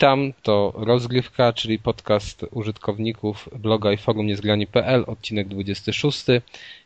[0.00, 6.24] Witam, to Rozgrywka, czyli podcast użytkowników bloga i forum niezgrani.pl, odcinek 26.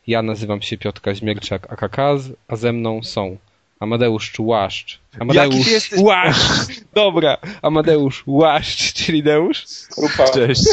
[0.07, 3.37] Ja nazywam się Piotr Kaźmierczak AKKaz, a ze mną są
[3.79, 4.99] Amadeusz Czułaszcz.
[5.19, 5.99] Amadeusz jesteś?
[5.99, 6.81] Łaszcz!
[6.93, 9.65] Dobra, Amadeusz Łaszcz, czyli Deusz.
[9.97, 10.29] Rupa.
[10.29, 10.63] Cześć.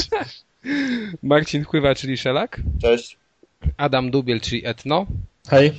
[1.22, 2.60] Marcin Chływa, czyli Szelak.
[2.82, 3.16] Cześć.
[3.76, 5.06] Adam Dubiel, czyli Etno.
[5.48, 5.72] Hej.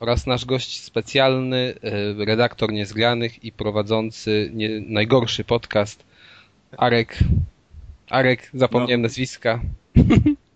[0.00, 1.74] oraz nasz gość specjalny,
[2.20, 6.07] e, redaktor Niezgranych i prowadzący nie, najgorszy podcast,
[6.76, 7.18] Arek.
[8.10, 9.60] Arek, zapomniałem nazwiska.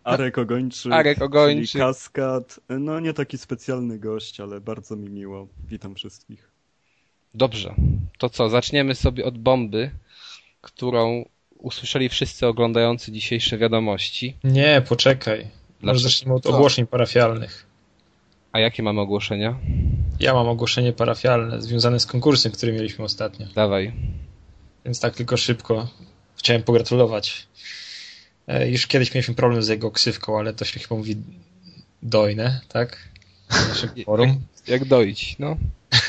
[0.05, 1.71] Arek Ogończyk, Arek Ogończyk.
[1.71, 2.61] czyli Kaskad.
[2.69, 5.49] No nie taki specjalny gość, ale bardzo mi miło.
[5.69, 6.51] Witam wszystkich.
[7.35, 7.75] Dobrze,
[8.19, 9.91] to co, zaczniemy sobie od bomby,
[10.61, 11.25] którą
[11.59, 14.37] usłyszeli wszyscy oglądający dzisiejsze wiadomości.
[14.45, 15.47] Nie, poczekaj.
[15.83, 16.49] Może zacznijmy od Co?
[16.51, 17.67] ogłoszeń parafialnych.
[18.53, 19.59] A jakie mamy ogłoszenia?
[20.21, 23.47] Ja mam ogłoszenie parafialne związane z konkursem, który mieliśmy ostatnio.
[23.55, 23.93] Dawaj.
[24.85, 25.89] Więc tak tylko szybko
[26.37, 27.47] chciałem pogratulować.
[28.47, 31.17] E, Już kiedyś mieliśmy problem z jego ksywką, ale to się chyba mówi
[32.03, 33.09] dojne, tak?
[33.51, 35.57] Na naszym forum, Jak dojść, no.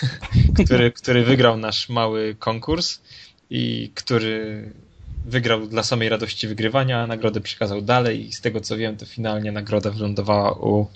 [0.66, 3.00] który, który wygrał nasz mały konkurs
[3.50, 4.70] i który
[5.26, 9.06] wygrał dla samej radości wygrywania, a nagrodę przekazał dalej i z tego co wiem, to
[9.06, 10.88] finalnie nagroda wylądowała u,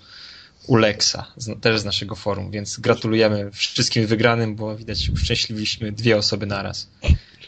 [0.68, 6.18] u Lexa, z, też z naszego forum, więc gratulujemy wszystkim wygranym, bo widać uszczęśliwiliśmy dwie
[6.18, 6.90] osoby naraz.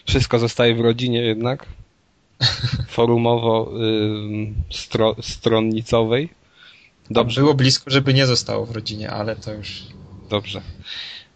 [0.10, 1.66] Wszystko zostaje w rodzinie jednak.
[2.88, 6.30] Forumowo ym, stro, stronnicowej.
[7.10, 7.42] Dobrze.
[7.42, 9.84] Było blisko, żeby nie zostało w rodzinie, ale to już
[10.30, 10.62] Dobrze.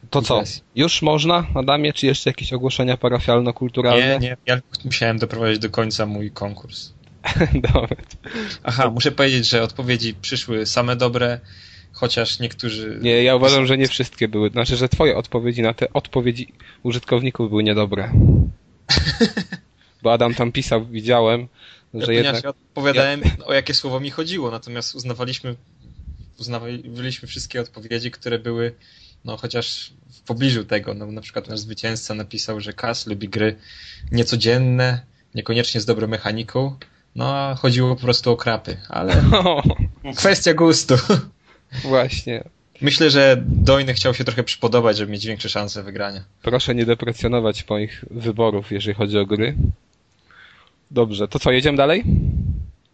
[0.10, 0.44] To co?
[0.76, 4.20] Już można, Adamie, czy jeszcze jakieś ogłoszenia parafialno-kulturalne?
[4.20, 4.38] nie, nie.
[4.46, 6.94] Ja musiałem doprowadzić do końca mój konkurs.
[7.74, 7.96] Dobra.
[8.64, 11.40] Aha, muszę powiedzieć, że odpowiedzi przyszły same dobre,
[11.92, 13.00] chociaż niektórzy...
[13.02, 14.50] Nie, ja uważam, że nie wszystkie były.
[14.50, 16.54] Znaczy, że twoje odpowiedzi na te odpowiedzi
[16.84, 18.12] użytkowników były niedobre.
[20.04, 21.48] Bo Adam tam pisał, widziałem, że
[21.92, 22.44] Ponieważ jednak...
[22.44, 25.56] ja odpowiadałem, o jakie słowo mi chodziło, natomiast uznawaliśmy,
[26.40, 28.74] uznawaliśmy wszystkie odpowiedzi, które były,
[29.26, 30.94] no chociaż w pobliżu tego.
[30.94, 33.56] No, na przykład nasz zwycięzca napisał, że Kas lubi gry
[34.12, 35.02] niecodzienne,
[35.36, 36.76] niekoniecznie z dobrą mechaniką,
[37.16, 39.24] no a chodziło po prostu o krapy, ale
[40.18, 40.96] kwestia gustu.
[41.84, 42.44] Właśnie.
[42.84, 46.24] Myślę, że Dojny chciał się trochę przypodobać, żeby mieć większe szanse wygrania.
[46.42, 49.56] Proszę nie deprecjonować moich wyborów, jeżeli chodzi o gry.
[50.92, 52.04] Dobrze, to co, jedziemy dalej?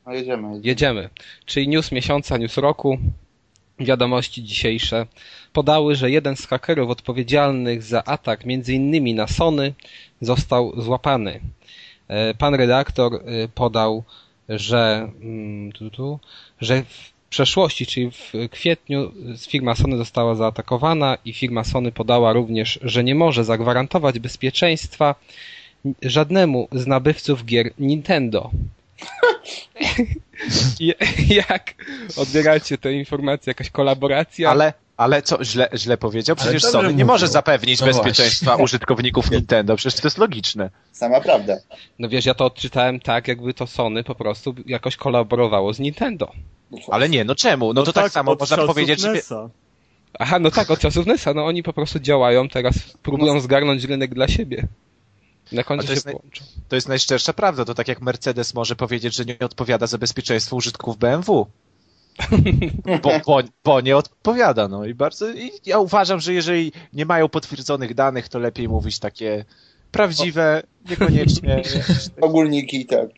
[0.06, 0.48] No jedziemy.
[0.48, 0.68] jedziemy.
[0.68, 1.10] Jedziemy.
[1.46, 2.98] Czyli news miesiąca, news roku.
[3.80, 5.06] Wiadomości dzisiejsze
[5.54, 9.16] podały, że jeden z hakerów odpowiedzialnych za atak m.in.
[9.16, 9.74] na Sony
[10.22, 11.40] został złapany.
[12.08, 14.04] E, Pan redaktor e, podał,
[14.50, 16.20] że, mm, tu, tu,
[16.62, 16.84] że
[17.30, 19.12] przeszłości, czyli w kwietniu
[19.50, 25.16] firma Sony została zaatakowana i firma Sony podała również, że nie może zagwarantować bezpieczeństwa
[26.02, 28.52] żadnemu z nabywców gier Nintendo.
[31.30, 31.74] Jak
[32.18, 33.52] odbieracie tę informację?
[33.52, 34.50] Jakaś kolaboracja?
[34.50, 36.36] Ale, ale co, źle, źle powiedział?
[36.36, 37.08] Przecież Sony nie mówił.
[37.08, 39.76] może zapewnić No bezpieczeństwa użytkowników Nintendo.
[39.76, 40.70] Przecież to jest logiczne.
[40.92, 41.58] Sama prawda.
[42.00, 46.32] No wiesz, ja to odczytałem tak, jakby to Sony po prostu jakoś kolaborowało z Nintendo.
[46.72, 46.78] No?
[46.92, 47.74] Ale nie, no czemu?
[47.74, 49.12] No to tak, samo od można powiedzieć, że...
[49.12, 49.50] NES-a.
[50.20, 54.14] Aha, no tak, od czasów NES-a, no oni po prostu działają teraz, próbują zgarnąć rynek
[54.14, 54.68] dla siebie.
[55.52, 56.46] Na końcu to się jest naj- połączą.
[56.68, 57.66] To jest najszczersza prawda.
[57.66, 61.48] To tak jak Mercedes może powiedzieć, że nie odpowiada za bezpieczeństwo użytków BMW.
[63.04, 65.32] Bo, bo, bo nie odpowiada, no i bardzo...
[65.32, 69.46] I ja uważam, że jeżeli nie mają potwierdzonych danych, to lepiej mówić takie
[69.92, 71.62] prawdziwe, niekoniecznie...
[72.22, 73.10] Ogólniki, tak.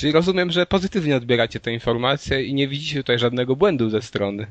[0.00, 4.46] Czyli rozumiem, że pozytywnie odbieracie tę informację i nie widzicie tutaj żadnego błędu ze strony.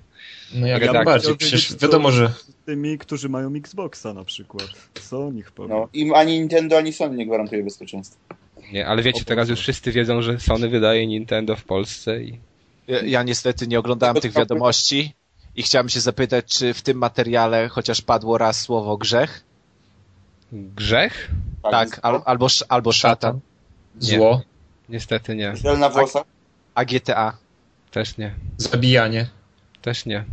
[0.54, 4.68] No jak Ja chciał przecież wiadomo, że z tymi, którzy mają Xboxa na przykład.
[5.02, 5.72] Co o nich powiem?
[5.78, 8.20] No, im ani Nintendo, ani Sony nie gwarantuje bezpieczeństwa.
[8.72, 12.40] Nie, ale wiecie, teraz już wszyscy wiedzą, że Sony wydaje Nintendo w Polsce i
[12.88, 15.14] Ja, ja niestety nie oglądałem tych wiadomości
[15.56, 19.44] i chciałem się zapytać, czy w tym materiale chociaż padło raz słowo grzech?
[20.52, 21.32] grzech?
[21.72, 23.40] Tak, al, albo, sz- albo szatan.
[24.02, 24.40] Nie.
[24.90, 25.56] Niestety nie.
[25.56, 26.24] Żel na włosach?
[26.76, 27.38] A GTA?
[27.92, 28.34] Też nie.
[28.58, 29.28] zabijanie.
[29.82, 30.26] Też nie.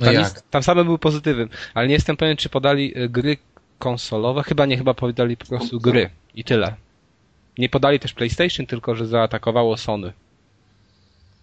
[0.00, 3.36] No Tam, jest, tam same były pozytywem, ale nie jestem pewien, czy podali y, gry
[3.78, 4.42] konsolowe.
[4.42, 6.74] Chyba nie, chyba podali po prostu gry i tyle.
[7.58, 10.12] Nie podali też PlayStation, tylko że zaatakowało Sony.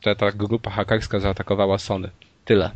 [0.01, 2.09] Ta, ta grupa hakerska zaatakowała Sony.
[2.45, 2.71] Tyle.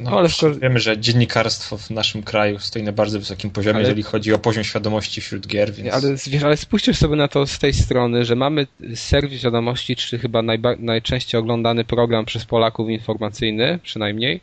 [0.00, 3.74] No, ale w ko- wiemy, że dziennikarstwo w naszym kraju stoi na bardzo wysokim poziomie,
[3.74, 7.28] Ale- jeżeli chodzi o poziom świadomości wśród gier, więc Ale, wiesz, ale spójrzcie sobie na
[7.28, 12.44] to z tej strony, że mamy serwis wiadomości, czy chyba najba- najczęściej oglądany program przez
[12.44, 14.40] Polaków informacyjny, przynajmniej,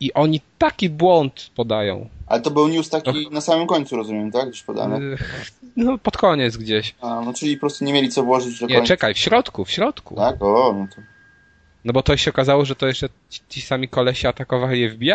[0.00, 2.08] i oni taki błąd podają.
[2.26, 4.48] Ale to był news taki na samym końcu, rozumiem, tak?
[4.48, 5.16] Gdzieś podany.
[5.76, 6.94] No, pod koniec gdzieś.
[7.00, 8.88] A, no czyli po prostu nie mieli co włożyć do Nie, końca.
[8.88, 10.16] czekaj, w środku, w środku.
[10.16, 10.42] Tak?
[10.42, 11.02] O, no to...
[11.84, 15.10] No bo to się okazało, że to jeszcze ci, ci sami kolesi atakowali FBI.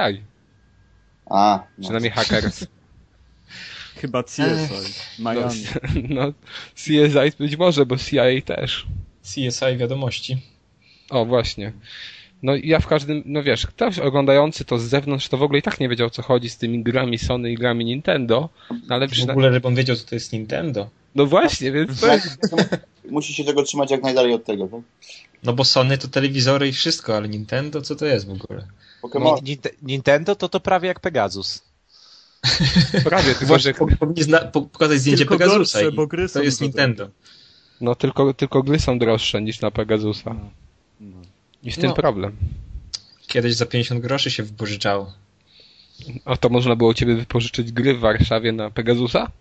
[1.29, 1.83] A, no.
[1.83, 2.65] Przynajmniej hackers.
[4.01, 4.41] Chyba CSI,
[5.19, 5.63] No, Miami.
[6.09, 6.33] no,
[6.75, 8.85] CSI być może, bo CIA też.
[9.23, 10.37] CSI wiadomości.
[11.09, 11.71] O, właśnie.
[12.43, 15.59] No i ja w każdym, no wiesz, ktoś oglądający to z zewnątrz to w ogóle
[15.59, 19.07] i tak nie wiedział co chodzi z tymi grami Sony i grami Nintendo, no ale
[19.07, 19.33] W przyna...
[19.33, 20.89] ogóle, żebym wiedział, co to jest Nintendo.
[21.15, 22.55] No właśnie, więc to jest...
[23.09, 24.81] Musi się tego trzymać jak najdalej od tego, tak?
[25.45, 28.67] No bo Sony to telewizory i wszystko, ale Nintendo co to jest w ogóle?
[29.43, 31.61] Ni- Ninte- Nintendo to to prawie jak Pegasus.
[33.03, 36.61] prawie, tylko Właśnie że powinni zna- pokazać zdjęcie Tylko Pegasusa gorsze, bo gry to jest
[36.61, 37.09] Nintendo.
[37.81, 40.33] no tylko, tylko gry są droższe niż na Pegasusa.
[40.33, 40.49] No.
[40.99, 41.17] No.
[41.63, 41.95] I w tym No.
[41.95, 42.35] problem.
[43.27, 45.13] Kiedyś za 50 groszy się wypożyczało.
[46.25, 49.31] A to można było u ciebie wypożyczyć gry w Warszawie na Pegasusa?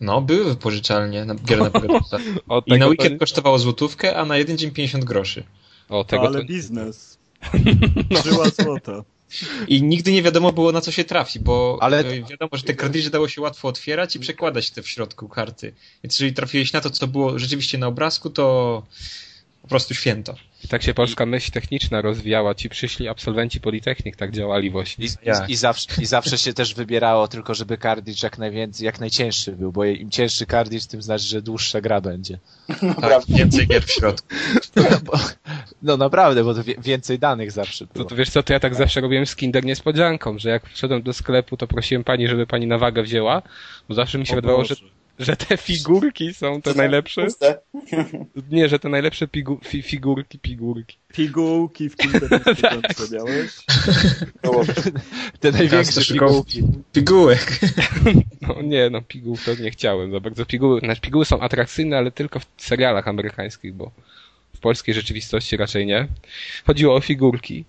[0.00, 2.18] No, były wypożyczalnie na, gier na Pegasusa.
[2.48, 5.44] O, I na to weekend nie- kosztowało złotówkę, a na jeden dzień 50 groszy.
[5.88, 6.44] O, tego Ale to...
[6.46, 7.18] biznes.
[8.24, 9.04] Żyła złota.
[9.68, 12.22] I nigdy nie wiadomo było na co się trafi, bo Ale- Ale...
[12.22, 15.72] wiadomo, że te kartridże dało się łatwo otwierać i przekładać te w środku karty.
[16.04, 18.82] Więc jeżeli trafiłeś na to, co było rzeczywiście na obrazku, to
[19.62, 20.34] po prostu święto.
[20.64, 22.54] I tak się polska myśl techniczna rozwijała.
[22.54, 25.04] Ci przyszli absolwenci Politechnik tak działali właśnie.
[25.04, 29.00] I, i, i, zawsze, I zawsze się też wybierało tylko, żeby kartridż jak najwięcej, jak
[29.00, 32.38] najcięższy był, bo im cięższy kartridż, tym znaczy, że dłuższa gra będzie.
[33.00, 34.28] Tak, więcej gier w środku.
[35.04, 35.12] Bo,
[35.82, 38.04] no naprawdę, bo to wie, więcej danych zawsze To, było.
[38.04, 41.12] to wiesz co, to ja tak zawsze robiłem z Kinder niespodzianką, że jak wszedłem do
[41.12, 43.42] sklepu, to prosiłem pani, żeby pani na wagę wzięła,
[43.88, 44.74] bo zawsze mi się O wydawało, że.
[45.20, 47.24] Że te figurki są te najlepsze.
[47.24, 47.58] Puste.
[48.50, 50.96] Nie, że te najlepsze pigu, fi, figurki, pigurki.
[51.12, 52.28] Pigułki w Kinder
[52.96, 53.50] co miałeś?
[54.42, 54.64] Było.
[55.40, 56.62] Te największe pigułki.
[56.92, 57.46] Pigułek.
[58.48, 60.46] No nie, no piguł to nie chciałem za bardzo.
[60.46, 63.90] Piguły, znaczy piguły są atrakcyjne, ale tylko w serialach amerykańskich, bo
[64.54, 66.08] w polskiej rzeczywistości raczej nie.
[66.66, 67.64] Chodziło o figurki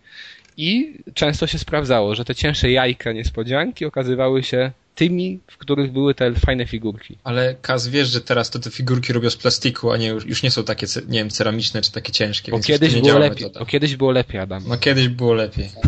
[0.57, 6.16] i często się sprawdzało, że te cięższe jajka niespodzianki okazywały się tymi, w których były
[6.16, 7.18] te fajne figurki.
[7.24, 10.52] Ale Kaz, wiesz, że teraz to te figurki robią z plastiku, a nie już, nie
[10.52, 12.52] są takie, nie wiem, ceramiczne czy takie ciężkie.
[12.52, 14.64] Bo kiedyś było lepiej, bo kiedyś było lepiej, Adam.
[14.68, 15.70] No kiedyś było lepiej.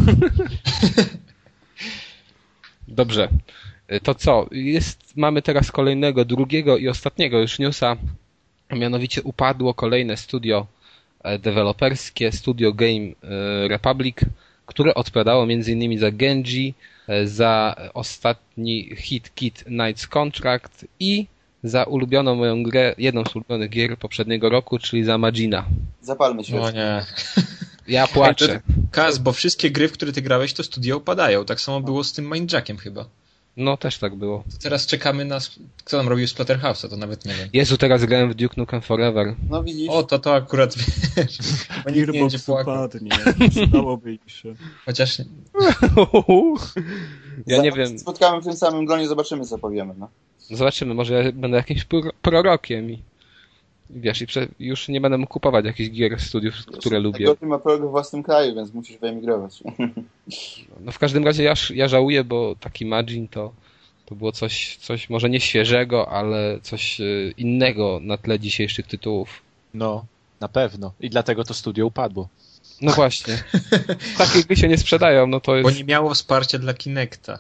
[2.88, 3.30] Dobrze.
[4.04, 4.48] To co?
[4.52, 7.98] Jest, mamy teraz kolejnego, drugiego i ostatniego już newsa.
[8.70, 10.68] A Mianowicie upadło kolejne studio
[11.24, 14.18] e, deweloperskie, Studio Game e, Republic,
[14.66, 16.00] które odpowiadało m.in.
[16.00, 16.93] za Genji, e,
[17.26, 21.28] za ostatni hit Kit Knights Contract i
[21.64, 25.66] za ulubioną moją grę, jedną z ulubionych gier poprzedniego roku, czyli za Magina.
[26.02, 26.56] Zapalmy się.
[26.56, 27.06] No nie.
[27.88, 28.62] Ja płaczę.
[28.92, 31.46] Kaz, bo wszystkie gry, w które ty grałeś, to studia upadają.
[31.46, 33.06] Tak samo było z tym Mindjackiem chyba.
[33.58, 34.44] No też tak było.
[34.52, 35.40] To teraz czekamy na...
[35.84, 37.50] Kto tam robił Splatterhouse'a, to nawet nie wiem.
[37.54, 39.36] Jezu, teraz grałem w Duke Nukem Forever.
[39.50, 40.76] No widzisz, O, to to akurat
[41.18, 41.38] wiesz.
[41.86, 42.90] Bo nikt nie będzie płakał.
[43.50, 44.56] Przydałoby im się.
[44.86, 45.18] Chociaż
[47.48, 48.00] Ja nie wiem.
[48.00, 49.94] Spotkamy w tym samym gronie, zobaczymy co powiemy.
[49.98, 50.10] No.
[50.40, 53.02] Zobaczymy, może ja będę jakimś pro- prorokiem i
[53.96, 57.26] wiesz, i prze, już nie będę mógł kupować jakichś gier z studiów, które lubię.
[57.26, 59.64] Najgorszy ma prolog w własnym kraju, więc musisz wyemigrować.
[60.80, 63.54] No w każdym razie ja, ja żałuję, bo taki Magin to,
[64.06, 67.04] to było coś, coś może nie świeżego, ale coś e,
[67.38, 69.42] innego na tle dzisiejszych tytułów.
[69.74, 70.06] No,
[70.40, 70.92] na pewno.
[71.00, 72.28] I dlatego to studio upadło.
[72.82, 73.44] No właśnie.
[74.18, 75.78] Takie gry się nie sprzedają, no to Bo jest...
[75.78, 77.40] nie miało wsparcia dla Kinecta.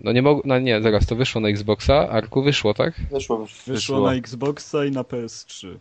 [0.00, 2.94] No nie mogło, no nie, zaraz, to wyszło na Xboxa, Arku wyszło, tak?
[3.12, 3.74] Wyszło, wyszło.
[3.74, 5.76] Wyszło na Xboxa i na PS3.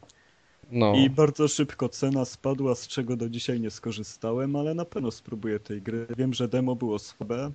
[0.72, 0.94] No.
[0.96, 5.60] I bardzo szybko cena spadła, z czego do dzisiaj nie skorzystałem, ale na pewno spróbuję
[5.60, 6.08] tej gry.
[6.18, 7.52] Wiem, że demo było słabe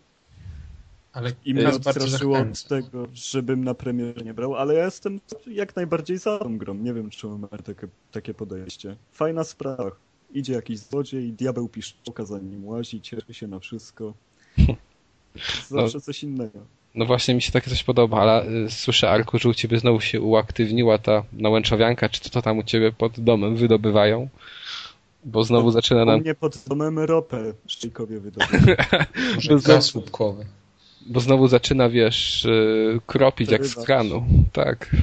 [1.13, 5.77] Ale i mnie odstraszyło od tego, żebym na premierze nie brał, ale ja jestem jak
[5.77, 6.75] najbardziej za tą grą.
[6.75, 8.97] Nie wiem, czemu mam takie, takie podejście.
[9.13, 9.91] Fajna sprawa.
[10.33, 14.15] Idzie jakiś złodziej, diabeł piszczałka za nim łazi, cieszy się na wszystko.
[15.69, 16.59] Zawsze coś innego.
[16.95, 20.01] No właśnie mi się takie coś podoba, ale y, słyszę Arku, że u ciebie znowu
[20.01, 24.29] się uaktywniła ta nałęczowianka, czy to, to tam u ciebie pod domem wydobywają?
[25.25, 28.63] Bo znowu No, zaczyna U nam, mnie pod domem ropę szczyjkowie wydobyli.
[29.35, 30.47] Może Bez- gaz łupkowy.
[31.07, 34.25] bo znowu zaczyna, wiesz, y, kropić jak z kranu.
[34.53, 34.97] Tak.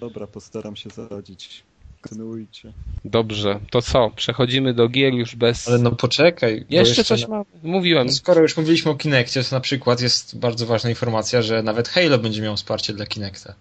[0.00, 1.62] Dobra, postaram się zaradzić.
[2.02, 2.72] Kontynuujcie.
[3.04, 3.60] Dobrze.
[3.70, 4.10] To co?
[4.16, 5.68] Przechodzimy do gier już bez...
[5.68, 6.60] Ale no poczekaj.
[6.70, 7.44] bo jeszcze coś na- mam.
[7.62, 8.06] Mówiłem.
[8.06, 11.88] No Skoro już mówiliśmy o Kinectie, to na przykład jest bardzo ważna informacja, że nawet
[11.88, 13.54] Halo będzie miał wsparcie dla Kinecta.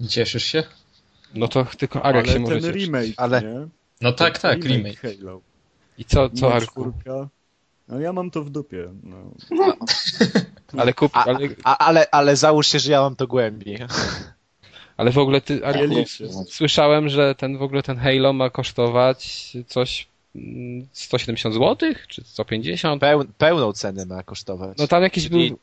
[0.00, 0.62] Nie cieszysz się?
[1.34, 2.82] No to tylko Arek ale się może ten cieszyć.
[2.82, 3.66] remake, Ale- nie?
[4.00, 5.00] No tak, tak, remake.
[5.00, 5.40] Halo.
[5.98, 6.92] I co, co Arku?
[7.88, 8.88] No ja mam to w dupie.
[9.02, 9.16] No.
[10.82, 13.78] Ale kup, A, ale, a, ale, ale załóż się, że ja mam to głębiej.
[14.98, 15.60] ale w ogóle ty,
[16.48, 21.76] słyszałem, że ten w ogóle ten Halo ma kosztować coś mm, 170 zł,
[22.08, 23.00] czy 150?
[23.00, 24.78] Peł, pełną cenę ma kosztować.
[24.78, 25.58] No tam jakiś Czyli- był...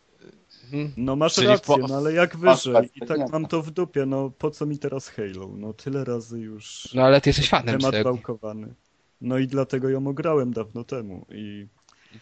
[0.65, 0.93] Mhm.
[0.97, 2.89] No masz Czyli rację, po- no ale jak wyżej?
[2.95, 5.49] I tak mam to w dupie, no po co mi teraz Halo?
[5.57, 8.13] No tyle razy już No ale ty jesteś fanem temat tego.
[8.13, 8.73] wałkowany.
[9.21, 11.67] No i dlatego ją ograłem dawno temu i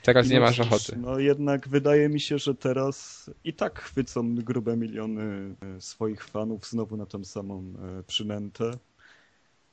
[0.02, 0.98] Teraz nie no masz ochoty.
[0.98, 6.66] No jednak wydaje mi się, że teraz i tak chwycą grube miliony e, swoich fanów
[6.66, 8.72] znowu na tą samą e, przynętę.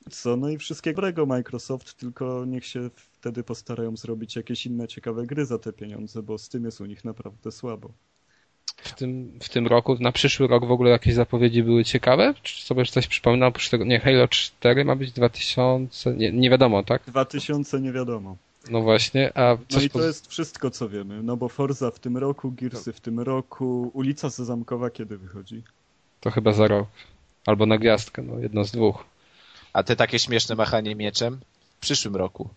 [0.09, 5.25] Co, no i wszystkiego dobrego Microsoft, tylko niech się wtedy postarają zrobić jakieś inne ciekawe
[5.25, 7.91] gry za te pieniądze, bo z tym jest u nich naprawdę słabo.
[8.83, 12.33] W tym, w tym roku, na przyszły rok w ogóle jakieś zapowiedzi były ciekawe?
[12.43, 13.85] Czy sobie coś przypomina oprócz tego?
[13.85, 17.03] Nie, Halo 4 ma być 2000, nie, nie wiadomo, tak?
[17.07, 18.37] 2000 nie wiadomo.
[18.69, 21.23] No właśnie, a No i to jest wszystko, co wiemy.
[21.23, 25.63] No bo Forza w tym roku, Gearsy w tym roku, ulica Sezamkowa kiedy wychodzi?
[26.21, 26.87] to chyba za rok.
[27.45, 29.03] Albo na gwiazdkę, no jedno z dwóch.
[29.73, 31.39] A te takie śmieszne machanie mieczem?
[31.77, 32.49] W przyszłym roku.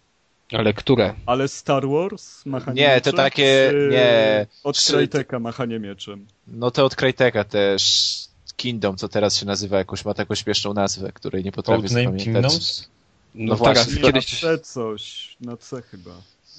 [0.53, 1.15] Ale które?
[1.27, 3.17] Ale Star Wars machanie Nie, to mieczem?
[3.17, 4.47] takie- Czy nie.
[4.65, 6.27] Od Czy- Cryteka machanie mieczem.
[6.47, 8.15] No to od Cryteka też
[8.57, 12.25] Kingdom, co teraz się nazywa jakoś, ma taką śmieszną nazwę, której nie potrafię Codename zapamiętać.
[12.53, 12.89] Kingdoms?
[13.35, 13.95] No, No teraz, właśnie.
[13.95, 14.43] Nie, kiedyś...
[14.43, 16.11] na C coś, na C chyba.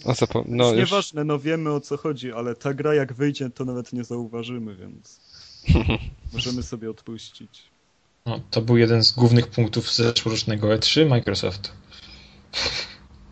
[0.06, 0.40] O co po...
[0.40, 0.78] No No już...
[0.78, 4.76] Nieważne, no wiemy o co chodzi, ale ta gra jak wyjdzie, to nawet nie zauważymy,
[4.76, 5.20] więc
[6.34, 7.64] możemy sobie odpuścić.
[8.26, 11.72] No, to był jeden z głównych punktów zeszłorocznego E3 Microsoft.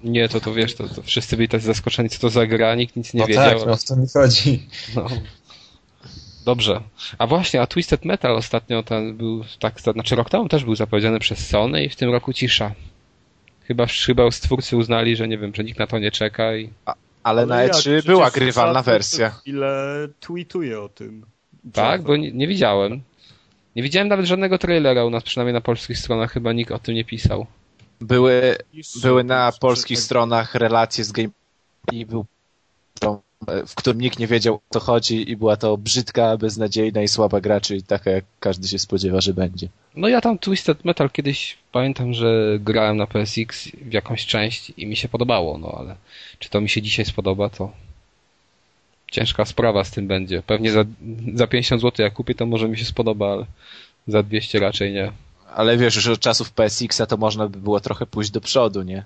[0.04, 2.96] Nie, to to wiesz, to, to wszyscy byli tacy zaskoczeni, co to za gra, nikt
[2.96, 3.60] nic nie no wiedział.
[3.60, 4.68] tak, no o to mi chodzi.
[4.96, 5.08] No.
[6.46, 6.82] Dobrze.
[7.18, 11.20] A właśnie, a Twisted Metal ostatnio ten był, tak, znaczy rok temu też był zapowiedziany
[11.20, 12.76] przez Sony i w tym roku cisza.
[13.64, 16.70] Chyba, chyba stwórcy uznali, że nie wiem, że nikt na to nie czeka i...
[17.24, 17.72] Ale, na jak?
[17.72, 19.40] E3 Przecież była Saturn grywalna wersja.
[19.46, 21.26] Ile tweetuje o tym.
[21.74, 23.02] Tak, bo nie, nie widziałem.
[23.76, 26.96] Nie widziałem nawet żadnego trailera u nas, przynajmniej na polskich stronach chyba nikt o tym
[26.96, 27.46] nie pisał.
[28.02, 28.56] Były,
[29.02, 31.30] były na polskich stronach relacje z game
[31.92, 32.26] i był
[33.68, 37.42] w którym nikt nie wiedział o co chodzi i była to brzydka, beznadziejna i słaba
[37.42, 39.68] gra, czyli taka jak każdy się spodziewa, że będzie.
[39.96, 44.86] No ja tam Twisted Metal kiedyś pamiętam, że grałem na PSX w jakąś część i
[44.86, 45.96] mi się podobało, no ale
[46.40, 47.72] czy to mi się dzisiaj spodoba, to
[49.12, 50.42] ciężka sprawa z tym będzie.
[50.42, 50.84] Pewnie za,
[51.36, 53.46] za 50 zł jak kupię, to może mi się spodoba, ale
[54.08, 55.12] za 200 raczej nie.
[55.56, 59.04] Ale wiesz, już od czasów PSX-a to można by było trochę pójść do przodu, nie?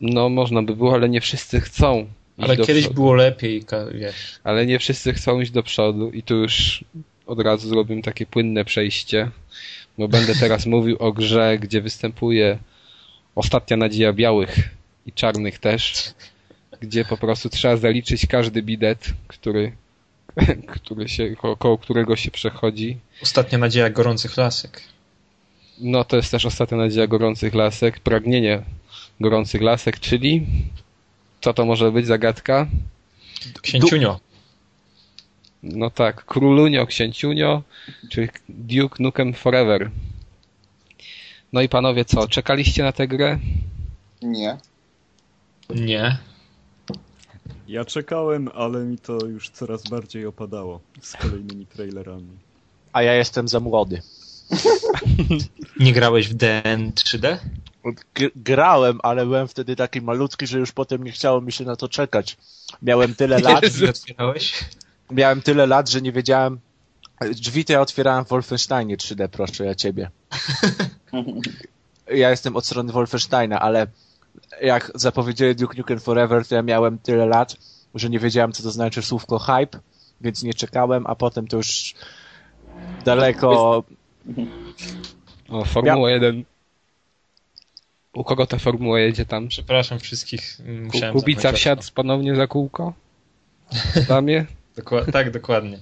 [0.00, 2.06] No można by było, ale nie wszyscy chcą.
[2.38, 2.94] Ale kiedyś przodu.
[2.94, 3.64] było lepiej,
[3.94, 4.38] wiesz.
[4.44, 6.84] Ale nie wszyscy chcą iść do przodu i tu już
[7.26, 9.30] od razu zrobimy takie płynne przejście,
[9.98, 12.58] bo będę teraz mówił o grze, gdzie występuje
[13.34, 14.70] ostatnia nadzieja białych
[15.06, 16.04] i czarnych też,
[16.80, 19.72] gdzie po prostu trzeba zaliczyć każdy bidet, który,
[20.80, 22.98] który się, ko- koło którego się przechodzi.
[23.22, 24.82] Ostatnia nadzieja gorących lasek.
[25.80, 28.62] No to jest też ostatnia nadzieja gorących lasek, pragnienie
[29.20, 30.46] gorących lasek, czyli
[31.44, 32.66] co to może być zagadka?
[33.62, 34.20] Księciunio.
[35.62, 37.62] No tak, Królunio, Księciunio,
[38.10, 39.90] czy Duke Nukem Forever.
[41.52, 43.38] No i panowie co, czekaliście na tę grę?
[44.22, 44.58] Nie.
[45.70, 46.18] Nie.
[47.68, 52.36] Ja czekałem, ale mi to już coraz bardziej opadało z kolejnymi trailerami.
[52.92, 54.02] A ja jestem za młody.
[55.80, 57.38] Nie grałeś w DN 3D?
[58.36, 61.88] Grałem, ale byłem wtedy taki malutki, że już potem nie chciało mi się na to
[61.88, 62.36] czekać.
[62.82, 63.64] Miałem tyle lat,
[65.10, 66.60] miałem tyle lat, że nie wiedziałem.
[67.20, 70.10] Drzwi to ja otwierałem w Wolfensteinie 3D, proszę ja ciebie.
[72.06, 73.86] Ja jestem od strony Wolfensteina, ale
[74.62, 77.56] jak zapowiedzieli Duke Nukem Forever, to ja miałem tyle lat,
[77.94, 79.78] że nie wiedziałem, co to znaczy słówko hype,
[80.20, 81.94] więc nie czekałem, a potem to już
[83.04, 83.84] daleko...
[85.48, 86.44] O, Formuła 1.
[88.14, 89.48] U kogo ta formuła jedzie tam?
[89.48, 90.56] Przepraszam wszystkich.
[90.60, 92.92] mm, Musiałem Kubica wsiadł ponownie za kółko?
[94.08, 94.46] Damie?
[94.78, 95.78] Dokła- tak, dokładnie.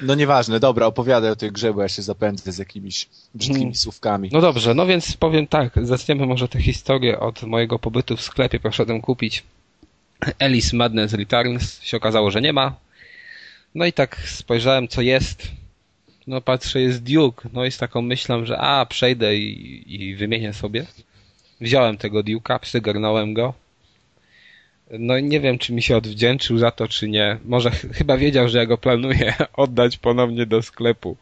[0.00, 3.74] No nieważne, dobra, opowiadaj o tej grze, bo ja się zapędzę z jakimiś brzydkimi Hmm.
[3.74, 4.28] słówkami.
[4.32, 8.60] No dobrze, no więc powiem tak, zaczniemy może tę historię od mojego pobytu w sklepie.
[8.60, 9.42] Poszedłem kupić
[10.38, 11.82] Alice Madness Returns.
[11.82, 12.74] Się okazało, że nie ma.
[13.74, 15.42] No i tak spojrzałem, co jest.
[16.26, 17.48] No patrzę, jest Duke.
[17.52, 20.86] No i z taką myślą, że a, przejdę i, i wymienię sobie.
[21.60, 23.54] Wziąłem tego Duke'a, przygarnąłem go.
[24.98, 27.38] No nie wiem, czy mi się odwdzięczył za to, czy nie.
[27.44, 31.16] Może ch- chyba wiedział, że ja go planuję oddać ponownie do sklepu.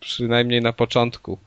[0.00, 1.38] Przynajmniej na początku.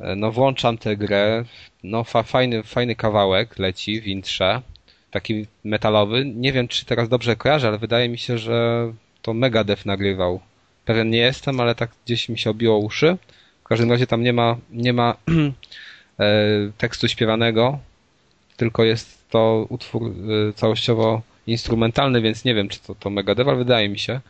[0.00, 1.44] E, No włączam tę grę,
[1.84, 4.62] no fa, fajny, fajny kawałek leci w intrze.
[5.10, 6.24] taki metalowy.
[6.26, 8.92] Nie wiem, czy teraz dobrze kojarzę, ale wydaje mi się, że
[9.22, 10.40] to Megadeth nagrywał.
[10.90, 13.16] Pewien nie jestem, ale tak gdzieś mi się obiło uszy.
[13.64, 15.16] W każdym razie tam nie ma, nie ma
[16.20, 16.26] e,
[16.78, 17.78] tekstu śpiewanego,
[18.56, 23.58] tylko jest to utwór e, całościowo instrumentalny, więc nie wiem, czy to, to Megadeth, ale
[23.58, 24.20] wydaje mi się.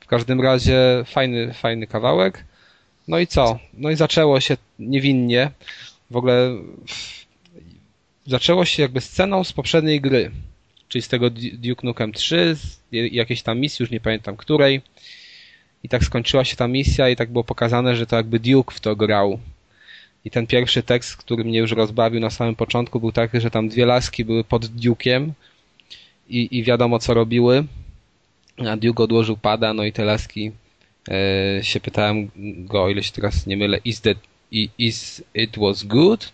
[0.00, 2.44] W każdym razie fajny, fajny kawałek.
[3.08, 3.58] No i co?
[3.74, 5.50] No i zaczęło się niewinnie.
[6.10, 6.50] W ogóle
[8.26, 10.30] zaczęło się jakby sceną z poprzedniej gry,
[10.88, 14.82] czyli z tego Duke Nukem 3, z jakiejś tam misji, już nie pamiętam której.
[15.84, 18.80] I tak skończyła się ta misja i tak było pokazane, że to jakby Duke w
[18.80, 19.38] to grał.
[20.24, 23.68] I ten pierwszy tekst, który mnie już rozbawił na samym początku, był taki, że tam
[23.68, 25.30] dwie laski były pod Duke'iem
[26.28, 27.64] i, i wiadomo co robiły.
[28.70, 30.52] A Duke odłożył pada, no i te laski
[31.08, 32.30] e, się pytałem
[32.66, 34.18] go, o ile się teraz nie mylę, is, that,
[34.78, 36.32] is it was good?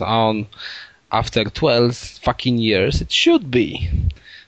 [0.00, 0.44] A on,
[1.10, 3.66] after 12 fucking years, it should be.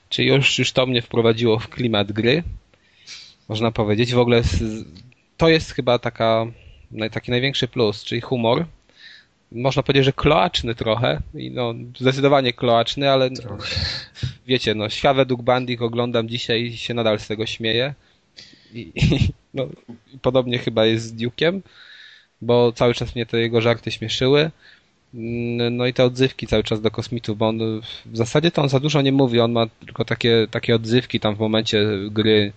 [0.09, 2.43] Czyli już, już to mnie wprowadziło w klimat gry.
[3.49, 4.13] Można powiedzieć.
[4.13, 4.41] W ogóle
[5.37, 6.45] to jest chyba taka,
[7.11, 8.65] taki największy plus, czyli humor.
[9.51, 11.21] Można powiedzieć, że kloaczny trochę.
[11.33, 13.29] I no, zdecydowanie kloaczny, ale
[14.47, 17.93] wiecie, no, świat według Bandik oglądam dzisiaj i się nadal z tego śmieję.
[18.73, 19.67] I, i no,
[20.21, 21.61] podobnie chyba jest z Duke'em,
[22.41, 24.51] bo cały czas mnie te jego żarty śmieszyły.
[25.71, 27.59] No i te odzywki cały czas do kosmitów, bo on
[28.05, 31.35] w zasadzie to on za dużo nie mówi, on ma tylko takie, takie odzywki tam
[31.35, 32.53] w momencie gry,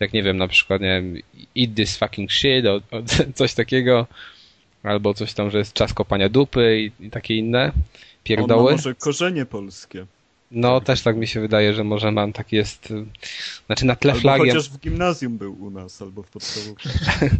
[0.00, 1.22] jak nie wiem, na przykład, nie wiem,
[1.58, 3.02] eat this fucking shit, o, o,
[3.34, 4.06] coś takiego,
[4.82, 7.72] albo coś tam, że jest czas kopania dupy i, i takie inne
[8.24, 8.60] pierdoły.
[8.60, 10.06] On ma może korzenie polskie.
[10.50, 12.92] No, też tak mi się wydaje, że może mam, tak jest,
[13.66, 14.48] znaczy na tle albo flagiem.
[14.48, 16.88] chociaż w gimnazjum był u nas, albo w podstawówce.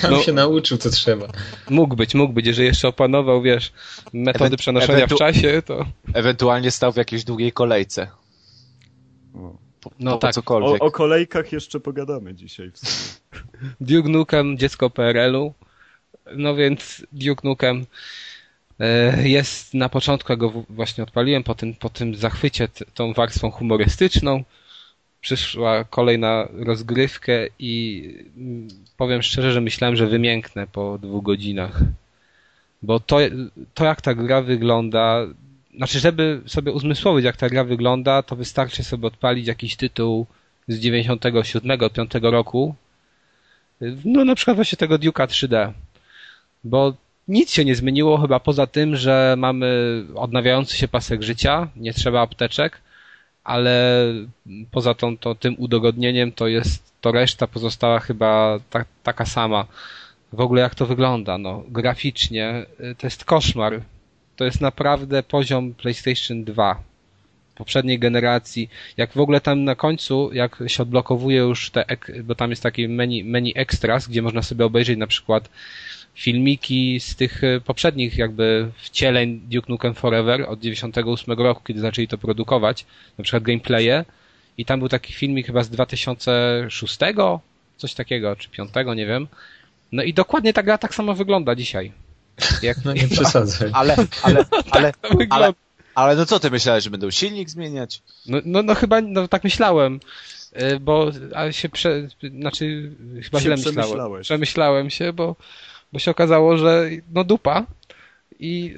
[0.00, 1.28] Tam no, się nauczył, co trzeba.
[1.70, 2.46] Mógł być, mógł być.
[2.46, 3.72] Jeżeli jeszcze opanował, wiesz,
[4.12, 5.86] metody przenoszenia w czasie, to...
[6.14, 8.08] Ewentualnie stał w jakiejś długiej kolejce.
[9.80, 10.34] Po, no po tak.
[10.34, 10.82] Cokolwiek.
[10.82, 12.70] O, o kolejkach jeszcze pogadamy dzisiaj.
[12.70, 13.18] W sumie.
[13.80, 15.54] Duke Nukem, dziecko PRL-u.
[16.36, 17.86] No więc Duke Nukem
[18.80, 23.50] e, jest na początku, jak go właśnie odpaliłem, po tym, po tym zachwycie tą warstwą
[23.50, 24.44] humorystyczną,
[25.20, 28.04] przyszła kolejna rozgrywkę i
[28.36, 31.80] mm, powiem szczerze, że myślałem, że wymięknę po dwóch godzinach.
[32.82, 33.18] Bo to,
[33.74, 35.26] to jak ta gra wygląda,
[35.78, 40.26] znaczy żeby sobie uzmysłowić jak ta gra wygląda, to wystarczy sobie odpalić jakiś tytuł
[40.68, 42.74] z 97, 5 roku.
[44.04, 45.72] No na przykład właśnie tego Duke'a 3D.
[46.64, 46.94] Bo
[47.28, 52.20] nic się nie zmieniło chyba poza tym, że mamy odnawiający się pasek życia, nie trzeba
[52.20, 52.80] apteczek,
[53.44, 54.04] ale
[54.70, 59.66] poza tą, to, tym udogodnieniem to jest, to reszta pozostała chyba ta, taka sama.
[60.32, 63.80] W ogóle jak to wygląda, no, graficznie y, to jest koszmar.
[64.38, 66.82] To jest naprawdę poziom PlayStation 2
[67.54, 68.70] poprzedniej generacji.
[68.96, 71.84] Jak w ogóle tam na końcu, jak się odblokowuje już te,
[72.24, 75.48] bo tam jest taki menu, menu extras, gdzie można sobie obejrzeć na przykład
[76.14, 82.08] filmiki z tych e, poprzednich jakby wcieleń Duke Nukem Forever od 98 roku, kiedy zaczęli
[82.08, 82.86] to produkować,
[83.18, 84.04] na przykład gameplaye
[84.58, 86.98] i tam był taki filmik chyba z 2006,
[87.76, 89.28] coś takiego, czy 5, nie wiem.
[89.92, 91.92] No i dokładnie ta gra tak samo wygląda dzisiaj.
[92.62, 92.84] Jak...
[92.84, 93.70] No nie przesadzaj.
[93.72, 95.52] Ale, ale, ale, tak ale,
[95.94, 98.02] ale no co ty myślałeś, że będą silnik zmieniać?
[98.26, 100.00] No, no, no chyba, no tak myślałem.
[100.52, 104.22] E, bo a się prze, znaczy chyba się źle myślałem.
[104.22, 105.36] Przemyślałem się, bo
[105.92, 107.66] bo się okazało, że no dupa.
[108.40, 108.74] I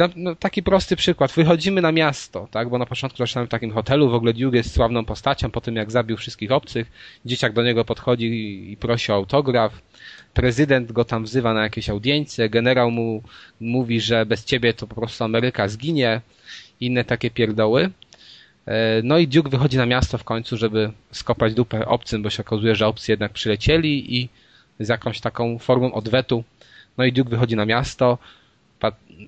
[0.00, 1.32] e, no, taki prosty przykład.
[1.32, 2.68] Wychodzimy na miasto, tak?
[2.68, 4.10] Bo na początku zaczynamy w takim hotelu.
[4.10, 5.50] W ogóle Duke jest sławną postacią.
[5.50, 6.92] Po tym jak zabił wszystkich obcych,
[7.24, 8.26] dzieciak do niego podchodzi
[8.72, 9.72] i prosi o autograf.
[10.34, 12.48] Prezydent go tam wzywa na jakieś audiencje.
[12.48, 13.22] Generał mu
[13.60, 16.20] mówi, że bez ciebie to po prostu Ameryka zginie.
[16.80, 17.90] Inne takie pierdoły.
[18.66, 22.42] E, no i Duke wychodzi na miasto w końcu, żeby skopać dupę obcym, bo się
[22.42, 24.28] okazuje, że obcy jednak przylecieli i
[24.80, 26.44] z jakąś taką formą odwetu.
[26.98, 28.18] No i Duke wychodzi na miasto,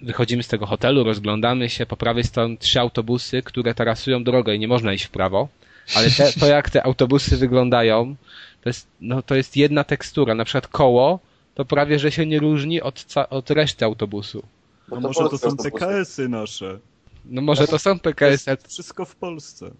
[0.02, 4.58] wychodzimy z tego hotelu, rozglądamy się, po prawej stronie trzy autobusy, które tarasują drogę i
[4.58, 5.48] nie można iść w prawo,
[5.96, 8.16] ale te, to jak te autobusy wyglądają,
[8.64, 10.34] to jest, no, to jest jedna tekstura.
[10.34, 11.18] Na przykład koło
[11.54, 14.42] to prawie, że się nie różni od, od reszty autobusu.
[14.88, 16.78] No może to są PKS-y nasze.
[17.24, 18.46] No może to są PKS.
[18.46, 18.68] -y.
[18.68, 19.70] Wszystko w Polsce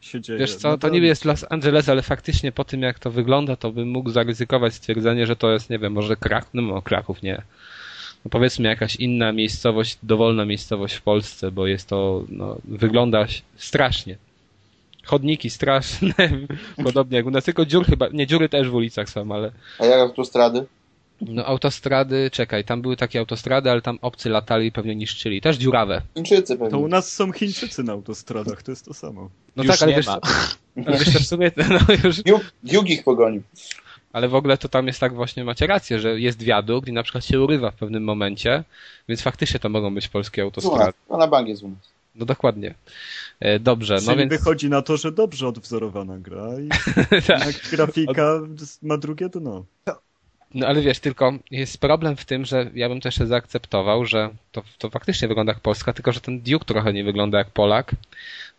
[0.00, 0.38] się dzieje.
[0.38, 3.72] Wiesz co, to niby jest Los Angeles, ale faktycznie po tym jak to wygląda, to
[3.72, 7.42] bym mógł zaryzykować stwierdzenie, że to jest, nie wiem, może Kraków, no Kraków nie.
[8.24, 14.16] No powiedzmy jakaś inna miejscowość, dowolna miejscowość w Polsce, bo jest to, no, wygląda strasznie.
[15.08, 16.14] Chodniki straszne,
[16.84, 19.52] podobnie jak u nas, tylko dziur chyba, nie, dziury też w ulicach są, ale...
[19.78, 20.66] A jak autostrady?
[21.20, 25.40] No autostrady, czekaj, tam były takie autostrady, ale tam obcy latali i pewnie niszczyli.
[25.40, 26.02] Też dziurawe.
[26.14, 26.88] Chińczycy To u pewnie.
[26.88, 29.30] nas są Chińczycy na autostradach, to jest to samo.
[29.56, 30.18] No Już tak, ale wiesz, ma.
[30.86, 33.42] ale wiesz w sumie, no już, ich pogonił.
[34.12, 37.02] ale w ogóle to tam jest tak właśnie, macie rację, że jest wiadukt i na
[37.02, 38.64] przykład się urywa w pewnym momencie,
[39.08, 40.92] więc faktycznie to mogą być polskie autostrady.
[41.10, 41.97] A na bank jest u nas.
[42.18, 42.74] No dokładnie.
[43.40, 44.30] E, Dobrze, no więc...
[44.30, 46.68] wychodzi na to, że dobrze odwzorowana gra i
[47.26, 47.54] tak.
[47.70, 48.40] grafika
[48.82, 49.64] ma drugie dno.
[50.54, 54.30] No ale wiesz, tylko jest problem w tym, że ja bym też jeszcze zaakceptował, że
[54.52, 57.94] to, to faktycznie wygląda jak Polska, tylko że ten Duke trochę nie wygląda jak Polak,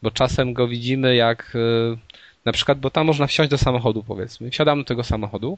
[0.01, 1.97] bo czasem go widzimy jak y,
[2.45, 5.57] na przykład, bo tam można wsiąść do samochodu powiedzmy, wsiadamy do tego samochodu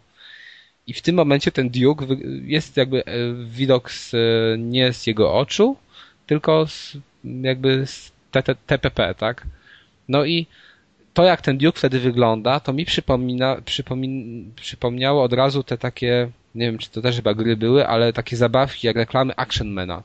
[0.88, 2.06] i w tym momencie ten Duke
[2.44, 3.12] jest jakby e,
[3.46, 4.18] widok z, e,
[4.58, 5.78] nie z jego oczu,
[6.28, 8.12] tylko z, jakby z
[8.68, 9.48] TPP, tak?
[10.10, 10.48] No i
[11.14, 16.30] to jak ten Duke wtedy wygląda, to mi przypomina, przypomin, przypomniało od razu te takie,
[16.56, 20.04] nie wiem czy to też chyba gry były, ale takie zabawki jak reklamy Actionmana.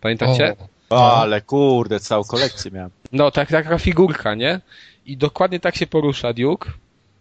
[0.00, 0.56] Pamiętacie?
[0.60, 2.90] O, O, ale kurde, całą kolekcję miałem.
[3.12, 4.60] No, tak, taka figurka, nie?
[5.06, 6.70] I dokładnie tak się porusza Duke,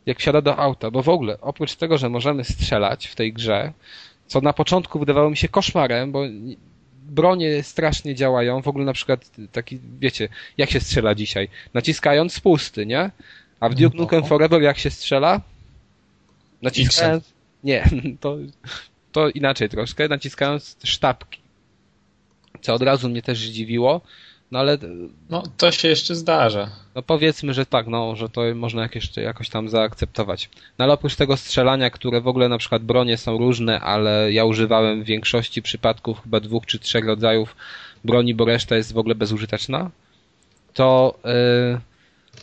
[0.06, 3.74] jak wsiada do auta, bo w ogóle, oprócz tego, że możemy strzelać w tej grze,
[4.28, 6.24] co na początku wydawało mi się koszmarem, bo
[7.12, 11.50] bronie strasznie działają, w ogóle na przykład taki, wiecie, jak się strzela dzisiaj?
[11.74, 13.12] Naciskając spusty, nie?
[13.60, 14.04] A w Duke No.
[14.04, 15.42] Nukem Forever jak się strzela?
[16.62, 17.34] Naciskając...
[17.64, 17.90] Nie,
[18.22, 18.38] to,
[19.12, 21.40] to inaczej troszkę, naciskając sztabki.
[22.62, 24.02] Co od razu mnie też zdziwiło,
[24.52, 24.78] no ale
[25.30, 26.70] no to się jeszcze zdarza.
[26.96, 30.50] no powiedzmy, że tak, no, że to można jakieś, jakoś tam zaakceptować.
[30.80, 34.46] No ale oprócz tego strzelania, które w ogóle na przykład bronie są różne, ale ja
[34.46, 37.56] używałem w większości przypadków chyba dwóch czy trzech rodzajów
[38.04, 39.92] broni, bo reszta jest w ogóle bezużyteczna,
[40.74, 41.80] to yy,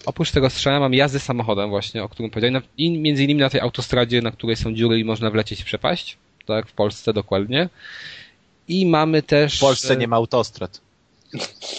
[0.06, 3.60] oprócz tego strzelania mam jazdę samochodem właśnie, o którym powiedziałem, i między innymi na tej
[3.60, 7.68] autostradzie, na której są dziury i można wlecieć w przepaść, tak jak w Polsce dokładnie.
[8.68, 9.56] I mamy też...
[9.56, 10.83] W Polsce e, nie ma autostrad.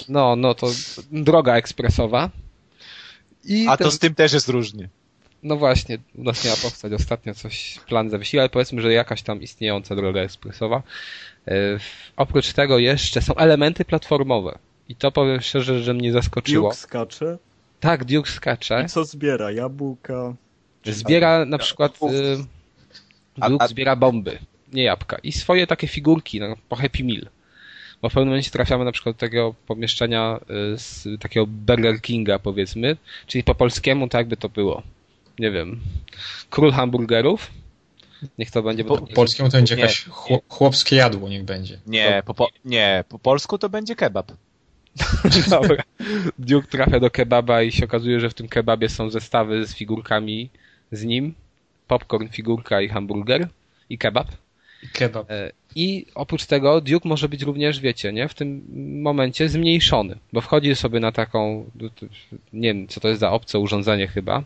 [0.10, 0.68] No, no to
[1.12, 2.30] droga ekspresowa.
[3.44, 4.90] I A ten- to z tym też jest różnie.
[5.44, 9.42] no właśnie, u nas miała powstać ostatnio coś, plan zawiesił, ale powiedzmy, że jakaś tam
[9.42, 10.84] istniejąca droga ekspresowa.
[11.48, 11.52] E,
[12.18, 14.58] Oprócz tego jeszcze są elementy platformowe.
[14.90, 16.70] I to powiem szczerze, że mnie zaskoczyło.
[16.70, 17.38] Duke skacze
[17.80, 18.84] Tak, Duke skacze.
[18.86, 19.52] i co zbiera?
[19.52, 20.34] Jabłka?
[20.86, 21.96] Zbiera na przykład...
[22.00, 22.12] Uf.
[22.12, 22.38] y,
[23.40, 24.40] A- Duke a- zbiera bomby,
[24.74, 25.18] nie jabłka.
[25.24, 27.28] I swoje takie figurki, no, po Happy Meal.
[28.06, 30.40] Bo w pewnym momencie trafiamy na przykład do takiego pomieszczenia
[30.74, 34.82] y, z takiego Burger Kinga powiedzmy, czyli po polskiemu tak jakby to było.
[35.40, 35.80] Nie wiem.
[36.50, 37.52] Król hamburgerów.
[38.38, 41.80] Niech to będzie, Po jest- polskiemu to będzie Nie, jakaś chło- chłopskie jadło, niech będzie.
[41.88, 44.32] Nie, po, po, nie, po polsku to będzie kebab.
[45.50, 45.84] Dobra.
[46.40, 50.50] Duke trafia do kebaba i się okazuje, że w tym kebabie są zestawy z figurkami
[50.92, 51.34] z nim.
[51.88, 53.48] Popcorn, figurka i hamburger.
[53.90, 54.28] I kebab.
[54.94, 55.28] Kebab.
[55.76, 58.66] I oprócz tego Duke może być również, wiecie, nie, w tym
[59.02, 61.70] momencie zmniejszony, bo wchodzi sobie na taką,
[62.54, 64.44] nie wiem, co to jest za obce urządzenie chyba, e,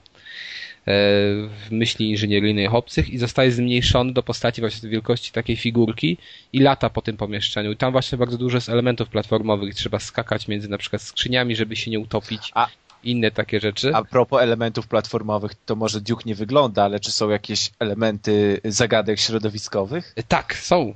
[0.85, 6.17] w myśli inżynieryjnej obcych i zostaje zmniejszony do postaci właśnie wielkości takiej figurki
[6.53, 7.71] i lata po tym pomieszczeniu.
[7.71, 11.75] I tam właśnie bardzo dużo jest elementów platformowych, trzeba skakać między na przykład skrzyniami, żeby
[11.75, 12.51] się nie utopić.
[12.53, 12.67] A-
[13.03, 13.95] Inne takie rzeczy.
[13.95, 19.19] A propos elementów platformowych, to może Duke nie wygląda, ale czy są jakieś elementy zagadek
[19.19, 20.13] środowiskowych?
[20.27, 20.93] Tak, są.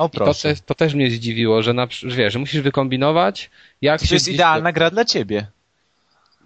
[0.00, 3.50] O I to, też, to też mnie zdziwiło, że na, wiesz, że musisz wykombinować,
[3.82, 5.46] jak To się jest gdzieś- idealna gra dla ciebie.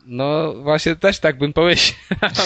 [0.07, 1.97] No właśnie też tak bym pomyślał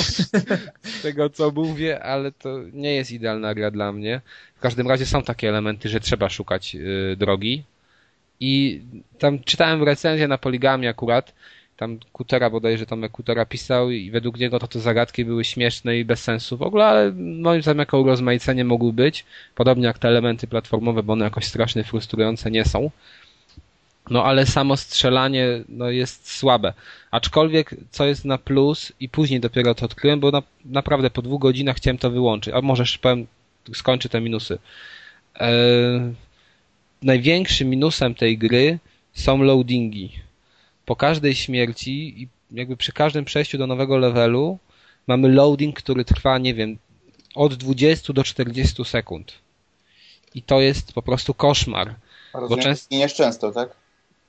[0.02, 0.30] z
[1.02, 4.20] tego co mówię, ale to nie jest idealna gra dla mnie.
[4.56, 7.64] W każdym razie są takie elementy, że trzeba szukać y, drogi
[8.40, 8.80] i
[9.18, 11.34] tam czytałem recenzję na Poligamie akurat,
[11.78, 16.04] tam Kutera bodajże Tomek Kutera pisał i według niego to te zagadki były śmieszne i
[16.04, 20.46] bez sensu w ogóle, ale moim zdaniem jako urozmaicenie mogły być, podobnie jak te elementy
[20.46, 22.90] platformowe, bo one jakoś strasznie frustrujące nie są.
[24.10, 26.72] No ale samo strzelanie no, jest słabe.
[27.10, 31.40] Aczkolwiek, co jest na plus i później dopiero to odkryłem, bo na, naprawdę po dwóch
[31.40, 32.54] godzinach chciałem to wyłączyć.
[32.54, 33.26] A może powiem,
[33.74, 34.58] skończę te minusy.
[35.40, 35.50] E,
[37.02, 38.78] największym minusem tej gry
[39.12, 40.27] są loadingi.
[40.88, 44.58] Po każdej śmierci i jakby przy każdym przejściu do nowego levelu
[45.06, 46.78] mamy loading, który trwa, nie wiem,
[47.34, 49.32] od 20 do 40 sekund.
[50.34, 51.94] I to jest po prostu koszmar.
[52.34, 53.68] Rozumiem, często- że giniesz często, tak?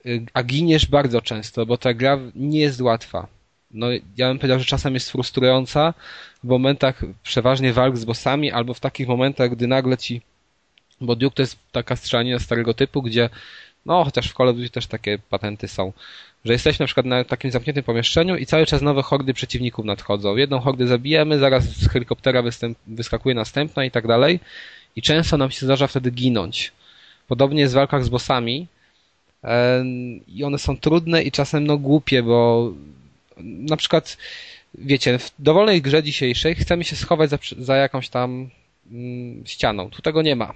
[0.05, 3.27] Y, a giniesz bardzo często, bo ta gra nie jest łatwa.
[3.71, 5.93] No, ja bym powiedział, że czasem jest frustrująca
[6.43, 10.21] w momentach przeważnie walk z bossami, albo w takich momentach, gdy nagle ci,
[11.01, 13.29] bo Duke to jest taka strzelanina starego typu, gdzie,
[13.85, 15.93] no, chociaż w Call of Duty też takie patenty są,
[16.45, 20.35] że jesteśmy na przykład na takim zamkniętym pomieszczeniu i cały czas nowe hordy przeciwników nadchodzą.
[20.35, 24.39] Jedną hordę zabijemy, zaraz z helikoptera występ, wyskakuje następna i tak dalej.
[24.95, 26.71] i często nam się zdarza wtedy ginąć.
[27.27, 28.67] Podobnie jest w walkach z bossami
[30.27, 32.71] i one są trudne i czasem no głupie, bo
[33.43, 34.17] na przykład
[34.75, 38.49] wiecie, w dowolnej grze dzisiejszej chcemy się schować za, za jakąś tam
[38.91, 39.89] mm, ścianą.
[39.89, 40.53] Tu tego nie ma.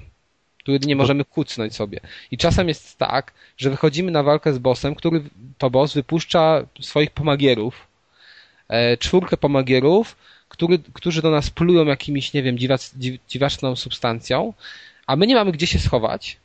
[0.63, 1.99] Tu nie możemy kucnąć sobie.
[2.31, 5.23] I czasem jest tak, że wychodzimy na walkę z bossem, który
[5.57, 7.87] to boss wypuszcza swoich pomagierów,
[8.67, 10.15] e, czwórkę pomagierów,
[10.49, 14.53] który, którzy do nas plują jakimiś, nie wiem, dziwac, dziw, dziwaczną substancją,
[15.07, 16.37] a my nie mamy gdzie się schować.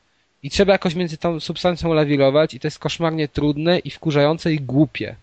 [0.43, 4.61] I trzeba jakoś między tą substancją lawirować i to jest koszmarnie trudne i wkurzające i
[4.61, 5.17] głupie.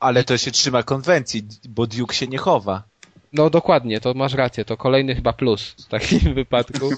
[0.00, 2.82] Ale to się trzyma konwencji, bo Duke się nie chowa.
[3.32, 6.90] No dokładnie, to masz rację, to kolejny chyba plus w takim wypadku.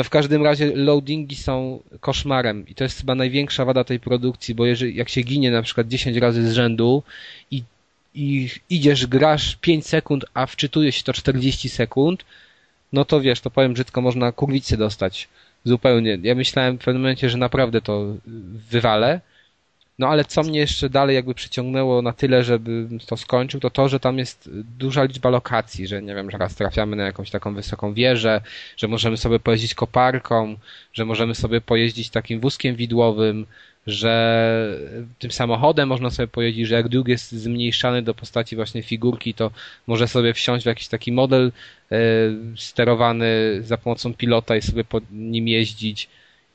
[0.00, 4.54] No w każdym razie loadingi są koszmarem i to jest chyba największa wada tej produkcji,
[4.54, 7.02] bo jeżeli, jak się ginie na przykład 10 razy z rzędu
[7.50, 7.62] i,
[8.14, 12.24] i idziesz, grasz 5 sekund, a wczytuje się to 40 sekund,
[12.92, 15.28] no to wiesz, to powiem brzydko, można kurwicy dostać.
[15.64, 16.18] Zupełnie.
[16.22, 18.16] Ja myślałem w pewnym momencie, że naprawdę to
[18.70, 19.20] wywalę,
[20.00, 23.88] no ale co mnie jeszcze dalej jakby przyciągnęło na tyle, żeby to skończył, to to,
[23.88, 27.54] że tam jest duża liczba lokacji, że nie wiem, że raz trafiamy na jakąś taką
[27.54, 28.40] wysoką wieżę,
[28.76, 30.56] że możemy sobie pojeździć koparką,
[30.92, 33.46] że możemy sobie pojeździć takim wózkiem widłowym,
[33.86, 34.78] że
[35.18, 39.50] tym samochodem można sobie pojeździć, że jak dług jest zmniejszany do postaci właśnie figurki, to
[39.86, 41.52] może sobie wsiąść w jakiś taki model
[41.92, 41.96] e,
[42.56, 46.08] sterowany za pomocą pilota i sobie po nim jeździć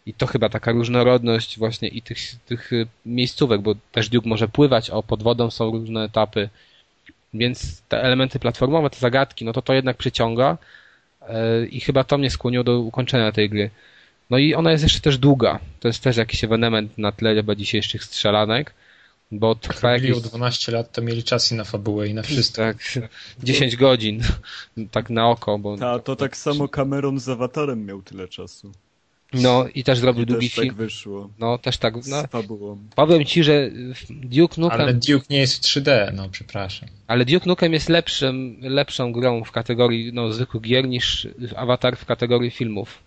[0.06, 4.48] i to chyba taka różnorodność właśnie i tych, tych y, miejscówek, bo też Duke może
[4.48, 6.50] pływać, o pod wodą są różne etapy,
[7.34, 10.58] więc te elementy platformowe, te zagadki, no to to jednak przyciąga
[11.22, 13.70] y, i chyba to mnie skłoniło do ukończenia tej gry.
[14.30, 15.60] No i ona jest jeszcze też długa.
[15.80, 18.74] To jest też jakiś ewenement na tle chyba dzisiejszych strzelanek,
[19.32, 20.10] bo trwa jakieś...
[20.10, 20.24] jakieś...
[20.24, 22.62] 12 lat, to mieli czas i na fabułę i na wszystko.
[22.62, 22.78] Tak,
[23.44, 24.22] 10 godzin,
[24.92, 25.60] tak na oko.
[25.60, 25.78] Bo...
[25.78, 28.72] Ta, to tak samo Cameron z Awatarem miał tyle czasu.
[29.42, 30.68] No i też zrobił I długi też film.
[30.68, 31.30] tak wyszło.
[31.40, 31.96] No też tak.
[31.96, 32.78] No, Z fabułą.
[32.96, 33.70] powiem ci, że
[34.10, 34.82] Duke Nukem.
[34.82, 36.90] Ale Duke nie jest w 3D, no przepraszam.
[37.08, 42.06] Ale Duke Nukem jest lepszym, lepszą grą w kategorii no, zwykłych gier niż Avatar w
[42.06, 43.04] kategorii filmów.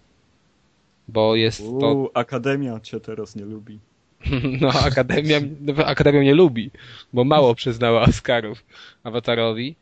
[1.08, 1.64] Bo jest to.
[1.94, 3.78] Uuu, Akademia cię teraz nie lubi.
[4.60, 6.70] No, Akademia, no, Akademia nie lubi,
[7.12, 8.64] bo mało przyznała Oscarów
[9.04, 9.76] Avatarowi.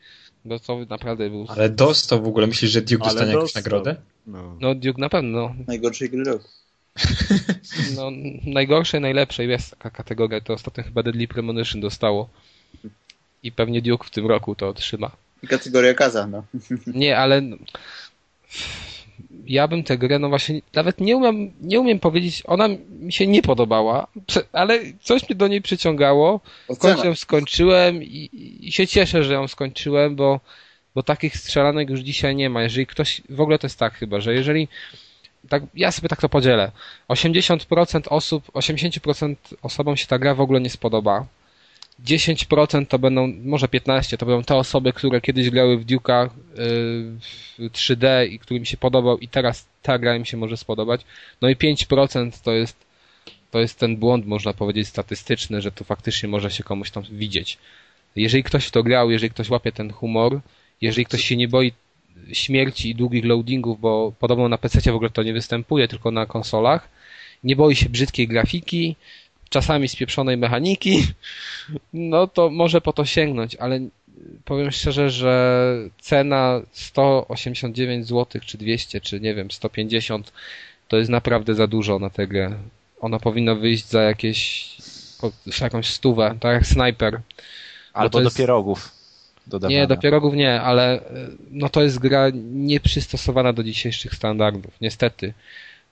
[0.67, 1.47] To naprawdę był.
[1.49, 3.63] Ale dostał w ogóle, myślisz, że Duke Ale dostanie jakąś dostał.
[3.63, 3.97] nagrodę?
[4.27, 4.57] No.
[4.61, 5.55] No, Duke na pewno.
[5.67, 6.49] Najgorszej gry roku.
[7.97, 8.11] No,
[8.47, 10.41] najgorszej, najlepszej jest taka kategoria.
[10.41, 12.29] To ostatnio chyba Deadly Premonition dostało.
[13.43, 15.11] I pewnie Duke w tym roku to otrzyma.
[15.43, 16.45] I kategoria kaza, no.
[16.87, 17.43] Nie, ale
[19.47, 23.27] ja bym tę grę, no właśnie, nawet nie umiem, nie umiem powiedzieć, ona mi się
[23.27, 24.07] nie podobała,
[24.53, 26.41] ale coś mnie do niej przyciągało.
[26.75, 28.31] W końcu ją skończyłem i,
[28.61, 30.41] i się cieszę, że ją skończyłem, bo,
[30.95, 32.63] bo takich strzelanek już dzisiaj nie ma.
[32.63, 34.69] Jeżeli ktoś, w ogóle to jest tak chyba, że jeżeli,
[35.49, 36.71] tak, ja sobie tak to podzielę,
[37.09, 41.27] 80% osób, 80% osobom się ta gra w ogóle nie spodoba.
[42.05, 46.31] 10% to będą, może 15%, to będą te osoby, które kiedyś grały w Duke'a yy,
[47.59, 51.01] w 3D i który mi się podobał i teraz ta gra im się może spodobać.
[51.41, 52.87] No i 5% to jest,
[53.51, 57.59] to jest ten błąd, można powiedzieć, statystyczny, że tu faktycznie może się komuś tam widzieć.
[58.17, 60.41] Jeżeli ktoś w to grał, jeżeli ktoś łapie ten humor,
[60.81, 61.73] jeżeli ktoś się nie boi
[62.33, 66.27] śmierci i długich loadingów, bo podobno na PC w ogóle to nie występuje, tylko na
[66.27, 66.89] konsolach,
[67.45, 68.97] nie boi się brzydkiej grafiki,
[69.49, 71.07] czasami spieprzonej mechaniki,
[71.93, 73.81] no to może po to sięgnąć, ale
[74.45, 80.33] powiem szczerze, że cena 189 zł, czy 200, czy nie wiem, 150
[80.89, 82.59] to jest naprawdę za dużo na tę grę.
[83.01, 84.69] Ona powinna wyjść za jakieś
[85.47, 87.21] za jakąś stówę, tak jak Sniper.
[87.93, 88.97] Albo to do jest- pierogów
[89.47, 89.79] dodawane.
[89.81, 95.35] Nie, do pierogów nie, ale e, no to jest gra nieprzystosowana do dzisiejszych standardów, niestety.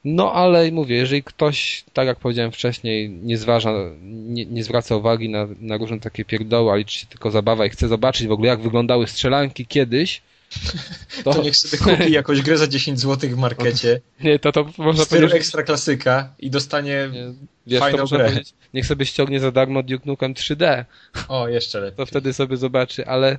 [0.05, 5.29] No ale mówię, jeżeli ktoś, tak jak powiedziałem wcześniej, nie zważa, nie, nie zwraca uwagi
[5.29, 8.49] na, na różne takie pierdoły, a liczy się tylko zabawa i chce zobaczyć w ogóle
[8.49, 10.23] jak wyglądały strzelanki kiedyś,
[11.25, 14.71] to, To niech sobie kupi jakąś grę za 10 zł w markecie, nie, to, to
[14.79, 17.09] można powiedzieć, ekstra klasyka i dostanie...
[17.13, 17.33] nie,
[17.67, 18.41] wiesz, fajną grę.
[18.75, 20.85] niech sobie ściągnie za darmo Duke Nukem 3D,
[21.29, 21.97] O, jeszcze lepiej.
[21.97, 23.39] to wtedy sobie zobaczy, ale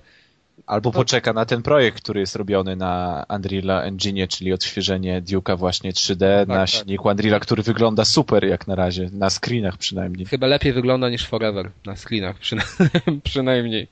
[0.67, 5.91] Albo poczeka na ten projekt, który jest robiony na Unreal Engine, czyli odświeżenie Duke'a właśnie
[5.91, 6.69] 3D na tak.
[6.69, 10.25] silniku Unreala, który wygląda super jak na razie, na screenach przynajmniej.
[10.25, 12.63] Chyba lepiej wygląda niż Forever na screenach przyna
[13.23, 13.87] przynajmniej.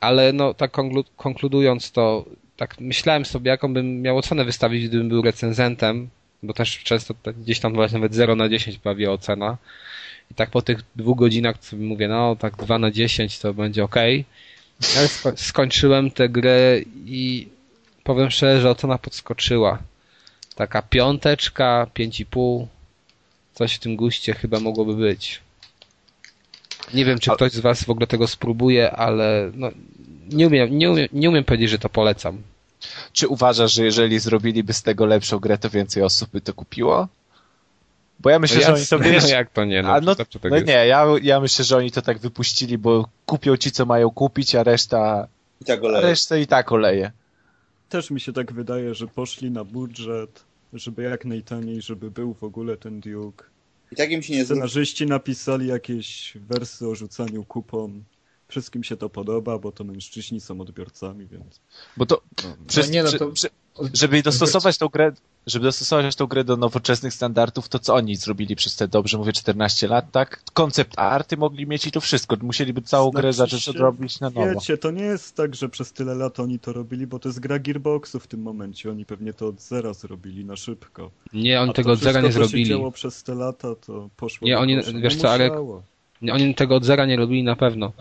[0.00, 2.24] Ale no tak konklu konkludując to,
[2.56, 6.08] tak myślałem sobie jaką bym miał ocenę wystawić, gdybym był recenzentem,
[6.42, 9.56] bo też często tak gdzieś tam nawet 0 na 10 prawie ocena.
[10.30, 13.84] I tak po tych dwóch godzinach sobie mówię, no tak 2 na 10 to będzie
[13.84, 13.96] ok.
[14.80, 17.48] Sko skończyłem tę grę i
[18.04, 19.78] powiem szczerze, że ocena podskoczyła.
[20.54, 22.68] taka piąteczka, pięć i pół.
[23.54, 25.40] Coś w tym guście chyba mogłoby być.
[26.94, 29.70] Nie wiem, czy ktoś z was w ogóle tego spróbuje, ale no,
[30.28, 32.42] nie, umiem, nie, umiem, nie umiem powiedzieć, że to polecam.
[33.12, 37.08] Czy uważasz, że jeżeli zrobiliby z tego lepszą grę, to więcej osób by to kupiło?
[38.24, 39.82] Bo ja myślę, no, że ja, oni to no, wiesz, jak to nie?
[39.82, 43.08] No, no, to, to no nie, ja, ja myślę, że oni to tak wypuścili, bo
[43.26, 45.28] kupią ci, co mają kupić, a reszta,
[45.60, 46.06] I tak oleje.
[46.06, 47.12] reszta i tak oleje.
[47.88, 52.44] Też mi się tak wydaje, że poszli na budżet, żeby jak najtaniej, żeby był w
[52.44, 53.44] ogóle ten Duke.
[53.92, 54.44] I tak im się nie.
[54.44, 58.02] Scenarzyści napisali jakieś wersy o rzucaniu kupon.
[58.48, 61.60] Wszystkim się to podoba, bo to mężczyźni są odbiorcami, więc...
[61.96, 63.48] Bo to, No, przez, nie, no przy- to- przy-
[63.94, 65.12] żeby dostosować tą grę,
[65.46, 69.32] żeby dostosować tą grę do nowoczesnych standardów, to co oni zrobili przez te, dobrze mówię,
[69.32, 70.42] 14 lat, tak?
[70.52, 72.36] Koncept arty mogli mieć i to wszystko.
[72.42, 74.54] Musieliby całą grę Znaczy zacząć się, odrobić na nowo.
[74.54, 77.40] Wiecie, to nie jest tak, że przez tyle lat oni to robili, bo to jest
[77.40, 78.90] gra Gearboxu w tym momencie.
[78.90, 81.10] Oni pewnie to od zera zrobili na szybko.
[81.32, 82.68] Nie, oni tego od zera nie się zrobili.
[82.68, 85.52] działo przez te lata, to poszło Nie, oni- wiesz no co, Arek?
[86.22, 87.92] Nie, Oni tego od zera nie robili na pewno.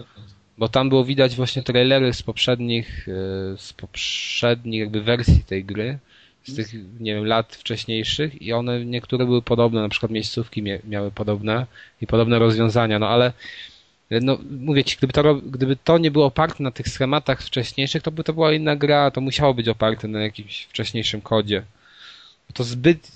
[0.57, 5.99] Bo tam było widać właśnie trailery z poprzednich, e, z poprzednich jakby wersji tej gry,
[6.43, 10.77] z tych, nie wiem, lat wcześniejszych i one, niektóre były podobne, na przykład miejscówki mia
[10.83, 11.65] miały podobne
[12.01, 13.33] i podobne rozwiązania, no ale
[14.09, 18.03] e, no, mówię ci, gdyby to, gdyby to nie było oparte na tych schematach wcześniejszych,
[18.03, 21.63] to by to była inna gra, to musiało być oparte na jakimś wcześniejszym kodzie.
[22.53, 23.11] To zbyt,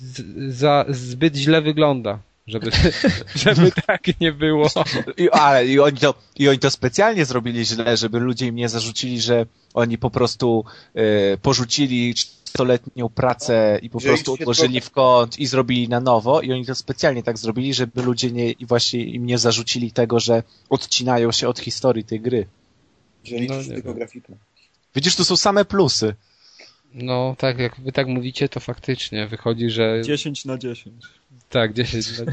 [0.50, 2.72] za, zbyt źle wygląda, żeby,
[3.46, 4.70] żeby tak nie było.
[5.18, 8.70] I, ale i oni, to, I oni to specjalnie zrobili źle, żeby ludzie im nie
[8.70, 15.40] zarzucili, że oni po prostu e, porzucili czteroletnią pracę i po prostu odłożyli w kąt
[15.40, 19.04] i zrobili na nowo i oni to specjalnie tak zrobili, żeby ludzie nie, i właśnie
[19.04, 22.48] im nie zarzucili tego, że odcinają się od historii tej gry.
[23.24, 24.34] Że oni No, tylko grafikę.
[24.96, 26.16] Widzisz, tu są same plusy.
[26.94, 30.96] No, tak, jak wy tak mówicie, to faktycznie wychodzi, że 10 na 10.
[31.50, 32.26] tak, 10 na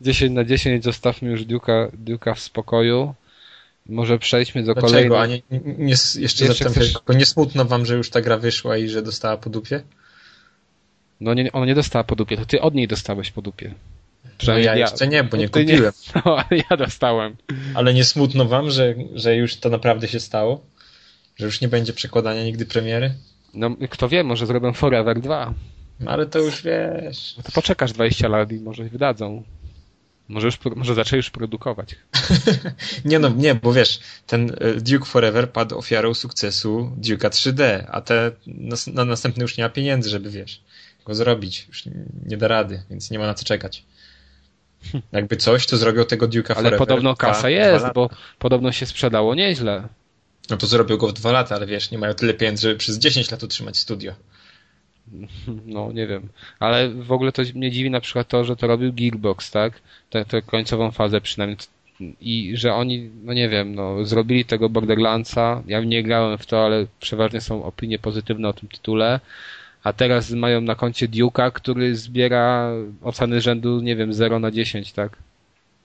[0.00, 3.14] 10, na 10 zostawmy już Duke'a, Duke'a w spokoju.
[3.86, 5.08] Może przejdźmy do Dlaczego?
[5.14, 5.42] kolejnej.
[5.50, 8.38] A nie, nie, nie, jeszcze Jeszcze chcesz- tylko, nie smutno wam, że już ta gra
[8.38, 9.82] wyszła i że dostała po dupie?
[11.20, 13.74] No nie, ona nie dostała po dupie, to ty od niej dostałeś po dupie.
[14.24, 15.92] No Przynajmniej ja jeszcze nie, bo nie Ty kupiłem.
[16.24, 17.36] No, ale ja dostałem.
[17.74, 20.60] Ale nie smutno wam, że, że już to naprawdę się stało?
[21.36, 23.14] Że już nie będzie przekładania nigdy premiery?
[23.54, 25.54] No, kto wie, może zrobią Forever 2.
[26.00, 27.34] No ale to już wiesz.
[27.36, 29.42] No to poczekasz 20 lat i może wydadzą.
[30.28, 31.96] Może, już, może zaczęli już produkować.
[33.04, 38.00] Nie no, nie, bo wiesz, ten e, Duke Forever padł ofiarą sukcesu Duke'a 3D, a
[38.00, 40.62] te nas, na następny już nie ma pieniędzy, żeby wiesz,
[41.04, 41.66] go zrobić.
[41.68, 41.82] Już
[42.26, 43.84] nie da rady, więc nie ma na co czekać.
[45.12, 46.78] Jakby coś, to zrobią tego Duke'a Ale Forever.
[46.78, 49.88] podobno w dwa- kasa jest, bo podobno się sprzedało nieźle.
[50.50, 52.98] No to zrobią go w dwa lata, ale wiesz, nie mają tyle pieniędzy, żeby przez
[52.98, 54.14] 10 lat utrzymać studio.
[55.66, 56.28] No, nie wiem.
[56.60, 59.80] Ale w ogóle to mnie dziwi na przykład to, że to robił Gearbox, tak?
[60.10, 61.58] Tę, tę końcową fazę przynajmniej.
[62.20, 65.62] I że oni, no nie wiem, no, zrobili tego Borderlandsa.
[65.66, 69.20] Ja nie grałem w to, ale przeważnie są opinie pozytywne o tym tytule.
[69.84, 74.92] A teraz mają na koncie Duke'a, który zbiera oceny rzędu, nie wiem, 0 na 10,
[74.92, 75.18] tak?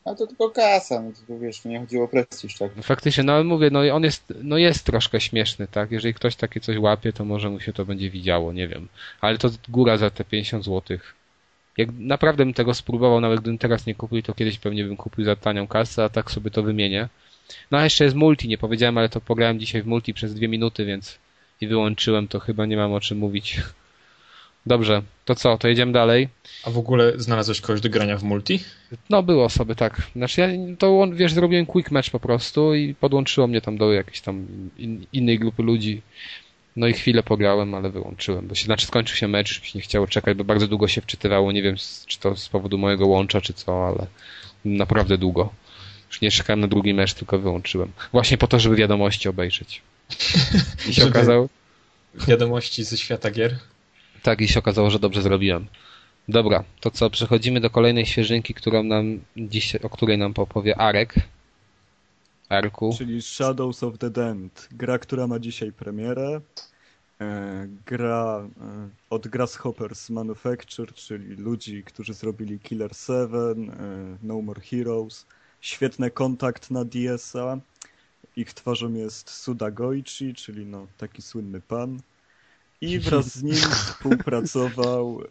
[0.10, 2.72] A to tylko kasa, no to wiesz, nie chodziło o prestiż, tak?
[2.76, 5.92] No Faktycznie, no ale mówię, no on jest, no jest troszkę śmieszny, tak?
[5.92, 8.88] Jeżeli ktoś takie coś łapie, to może mu się to będzie widziało, nie wiem.
[9.22, 11.16] Ale to góra za te 50 złotych.
[11.78, 15.26] Jak naprawdę bym tego spróbował, nawet gdybym teraz nie kupił, to kiedyś pewnie bym kupił
[15.26, 17.10] za tanią kasę, a tak sobie to wymienię.
[17.72, 20.48] No a jeszcze jest multi, nie powiedziałem, ale to pograłem dzisiaj w multi przez dwie
[20.48, 21.20] minuty, więc
[21.62, 23.62] i wyłączyłem, to chyba nie mam o czym mówić.
[24.66, 26.30] Dobrze, to co, to jedziemy dalej.
[26.64, 28.60] A w ogóle znalazłeś kogoś do grania w multi?
[29.10, 30.02] No było osoby, tak.
[30.16, 30.48] Znaczy ja
[30.80, 34.48] to on, wiesz, zrobiłem quick match po prostu i podłączyło mnie tam do jakiejś tam
[34.78, 36.02] in, innej grupy ludzi.
[36.76, 39.80] No i chwilę pograłem, ale wyłączyłem, bo się, znaczy skończył się mecz, już mi się
[39.80, 41.76] nie chciało czekać, bo bardzo długo się wczytywało, nie wiem
[42.08, 44.08] czy to z powodu mojego łącza, czy co, ale
[44.66, 45.54] naprawdę długo.
[46.08, 47.92] Już nie czekałem na drugi mecz, tylko wyłączyłem.
[48.12, 49.82] Właśnie po to, żeby wiadomości obejrzeć.
[50.90, 51.50] I się okazało,
[52.28, 53.58] Wiadomości ze świata gier?
[54.24, 55.68] Tak, i się okazało, że dobrze zrobiłem.
[56.28, 61.14] Dobra, to co, przechodzimy do kolejnej świeżynki, którą nam dziś, o której nam opowie Arek.
[62.50, 62.96] Arku.
[62.98, 64.68] Czyli Shadows of the Damned.
[64.72, 66.42] Gra, która ma dzisiaj premierę.
[67.22, 73.74] E, gra e, od Grasshoppers Manufacture, czyli ludzi, którzy zrobili Killer 7, e,
[74.24, 75.26] No More Heroes.
[75.62, 77.58] Świetny kontakt na DS-a.
[78.36, 82.00] Ich twarzą jest Suda Goichi, czyli no, taki słynny pan.
[82.82, 85.22] I wraz z nim współpracował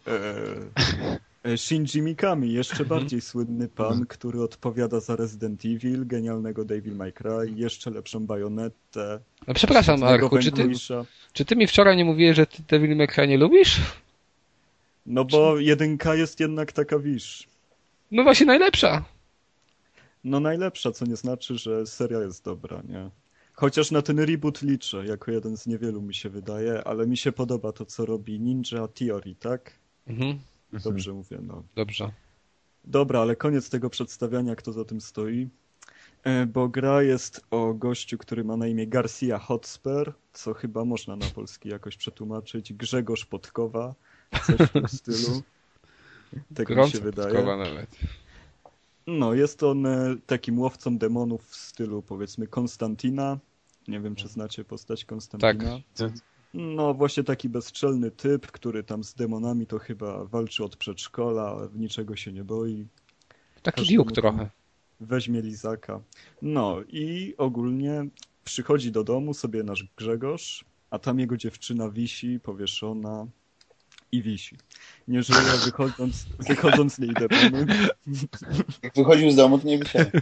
[1.45, 6.97] e, e, Shinji Mikami, jeszcze bardziej słynny pan, który odpowiada za Resident Evil, genialnego Devil
[6.97, 9.21] May Cry, jeszcze lepszą bajonetę.
[9.47, 10.69] No przepraszam, Arku, czy ty,
[11.33, 13.81] czy ty mi wczoraj nie mówiłeś, że ty Devil May Cry nie lubisz?
[15.07, 17.49] No bo jedynka jest jednak taka, wisz,
[18.11, 19.05] No właśnie najlepsza.
[20.25, 23.11] no najlepsza, co nie znaczy, że seria jest dobra, nie?
[23.61, 27.33] Chociaż na ten reboot liczę, jako jeden z niewielu mi się wydaje, ale mi się
[27.33, 29.73] podoba to, co robi Ninja Theory, tak?
[30.07, 30.39] Mhm.
[30.85, 31.63] Dobrze mówię, no.
[31.77, 32.11] Dobrze.
[32.85, 35.49] Dobra, ale koniec tego przedstawiania, kto za tym stoi.
[36.25, 41.17] E, Bo gra jest o gościu, który ma na imię Garcia Hotspur, co chyba można
[41.17, 42.73] na polski jakoś przetłumaczyć.
[42.73, 43.95] Grzegorz Podkowa,
[44.47, 45.43] coś w tym stylu.
[46.55, 47.29] Tak mi Gorąco się wydaje.
[47.35, 47.91] podkowa nawet.
[49.07, 53.39] No, jest on e, takim łowcą demonów w stylu powiedzmy Konstantina.
[53.89, 55.81] Nie wiem, czy znacie postać Konstantina.
[55.97, 56.13] Tak.
[56.55, 61.79] No, właśnie taki bezczelny typ, który tam z demonami to chyba walczy od przedszkola, w
[61.79, 62.87] niczego się nie boi.
[63.63, 64.51] Taki tam trochę.
[65.01, 66.01] Weźmie lizaka.
[66.43, 68.07] No i ogólnie
[68.45, 73.27] przychodzi do domu sobie nasz Grzegorz, a tam jego dziewczyna wisi, powieszona
[74.13, 74.57] i wisi.
[75.09, 77.67] Nie żyje, wychodząc, wychodząc z niej demony.
[78.83, 80.05] Jak wychodził z domu, to nie wisiał.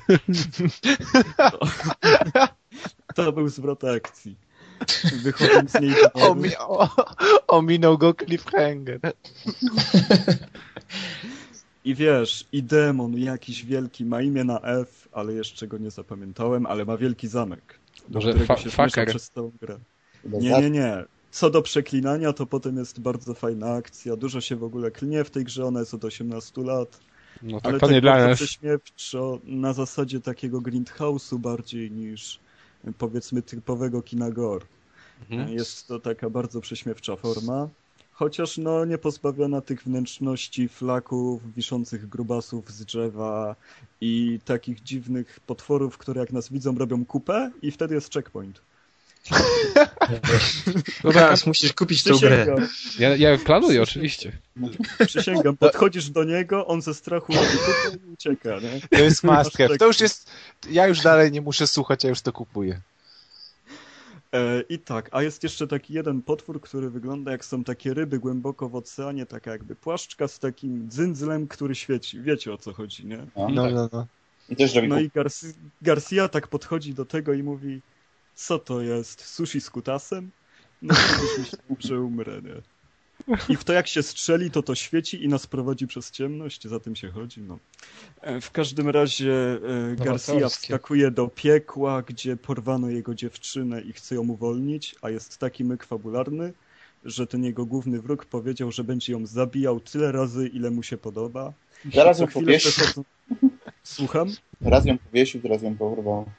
[3.16, 4.36] To był zwrot akcji.
[5.22, 6.30] Wychodząc z niej demony.
[6.30, 6.88] Omi- o,
[7.48, 9.00] ominął go cliffhanger.
[11.84, 16.66] I wiesz, i demon jakiś wielki, ma imię na F, ale jeszcze go nie zapamiętałem,
[16.66, 19.78] ale ma wielki zamek, do Może którego się przez całą grę.
[20.24, 20.62] Nie, tak.
[20.62, 21.04] nie, nie.
[21.30, 24.16] Co do przeklinania, to potem jest bardzo fajna akcja.
[24.16, 27.00] Dużo się w ogóle klnie w tej grze, ona jest od 18 lat.
[27.42, 28.36] No Ale tak to nie tak dla nas.
[28.36, 32.40] prześmiewczo, na zasadzie takiego grindhouse'u bardziej niż
[32.92, 34.66] powiedzmy typowego kina gore.
[35.30, 35.48] Mhm.
[35.48, 37.68] Jest to taka bardzo prześmiewcza forma.
[38.12, 43.56] Chociaż no nie pozbawiona tych wnętrzności, flaków, wiszących grubasów z drzewa
[44.00, 48.60] i takich dziwnych potworów, które jak nas widzą robią kupę i wtedy jest checkpoint.
[51.04, 52.46] No Teraz musisz kupić tą grę.
[52.98, 54.32] Ja, ja planuję oczywiście.
[55.06, 57.36] przysięgam, podchodzisz do niego, on ze strachu i
[58.12, 58.80] ucieka, nie?
[58.98, 59.68] To jest must have.
[59.68, 60.30] tak- To już jest...
[60.70, 62.80] Ja już dalej nie muszę słuchać, ja już to kupuję.
[64.32, 68.18] E, I tak, a jest jeszcze taki jeden potwór, który wygląda jak są takie ryby
[68.18, 72.20] głęboko w oceanie, taka jakby płaszczka z takim dzyndzlem, który świeci.
[72.20, 73.16] Wiecie o co chodzi, nie?
[73.36, 73.48] No.
[73.48, 74.06] No, no, no.
[74.48, 75.52] I też robi No no i Garci-
[75.82, 77.80] Garcia tak podchodzi do tego i mówi,
[78.36, 80.30] co to jest, sushi z kutasem?
[80.82, 80.94] No
[81.78, 82.62] że umrę, nie?
[83.48, 86.80] I w to jak się strzeli, to to świeci i nas prowadzi przez ciemność, za
[86.80, 87.58] tym się chodzi, no.
[88.20, 89.58] E, W każdym razie
[89.92, 95.38] e, Garcia wskakuje do piekła, gdzie porwano jego dziewczynę i chce ją uwolnić, a jest
[95.38, 96.52] taki myk fabularny,
[97.04, 100.96] że ten jego główny wróg powiedział, że będzie ją zabijał tyle razy, ile mu się
[100.96, 101.52] podoba.
[101.94, 103.04] Zaraz ją powiesił, przechodzą...
[103.82, 104.28] Słucham?
[104.60, 106.30] raz ją powiesił, teraz ją porwał.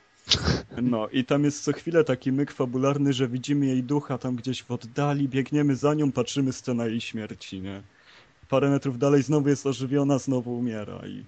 [0.81, 4.63] No i tam jest co chwilę taki myk fabularny, że widzimy jej ducha tam gdzieś
[4.63, 7.81] w oddali, biegniemy za nią, patrzymy scena jej śmierci, nie?
[8.49, 11.23] Parę metrów dalej znowu jest ożywiona, znowu umiera i,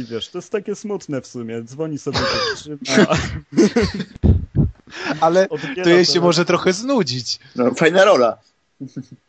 [0.00, 1.62] i wiesz, to jest takie smutne w sumie.
[1.62, 2.18] Dzwoni sobie
[2.64, 3.06] dziewczyna,
[5.20, 5.48] Ale
[5.84, 7.38] to jej się może trochę znudzić.
[7.56, 8.38] No, fajna rola.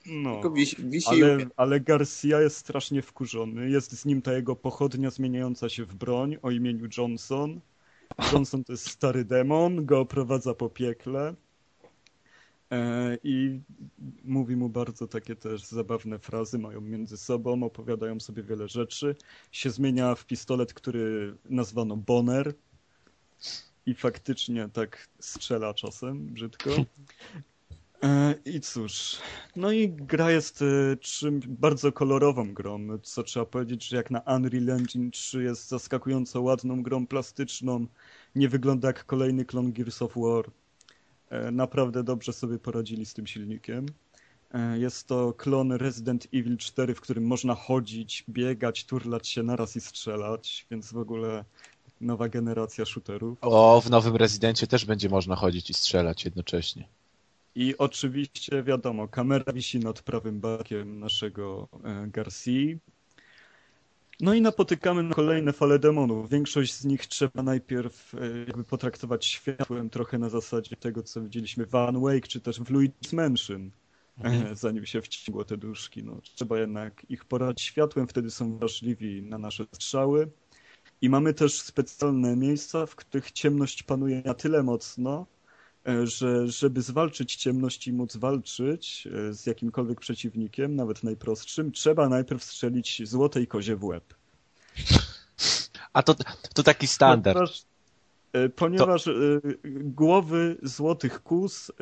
[0.05, 0.41] No,
[0.79, 3.69] wisi ale, ale Garcia jest strasznie wkurzony.
[3.69, 7.59] Jest z nim ta jego pochodnia zmieniająca się w broń o imieniu Johnson.
[8.31, 11.35] Johnson to jest stary demon, go oprowadza po piekle.
[12.71, 13.59] E, I
[14.23, 19.15] mówi mu bardzo takie też zabawne frazy, mają między sobą, opowiadają sobie wiele rzeczy.
[19.51, 22.53] Się zmienia w pistolet, który nazwano Bonner.
[23.85, 26.69] I faktycznie tak strzela czasem, brzydko.
[28.03, 29.17] E, I cóż,
[29.55, 34.19] no i gra jest e, czym bardzo kolorową grą, co trzeba powiedzieć, że jak na
[34.19, 37.87] Unreal Engine 3 jest zaskakująco ładną grą plastyczną,
[38.35, 40.45] nie wygląda jak kolejny klon Gears of War.
[41.29, 43.85] E, Naprawdę dobrze sobie poradzili z tym silnikiem.
[44.53, 49.75] E, Jest to klon Resident Evil 4, w którym można chodzić, biegać, turlać się naraz
[49.75, 51.45] i strzelać, więc w ogóle
[52.01, 53.37] nowa generacja shooterów.
[53.41, 56.87] O, w nowym Rezydencie też będzie można chodzić i strzelać jednocześnie.
[57.55, 62.77] I oczywiście wiadomo, kamera wisi nad prawym barkiem naszego e, Garcia.
[64.19, 66.29] No i napotykamy na kolejne fale demonów.
[66.29, 71.65] Większość z nich trzeba najpierw e, jakby potraktować światłem, trochę na zasadzie tego, co widzieliśmy
[71.65, 73.71] w Alan Wake, czy też w Luigi's Mansion,
[74.23, 76.03] e, zanim się wciągło te duszki.
[76.03, 80.31] No, trzeba jednak ich porać światłem, wtedy są wrażliwi na nasze strzały.
[81.01, 85.27] I mamy też specjalne miejsca, w których ciemność panuje na tyle mocno,
[86.03, 92.43] że żeby zwalczyć ciemność i móc walczyć e, z jakimkolwiek przeciwnikiem, nawet najprostszym, trzeba najpierw
[92.43, 94.13] strzelić złotej kozie w łeb.
[95.93, 96.15] A to,
[96.53, 97.37] to taki standard.
[97.37, 97.65] Ponieważ,
[98.33, 99.13] e, ponieważ e,
[99.73, 101.73] głowy złotych kus e,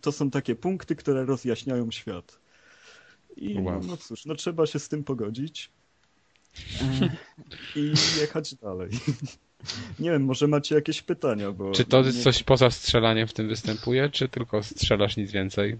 [0.00, 2.38] to są takie punkty, które rozjaśniają świat.
[3.36, 3.80] I Wow.
[3.86, 5.70] no, cóż, no trzeba się z tym pogodzić
[6.80, 7.16] e,
[7.76, 8.90] i jechać dalej.
[9.98, 11.70] Nie wiem, może macie jakieś pytania, bo...
[11.72, 15.78] Czy to nie- coś poza strzelaniem w tym występuje, czy tylko strzelasz nic więcej?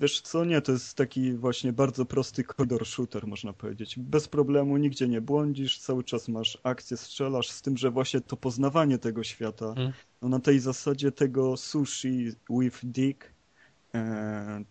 [0.00, 3.94] Wiesz co, nie, to jest taki właśnie bardzo prosty corridor shooter, można powiedzieć.
[3.98, 8.36] Bez problemu, nigdzie nie błądzisz, cały czas masz akcję, strzelasz, z tym, że właśnie to
[8.36, 9.92] poznawanie tego świata, Mhm.
[10.22, 13.24] no na tej zasadzie tego sushi with dick,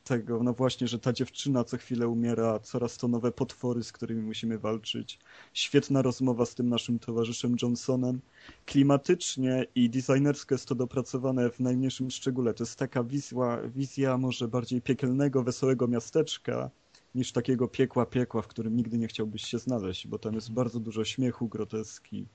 [0.03, 4.21] tego, no właśnie, że ta dziewczyna co chwilę umiera, coraz to nowe potwory, z którymi
[4.21, 5.19] musimy walczyć.
[5.53, 8.21] Świetna rozmowa z tym naszym towarzyszem Johnsonem.
[8.65, 12.53] Klimatycznie i designersko jest to dopracowane w najmniejszym szczególe.
[12.53, 16.69] To jest taka wizja, wizja może bardziej piekielnego, wesołego miasteczka,
[17.15, 20.79] niż takiego piekła piekła, w którym nigdy nie chciałbyś się znaleźć, bo tam jest bardzo
[20.79, 22.25] dużo śmiechu, groteski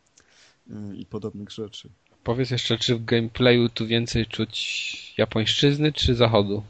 [0.70, 1.90] y, i podobnych rzeczy.
[2.24, 6.62] Powiedz jeszcze, czy w gameplayu tu więcej czuć japońszczyzny, czy zachodu?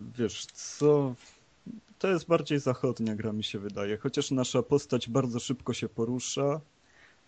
[0.00, 1.14] Wiesz co,
[1.98, 6.60] to jest bardziej zachodnia gra mi się wydaje, chociaż nasza postać bardzo szybko się porusza,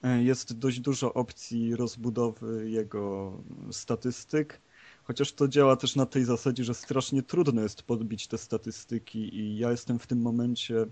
[0.02, 3.32] e, jest dość dużo opcji rozbudowy jego
[3.70, 4.60] statystyk,
[5.04, 9.58] chociaż to działa też na tej zasadzie, że strasznie trudno jest podbić te statystyki i
[9.58, 10.86] ja jestem w tym momencie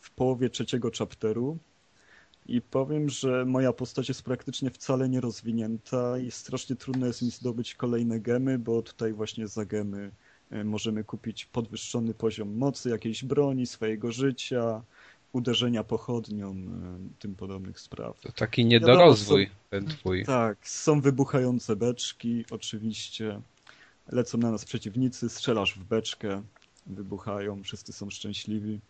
[0.00, 1.58] w połowie trzeciego chapteru.
[2.46, 7.30] I powiem, że moja postać jest praktycznie wcale nie rozwinięta i strasznie trudno jest mi
[7.30, 10.10] zdobyć kolejne gemy, bo tutaj właśnie za gemy
[10.64, 14.82] możemy kupić podwyższony poziom mocy, jakiejś broni, swojego życia,
[15.32, 16.54] uderzenia pochodnią, e,
[17.18, 18.20] tym podobnych spraw.
[18.20, 20.24] To taki niedorozwój ten twój.
[20.24, 23.40] Tak, są wybuchające beczki, oczywiście.
[24.12, 26.42] Lecą na nas przeciwnicy, strzelasz w beczkę,
[26.86, 28.80] wybuchają, wszyscy są szczęśliwi.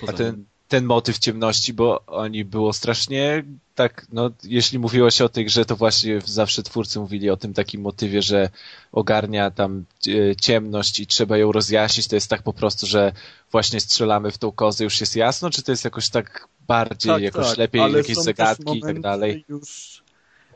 [0.00, 3.44] Poza A ten- ten motyw ciemności, bo oni było strasznie
[3.74, 7.54] tak, no jeśli mówiło się o tej grze, to właśnie zawsze twórcy mówili o tym
[7.54, 8.50] takim motywie, że
[8.92, 13.12] ogarnia tam e, ciemność i trzeba ją rozjaśnić, to jest tak po prostu, że
[13.52, 17.56] właśnie strzelamy w tą kozę, już jest jasno, czy to jest jakoś tak bardziej, jakoś
[17.56, 19.44] lepiej, ale jakieś zagadki i tak dalej?
[19.48, 20.02] Już,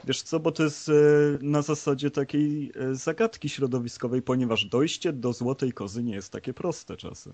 [0.04, 0.92] wiesz co, bo to jest e,
[1.40, 6.96] na zasadzie takiej e, zagadki środowiskowej, ponieważ dojście do złotej kozy nie jest takie proste
[6.96, 7.32] czasem.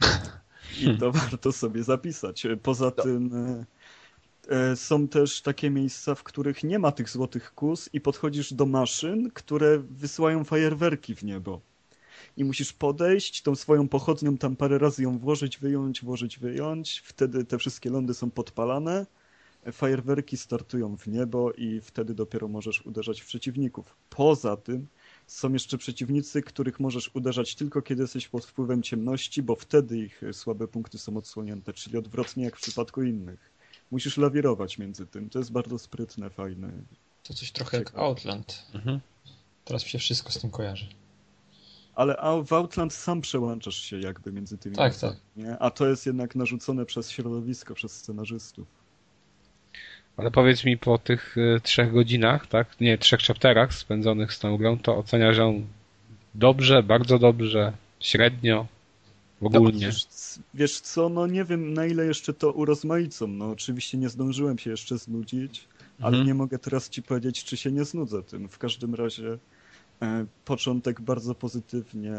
[0.78, 2.46] I to warto sobie zapisać.
[2.62, 3.66] Poza tym e,
[4.56, 8.66] e, są też takie miejsca, w których nie ma tych złotych kóz i podchodzisz do
[8.66, 11.60] maszyn, które wysyłają fajerwerki w niebo.
[12.36, 17.02] I musisz podejść, tą swoją pochodnią tam parę razy ją włożyć, wyjąć, włożyć, wyjąć.
[17.04, 19.06] Wtedy te wszystkie lądy są podpalane
[19.72, 23.96] fajerwerki startują w niebo i wtedy dopiero możesz uderzać w przeciwników.
[24.10, 24.86] Poza tym
[25.30, 30.22] są jeszcze przeciwnicy, których możesz uderzać tylko kiedy jesteś pod wpływem ciemności, bo wtedy ich
[30.32, 33.50] słabe punkty są odsłonięte, czyli odwrotnie jak w przypadku innych.
[33.90, 35.30] Musisz lawirować między tym.
[35.30, 36.72] To jest bardzo sprytne, fajne.
[37.22, 38.06] To coś trochę jak Ciekawe.
[38.06, 38.66] Outland.
[38.74, 39.00] Mhm.
[39.64, 40.86] Teraz mi się wszystko z tym kojarzy.
[41.94, 44.76] Ale w Outland sam przełączasz się jakby między tymi.
[44.76, 45.22] Tak, miejscami, tak.
[45.36, 45.58] Nie?
[45.58, 48.79] A to jest jednak narzucone przez środowisko, przez scenarzystów.
[50.20, 52.80] Ale powiedz mi po tych y, trzech godzinach, tak?
[52.80, 55.66] Nie, trzech chapterach spędzonych z tą grą, to oceniasz ją
[56.34, 58.66] dobrze, bardzo dobrze, średnio,
[59.40, 59.86] ogólnie.
[59.86, 60.06] Wiesz,
[60.54, 63.26] wiesz co, no nie wiem na ile jeszcze to urozmaicą.
[63.26, 65.68] No oczywiście nie zdążyłem się jeszcze znudzić,
[65.98, 66.26] ale Mhm.
[66.26, 68.48] nie mogę teraz ci powiedzieć, czy się nie znudzę tym.
[68.48, 69.38] W każdym razie e,
[70.44, 72.14] początek bardzo pozytywnie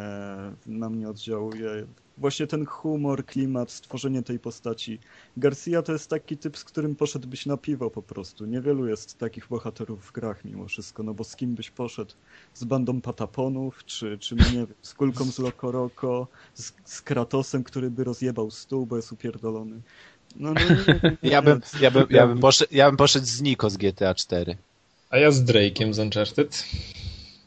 [0.66, 1.86] na mnie oddziałuje.
[2.18, 5.00] Właśnie ten humor, klimat, stworzenie tej postaci.
[5.38, 8.46] Garcia to jest taki typ, z którym poszedłbyś na piwo po prostu.
[8.46, 12.14] Niewielu jest takich bohaterów w grach mimo wszystko, no bo z kim byś poszedł?
[12.54, 17.92] Z bandą pataponów, czy, czy nie wiem, z kulką z Lokoroko, z, z Kratosem, który
[17.92, 19.82] by rozjebał stół, bo jest upierdolony.
[20.36, 23.26] No, no, nie, nie, nie, Ja bym, ja bym, ja bym, poszedł, ja bym poszedł
[23.26, 24.58] z Niko z GTA 4.
[25.10, 26.66] A ja z Drake'iem z Uncharted.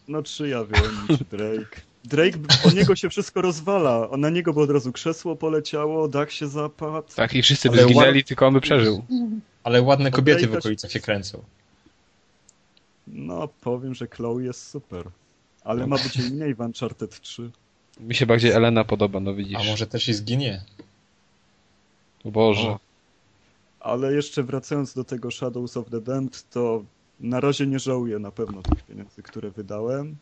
[0.08, 1.80] No czy ja wiem, czy Drake.
[2.04, 4.08] Drake, o niego się wszystko rozwala.
[4.16, 7.08] Na niego by od razu krzesło poleciało, dach się zapadł.
[7.14, 9.04] Tak, i wszyscy by zginęli, tylko on by przeżył.
[9.62, 11.42] Ale ładne Od kobiety w okolicach się kręcą.
[13.06, 15.10] No, powiem, że Chloe jest super.
[15.64, 17.50] Ale ma być mniej w Uncharted 3.
[18.00, 19.58] Mi się bardziej Elena podoba, no widzisz.
[19.60, 20.62] A może też i zginie.
[22.24, 22.68] O Boże.
[22.68, 22.78] O.
[23.80, 26.84] Ale jeszcze wracając do tego Shadows of the Damned, to
[27.24, 30.16] na razie nie żałuję na pewno tych pieniędzy, które wydałem.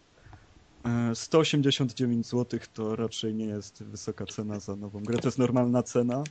[0.84, 5.82] E, 189 zł to raczej nie jest wysoka cena za nową grę, to jest normalna
[5.82, 6.24] cena.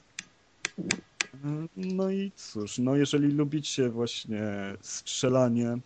[0.80, 4.43] E, No i cóż, no jeżeli lubicie właśnie
[4.82, 5.78] strzelanie,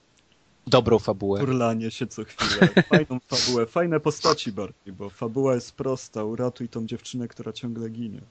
[0.68, 1.40] Dobrą fabułę.
[1.40, 6.86] turlanie się co chwilę, fajną fabułę, fajne postaci bardziej, bo fabuła jest prosta, uratuj tą
[6.86, 8.22] dziewczynę, która ciągle ginie.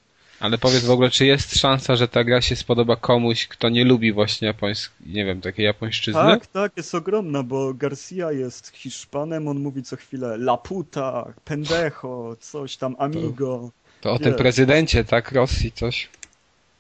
[0.40, 3.84] Ale powiedz w ogóle, czy jest szansa, że ta gra się spodoba komuś, kto nie
[3.84, 6.20] lubi właśnie japońskiej, nie wiem, takiej japońszczyzny?
[6.20, 12.36] Tak, tak, jest ogromna, bo Garcia jest Hiszpanem, on mówi co chwilę la puta, pendejo,
[12.40, 13.70] coś tam, amigo.
[14.00, 16.08] To o tym prezydencie, tak, Rosji coś.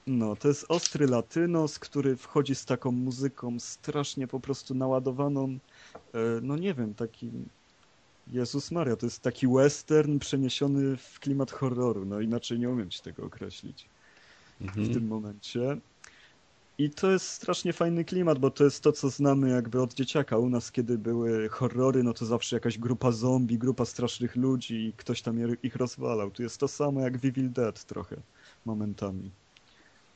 [0.06, 5.58] No, to jest ostry latynos, który wchodzi z taką muzyką strasznie po prostu naładowaną.
[6.14, 7.30] e, No nie wiem, taki.
[8.32, 12.04] Jezus Maria, to jest taki western przeniesiony w klimat horroru.
[12.04, 13.88] No inaczej nie umiem ci tego określić
[14.60, 14.94] w Mhm.
[14.94, 15.76] tym momencie.
[16.78, 20.38] I to jest strasznie fajny klimat, bo to jest to, co znamy jakby od dzieciaka.
[20.38, 24.92] U nas, kiedy były horrory, no to zawsze jakaś grupa zombie, grupa strasznych ludzi i
[24.92, 26.30] ktoś tam ich rozwalał.
[26.30, 28.16] Tu jest to samo jak w Evil Dead trochę
[28.64, 29.30] momentami.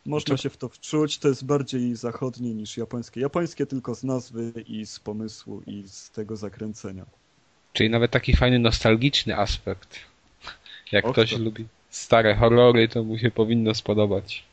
[0.06, 3.20] Można się w to wczuć, to jest bardziej zachodnie niż japońskie.
[3.20, 7.06] Japońskie tylko z nazwy i z pomysłu i z tego zakręcenia.
[7.78, 9.98] Czyli nawet taki fajny, nostalgiczny aspekt.
[10.92, 14.44] Jak Och, ktoś to- lubi stare horrory, to mu się powinno spodobać.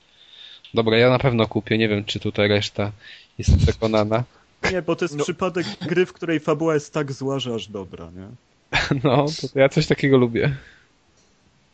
[0.74, 1.78] Dobra, ja na pewno kupię.
[1.78, 2.92] Nie wiem, czy tutaj reszta
[3.38, 4.24] jest przekonana.
[4.72, 8.12] Nie, bo to jest przypadek gry, w której fabuła jest tak zła, że aż dobra,
[8.16, 8.28] nie?
[9.04, 10.56] No, to ja coś takiego lubię.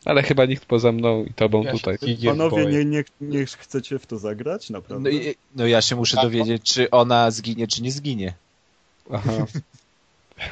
[0.04, 1.98] Ale chyba nikt poza mną i tobą Ja tutaj.
[2.24, 4.70] Panowie, nie, nie, nie chcecie w to zagrać?
[4.70, 5.10] Naprawdę?
[5.10, 8.34] No, i, no ja się muszę dowiedzieć, czy ona zginie, czy nie zginie.
[9.10, 9.46] Aha.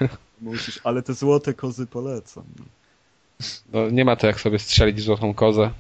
[0.41, 2.45] Musisz, ale te złote kozy polecam.
[2.59, 2.65] no.
[3.73, 5.71] No, nie ma to jak sobie strzelić złotą kozę.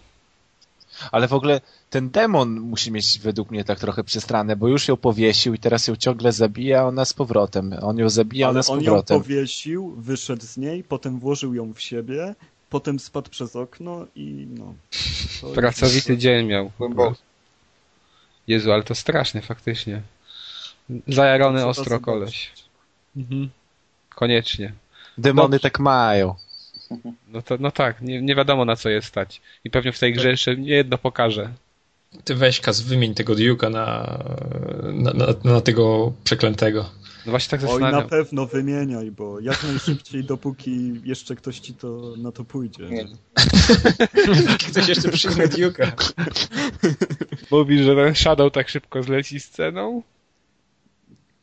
[1.12, 4.96] Ale w ogóle ten demon musi mieć według mnie tak trochę przestranę, bo już ją
[4.96, 7.74] powiesił i teraz ją ciągle zabija, a ona z powrotem.
[7.82, 9.20] On ją zabija, Ale ona z on ją powrotem.
[9.22, 12.34] powiesił, wyszedł z niej, potem włożył ją w siebie,
[12.70, 14.74] potem spadł przez okno i no.
[15.40, 16.70] To jest- Pracowity dzień miał.
[16.78, 17.14] Głęboko.
[18.46, 20.02] Jezu, ale to straszne faktycznie.
[21.08, 22.50] Zajarony ostro koleś.
[23.16, 23.50] Mhm.
[24.20, 24.72] Koniecznie.
[25.18, 25.60] Demony Dobrze.
[25.60, 26.34] tak mają.
[27.28, 29.40] No to no tak, nie, nie wiadomo na co jest stać.
[29.64, 31.50] I pewnie w tej grze jeszcze nie jedno pokaże.
[32.24, 34.18] Ty weź Kas, wymień tego Duke'a na,
[34.92, 36.90] na, na, na tego przeklętego.
[37.26, 38.08] No właśnie tak Oj, na zastanawiam.
[38.08, 42.84] pewno wymieniaj, bo jak najszybciej, dopóki jeszcze ktoś ci to na to pójdzie.
[42.84, 43.06] Nie.
[44.70, 46.12] Ktoś jeszcze przyjmie Duke'a.
[47.50, 50.02] Mówisz, że ten Shadow tak szybko zleci sceną?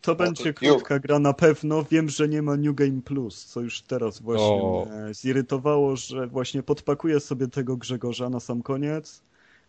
[0.08, 1.84] To będzie krótka gra na pewno.
[1.92, 4.88] Wiem, że nie ma New Game Plus, co już teraz właśnie O.
[4.90, 9.22] mnie zirytowało, że właśnie podpakuję sobie tego Grzegorza na sam koniec.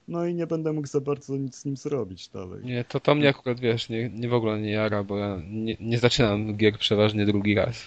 [0.08, 2.64] No i nie będę mógł za bardzo nic z nim zrobić dalej.
[2.64, 5.76] Nie, to to mnie akurat, wiesz, nie, nie w ogóle nie jara, bo ja nie,
[5.80, 7.84] nie zaczynam gier przeważnie drugi raz.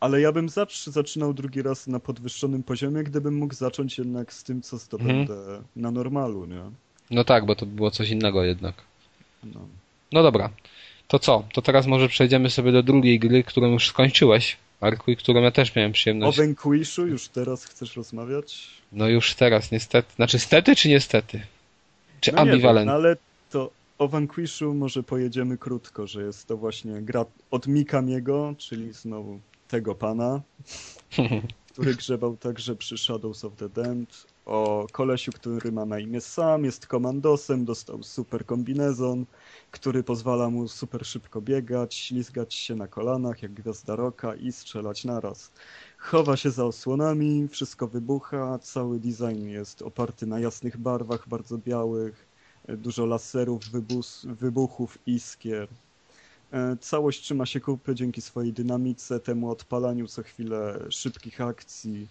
[0.00, 4.44] Ale ja bym zawsze zaczynał drugi raz na podwyższonym poziomie, gdybym mógł zacząć jednak z
[4.44, 6.62] tym, co zdobędę na normalu, nie?
[7.10, 8.74] No tak, bo to było coś innego jednak.
[9.44, 9.60] No.
[10.12, 10.50] No dobra,
[11.10, 11.44] to co?
[11.52, 15.50] To teraz może przejdziemy sobie do drugiej gry, którą już skończyłeś, Arku, i którą ja
[15.50, 16.38] też miałem O przyjemność.
[16.38, 18.68] Vanquishu już teraz chcesz rozmawiać?
[18.92, 20.14] No już teraz, niestety.
[20.16, 21.40] Znaczy, stety czy niestety?
[22.20, 22.86] Czy No nie wiem, ambivalent?
[22.86, 23.16] no ale
[23.50, 29.40] to o Vanquishu może pojedziemy krótko, że jest to właśnie gra od Mikamiego, czyli znowu
[29.68, 30.40] tego pana,
[31.72, 36.64] który grzebał także przy Shadows of the Damned, o kolesiu, który ma na imię Sam,
[36.64, 39.26] jest komandosem, dostał super kombinezon,
[39.70, 45.04] który pozwala mu super szybko biegać, ślizgać się na kolanach jak gwiazda roka i strzelać
[45.04, 45.50] naraz.
[45.98, 52.26] Chowa się za osłonami, wszystko wybucha, cały design jest oparty na jasnych barwach, bardzo białych,
[52.68, 53.62] dużo laserów,
[54.24, 55.68] wybuchów, iskier.
[56.52, 62.08] E, Całość trzyma się kupy dzięki swojej dynamice, temu odpalaniu co chwilę szybkich akcji.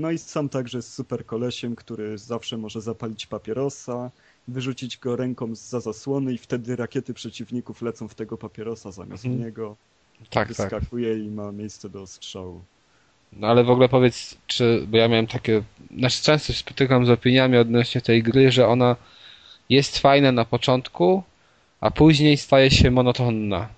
[0.00, 4.10] No i sam także jest super kolesiem, który zawsze może zapalić papierosa,
[4.48, 9.44] wyrzucić go ręką za zasłony i wtedy rakiety przeciwników lecą w tego papierosa zamiast Mhm.
[9.44, 9.76] niego.
[10.18, 10.48] tak, tak.
[10.48, 12.62] Wyskakuje i ma miejsce do strzału.
[13.32, 15.62] No ale w ogóle powiedz, czy, bo ja miałem takie,
[15.98, 18.96] znaczy często się spotykam z opiniami odnośnie tej gry, że ona
[19.68, 21.22] jest fajna na początku,
[21.80, 23.68] a później staje się monotonna.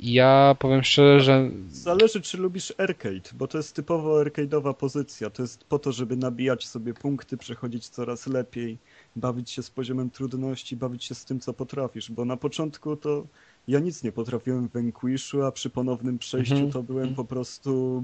[0.00, 5.30] Ja powiem szczerze, że Zależy, czy lubisz arcade, bo to jest typowo arcade'owa pozycja.
[5.30, 8.78] To jest po to, żeby nabijać sobie punkty, przechodzić coraz lepiej,
[9.16, 13.26] bawić się z poziomem trudności, bawić się z tym, co potrafisz, bo na początku to
[13.68, 16.72] ja nic nie potrafiłem w Vanquishu, a przy ponownym przejściu Mhm.
[16.72, 18.02] to byłem po prostu,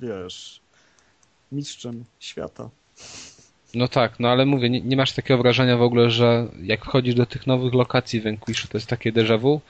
[0.00, 0.60] wiesz,
[1.52, 2.70] mistrzem świata.
[3.74, 7.14] no tak, no ale mówię, nie, nie masz takiego wrażenia w ogóle, że jak wchodzisz
[7.14, 9.60] do tych nowych lokacji w Vanquishu, to jest takie déjà vu,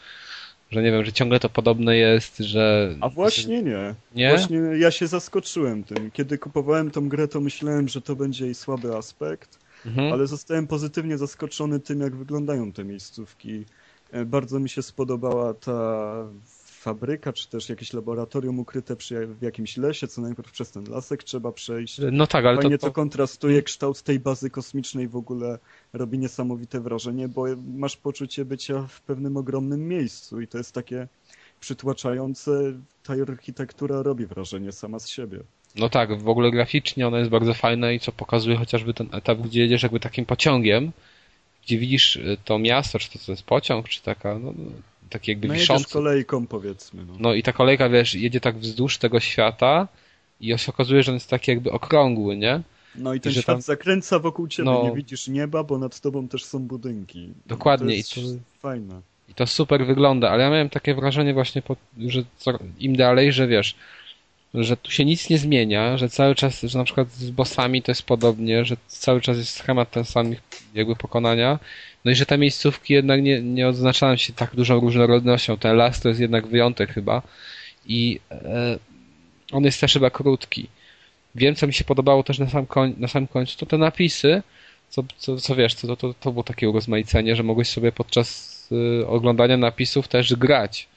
[0.70, 2.94] że nie wiem, że ciągle to podobne jest, że...
[3.00, 3.94] A właśnie nie.
[4.14, 4.28] Nie?
[4.30, 6.10] Właśnie ja się zaskoczyłem tym.
[6.10, 10.12] Kiedy kupowałem tą grę, to myślałem, że to będzie jej słaby aspekt, Mhm.
[10.12, 13.64] ale zostałem pozytywnie zaskoczony tym, jak wyglądają te miejscówki.
[14.12, 16.12] E, Bardzo mi się spodobała ta
[16.88, 21.24] fabryka, czy też jakieś laboratorium ukryte przy, w jakimś lesie, co najpierw przez ten lasek
[21.24, 22.00] trzeba przejść.
[22.12, 25.58] No tak, ale Fajnie to, to to, kontrastuje, kształt tej bazy kosmicznej w ogóle
[25.92, 27.44] robi niesamowite wrażenie, bo
[27.76, 31.08] masz poczucie bycia w pewnym ogromnym miejscu i to jest takie
[31.60, 32.50] przytłaczające.
[33.02, 35.38] Ta architektura robi wrażenie sama z siebie.
[35.76, 39.38] No tak, w ogóle graficznie ona jest bardzo fajna i co pokazuje chociażby ten etap,
[39.38, 40.92] gdzie jedziesz jakby takim pociągiem,
[41.64, 44.52] gdzie widzisz y, to miasto, czy to, to jest pociąg, czy taka, no,
[45.08, 45.92] taki jakby No wiszący.
[45.92, 47.04] kolejką powiedzmy.
[47.06, 47.14] No.
[47.18, 49.88] No i ta kolejka, wiesz, jedzie tak wzdłuż tego świata
[50.40, 52.60] i się okazuje, że on jest taki jakby okrągły, nie?
[52.94, 54.82] No i ten że świat tam- zakręca wokół ciebie, No.
[54.84, 57.28] nie widzisz nieba, bo nad tobą też są budynki.
[57.46, 58.30] Dokładnie, To i to-
[58.60, 59.00] fajne.
[59.28, 62.22] I to super wygląda, ale ja miałem takie wrażenie właśnie, po, że
[62.78, 63.74] im dalej, że wiesz,
[64.54, 67.90] że tu się nic nie zmienia, że cały czas, że na przykład z bossami to
[67.90, 70.34] jest podobnie, że cały czas jest schemat ten sam
[70.74, 71.58] jakby pokonania,
[72.04, 75.56] no i że te miejscówki jednak nie, nie odznaczają się tak dużą różnorodnością.
[75.56, 77.22] Ten las to jest jednak wyjątek chyba
[77.86, 78.78] i e,
[79.52, 80.68] on jest też chyba krótki.
[81.34, 84.42] Wiem, co mi się podobało też na sam, koń, na samym końcu, to te napisy,
[84.88, 88.58] co, co, co wiesz, to, to, to było takie urozmaicenie, że mogłeś sobie podczas
[89.02, 90.88] y, oglądania napisów też grać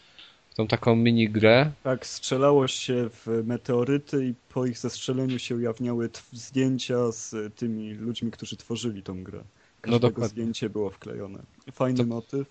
[0.49, 1.71] w tą taką mini grę.
[1.83, 8.31] Tak, strzelało się w meteoryty i po ich zestrzeleniu się ujawniały zdjęcia z tymi ludźmi,
[8.31, 9.43] którzy tworzyli tą grę.
[9.81, 10.29] Każdego dokładnie.
[10.29, 11.39] zdjęcie było wklejone.
[11.71, 12.47] Fajny To- motyw.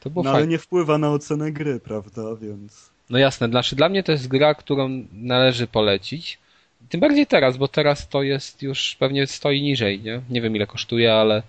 [0.00, 2.22] To było No ale nie wpływa na ocenę gry, prawda?
[2.40, 6.38] Więc No jasne, znaczy dla mnie to jest gra, którą należy polecić.
[6.88, 10.22] Tym bardziej teraz, bo teraz to jest już pewnie stoi niżej, nie?
[10.30, 11.42] Nie wiem ile kosztuje, ale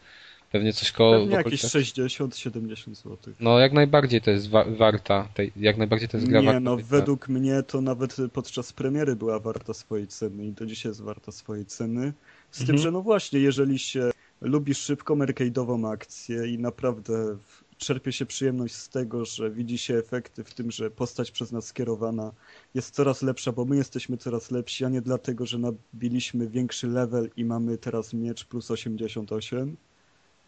[0.52, 1.20] pewnie coś koło...
[1.20, 3.18] pewnie jakieś okolicach- 60-70 zł.
[3.40, 6.60] No jak najbardziej to jest wa- warta, tej, jak najbardziej to jest gra Nie, warta.
[6.60, 6.88] no ceny.
[6.90, 11.32] według mnie to nawet podczas premiery była warta swojej ceny i do dzisiaj jest warta
[11.32, 12.14] swojej ceny.
[12.52, 12.78] Z tym, Mhm.
[12.80, 14.12] że no właśnie, jeżeli się
[14.42, 17.38] lubi szybką arcade'ową akcję i naprawdę
[17.78, 21.66] czerpie się przyjemność z tego, że widzi się efekty w tym, że postać przez nas
[21.66, 22.32] skierowana
[22.74, 27.30] jest coraz lepsza, bo my jesteśmy coraz lepsi, a nie dlatego, że nabiliśmy większy level
[27.38, 29.78] i mamy teraz miecz plus 88.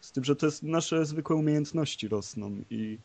[0.00, 2.98] Z tym, że to jest nasze zwykłe umiejętności rosną i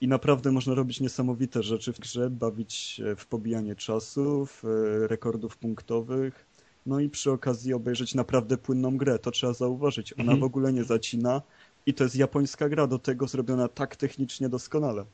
[0.00, 5.56] i naprawdę można robić niesamowite rzeczy w grze, bawić się w pobijanie czasów, e, rekordów
[5.56, 6.46] punktowych,
[6.88, 9.18] no i przy okazji obejrzeć naprawdę płynną grę.
[9.18, 10.12] To trzeba zauważyć.
[10.12, 10.40] Ona Mhm.
[10.40, 11.42] w ogóle nie zacina
[11.86, 15.04] i to jest japońska gra, do tego zrobiona tak technicznie doskonale.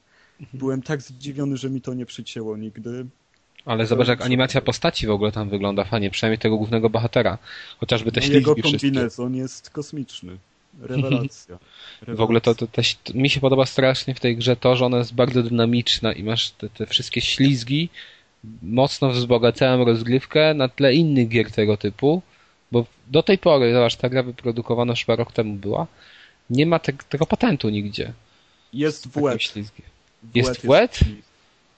[0.41, 0.59] Mhm.
[0.59, 3.07] Byłem tak zdziwiony, że mi to nie przycięło nigdy.
[3.65, 7.39] Ale zobacz jak animacja postaci w ogóle tam wygląda fajnie, przynajmniej tego głównego bohatera.
[7.81, 8.79] Chociażby te No, ślizgi jego wszystkie.
[8.79, 10.39] kombinezon jest kosmiczny.
[10.81, 11.59] Rewelacja.
[12.09, 14.85] W ogóle to, to, to, to mi się podoba strasznie w tej grze to, że
[14.87, 17.89] ona jest bardzo dynamiczna i masz te, te wszystkie ślizgi,
[18.63, 22.23] mocno wzbogacają rozgrywkę na tle innych gier tego typu,
[22.73, 25.87] bo do tej pory, zobacz, ta gra wyprodukowana już chyba rok temu była,
[26.51, 28.13] nie ma te, tego patentu nigdzie.
[28.73, 29.43] Jest w łeb.
[29.43, 29.83] ślizgi.
[30.23, 30.95] W Jest w łeb?
[30.95, 31.29] ślizg.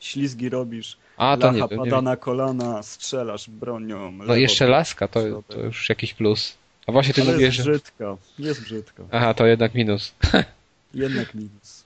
[0.01, 1.75] Ślizgi robisz, A, to nie lacha.
[1.75, 2.05] Nie pada wiem.
[2.05, 4.13] na kolana, strzelasz bronią.
[4.13, 6.57] No lewo, jeszcze laska, to, to już jakiś plus.
[6.87, 7.63] A właśnie ty mówisz, jest że...
[7.63, 9.03] brzydka, jest brzydka.
[9.11, 10.15] Aha, to jednak minus.
[10.95, 11.85] Jednak minus.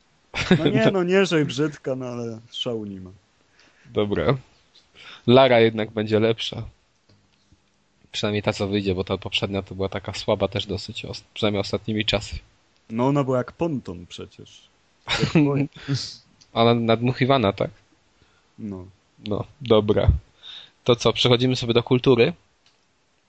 [0.59, 3.11] No nie, no nie, że brzydka, no ale szału nie ma.
[3.93, 4.37] Dobra.
[5.27, 6.63] Lara jednak będzie lepsza.
[8.13, 11.61] Przynajmniej ta, co wyjdzie, bo ta poprzednia to była taka słaba też dosyć, os- przynajmniej
[11.61, 12.39] ostatnimi czasy.
[12.91, 14.63] No ona była jak ponton przecież.
[15.35, 15.69] Jak.
[16.53, 17.71] Ona nadmuchiwana, tak?
[18.59, 18.87] No.
[19.27, 20.09] No, dobra.
[20.85, 22.33] To co, przechodzimy sobie do kultury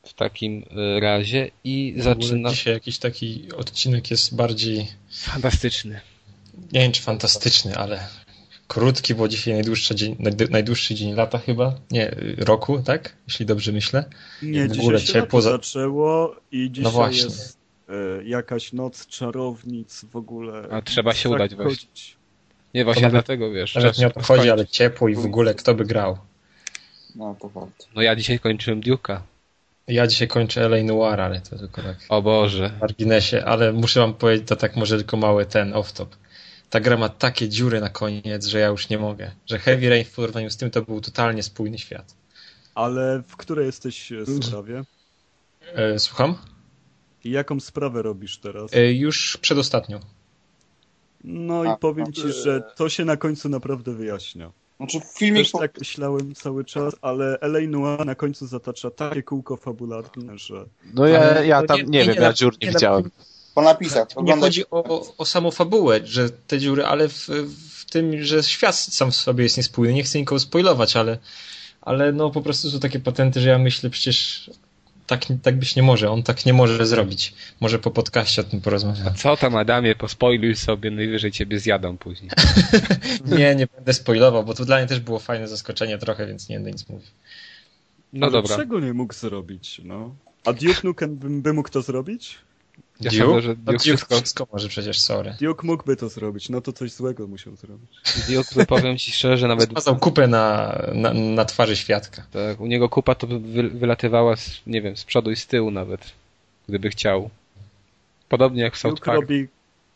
[0.03, 0.63] w takim
[0.97, 2.49] y, razie i zaczyna...
[2.49, 6.01] Dzisiaj jakiś taki odcinek jest bardziej, Fantastyczny.
[6.71, 8.07] nie wiem czy fantastyczny, ale
[8.73, 13.15] krótki, bo dzisiaj najdłuższy dzień, najd- najdłuższy dzień lata chyba, nie, y, roku, tak?
[13.27, 14.05] Jeśli dobrze myślę.
[14.41, 17.23] Nie, W dzisiaj ogóle się ciepło za- zaczęło i dzisiaj właśnie.
[17.23, 17.57] jest
[17.89, 17.93] e,
[18.23, 20.67] jakaś noc czarownic w ogóle.
[20.71, 21.71] A trzeba się Tak udać właśnie.
[21.75, 22.15] chodzić.
[22.73, 23.75] Nie, właśnie nawet- dlatego, wiesz...
[23.75, 26.17] Nawet nie o to chodzi, ale ciepło i w ogóle kto by grał.
[27.15, 27.85] No to warto.
[27.95, 29.19] No ja dzisiaj kończyłem Duke'a.
[29.87, 32.69] Ja dzisiaj kończę LA Noir, ale to tylko tak O Boże.
[32.77, 36.05] w marginesie, ale muszę wam powiedzieć, to tak może tylko mały ten off-top.
[36.71, 39.31] Ta gra ma takie dziury na koniec, że ja już nie mogę.
[39.45, 42.15] Że Heavy Rain w porównaniu z tym to był totalnie spójny świat.
[42.75, 44.83] Ale w której jesteś e, sprawie?
[45.75, 46.35] E, słucham?
[47.23, 48.73] I jaką sprawę robisz teraz?
[48.73, 49.99] E, już przedostatnią.
[51.23, 54.51] No i A, powiem no, ci, że to się na końcu naprawdę wyjaśnia.
[54.77, 59.57] Znaczy filmik Też tak myślałem cały czas, ale LA Noir na końcu zatacza takie kółko
[59.57, 62.67] fabularne, że No ja, ja tam nie- nie, nie wiem, na- ja dziur nie nie
[62.67, 63.11] na- widziałem.
[63.55, 64.09] Po napisach.
[64.09, 67.27] Nie Oglądać- chodzi o, o samą fabułę, że te dziury, ale w,
[67.75, 69.93] w tym, że świat sam w sobie jest niespójny.
[69.93, 71.17] Nie chcę nikogo spoilować, ale,
[71.81, 74.49] ale no po prostu są takie patenty, że ja myślę przecież
[75.07, 76.09] tak, tak być nie może.
[76.09, 77.33] On tak nie może zrobić.
[77.59, 79.13] Może po podcaście o tym porozmawiamy.
[79.17, 82.31] Co tam, Adamie, pospoiluj sobie, najwyżej ciebie zjadą później.
[83.37, 86.55] Nie, nie będę spoilował, bo to dla mnie też było fajne zaskoczenie trochę, więc nie
[86.55, 87.07] będę nic mówił.
[88.13, 88.57] No ale dobra.
[88.57, 90.15] czego nie mógł zrobić, no?
[90.45, 92.37] A Duke Nukem by, by mógł to zrobić?
[93.01, 93.23] Ja Duke?
[93.25, 95.35] sądzę, że No, Duke Duke wszystko, wszystko może przecież, sorry.
[95.41, 97.89] Duke mógłby to zrobić, no to coś złego musiał zrobić.
[98.29, 102.23] Duke powiem ci szczerze, że nawet Zmazał kupę na, na, na twarzy świadka.
[102.31, 105.47] tak, u niego kupa to by wy, wylatywała, z, nie wiem, z przodu i z
[105.47, 106.11] tyłu nawet,
[106.69, 107.29] gdyby chciał.
[108.29, 109.21] Podobnie jak w South Duke Park.
[109.21, 109.47] robi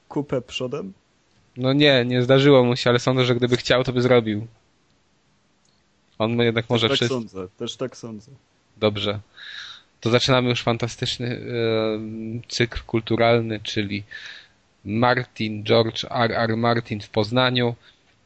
[0.10, 0.94] kupę przodem?
[1.58, 4.48] No nie, nie zdarzyło mu się, ale sądzę, że gdyby chciał, to by zrobił.
[6.18, 7.16] On jednak może tak wszystko.
[7.20, 8.32] sądzę, też tak sądzę.
[8.78, 9.20] Dobrze.
[10.06, 11.40] To zaczynamy już fantastyczny e,
[12.48, 14.04] cykl kulturalny, czyli
[14.86, 16.32] Martin, George R.
[16.32, 16.58] R.
[16.58, 17.76] Martin w Poznaniu.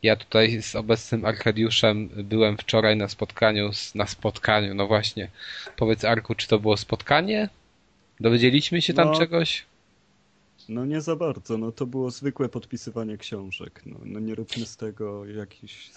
[0.03, 5.30] Ja tutaj z obecnym Arkadiuszem byłem wczoraj na spotkaniu, z, na spotkaniu, no właśnie.
[5.75, 7.49] Powiedz Arku, czy to było spotkanie?
[8.19, 9.19] Dowiedzieliśmy się tam No.
[9.19, 9.65] czegoś?
[10.69, 13.82] No nie za bardzo, no to było zwykłe podpisywanie książek.
[13.86, 15.91] No, no nie róbmy z tego jakiś...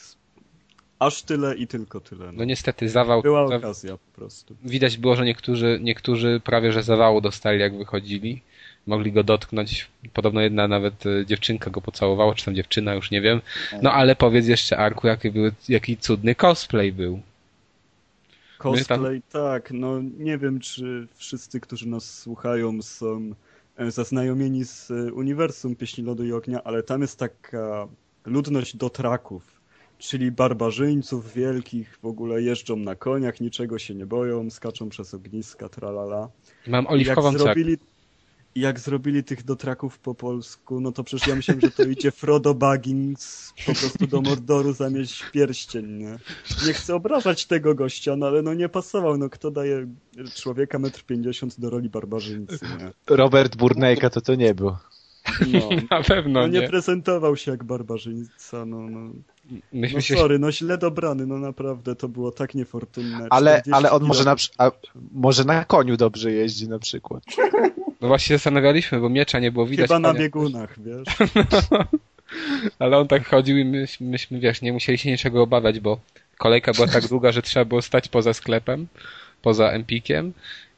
[1.07, 2.27] Aż tyle i tylko tyle.
[2.27, 2.45] No No.
[2.45, 3.23] niestety zawał.
[3.23, 4.57] Była okazja po prostu.
[4.65, 8.43] Widać było, że niektórzy, niektórzy prawie że zawału dostali jak wychodzili.
[8.87, 9.89] Mogli go dotknąć.
[10.13, 13.41] Podobno jedna nawet e, dziewczynka go pocałowała, czy tam dziewczyna, już nie wiem.
[13.83, 17.21] No ale powiedz jeszcze Arku, jaki, był, jaki cudny cosplay był.
[18.59, 23.35] Cosplay, tak, no nie wiem, czy wszyscy, którzy nas słuchają są
[23.77, 27.89] e, zaznajomieni z e, uniwersum Pieśni Lodu i Ognia, ale tam jest taka
[28.25, 29.52] ludność dotraków,
[30.03, 35.69] czyli barbarzyńców wielkich, w ogóle jeżdżą na koniach, niczego się nie boją, skaczą przez ogniska,
[35.69, 36.29] tralala.
[36.67, 37.79] Mam I jak oliwkową zrobili,
[38.55, 42.55] jak zrobili tych dotraków po polsku, no to przecież ja myślałem, że to idzie Frodo
[42.55, 46.19] Baggins po prostu do Mordoru zamieść pierścień, nie?
[46.67, 49.87] Nie chcę obrażać tego gościa, no ale no nie pasował, no kto daje
[50.35, 53.17] człowieka 1,50 m do roli barbarzyńcy, nie?
[53.17, 54.77] Robert Burnejka to to nie był.
[55.53, 56.69] No, Na pewno no nie nie.
[56.69, 59.13] prezentował się jak barbarzyńca, no, no.
[59.73, 60.17] Myśmy No się...
[60.17, 63.27] sorry, no źle dobrany, no naprawdę, to było tak niefortunne.
[63.31, 64.71] Ale, 40 ale on może na, a,
[65.13, 67.23] może na koniu dobrze jeździ na przykład.
[68.01, 69.89] No właśnie zastanawialiśmy, bo miecza nie było widać.
[69.89, 71.09] Chyba na biegunach, wiesz?
[72.79, 76.01] Ale on tak chodził i myśmy, myśmy, wiesz, nie musieli się niczego obawiać, bo
[76.39, 78.87] kolejka była tak długa, że trzeba było stać poza sklepem,
[79.43, 80.33] poza Empikiem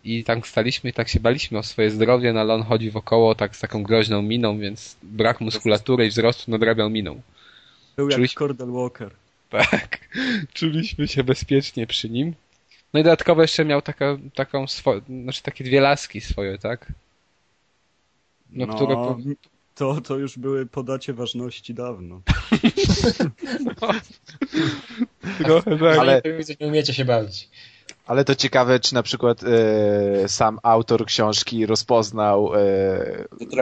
[0.05, 3.35] i tam staliśmy i tak się baliśmy o swoje zdrowie, no ale on chodzi wokoło
[3.35, 7.21] tak z taką groźną miną, więc brak muskulatury i wzrostu nadrabiał miną.
[7.97, 9.11] Był jak Czuliśmy- Cordell Walker.
[9.51, 9.99] Tak,
[10.55, 12.34] czuliśmy się bezpiecznie przy nim.
[12.92, 16.92] No i dodatkowo jeszcze miał taka, taką swo- znaczy takie dwie laski swoje, tak?
[18.51, 18.95] No, które...
[18.95, 19.18] Po...
[19.74, 22.20] to, to już były podacie ważności dawno.
[25.45, 25.99] Trochę tak.
[25.99, 26.22] Ale-
[26.61, 27.49] nie umiecie się bawić.
[28.07, 32.59] Ale to ciekawe, czy na przykład e, sam autor książki rozpoznał e,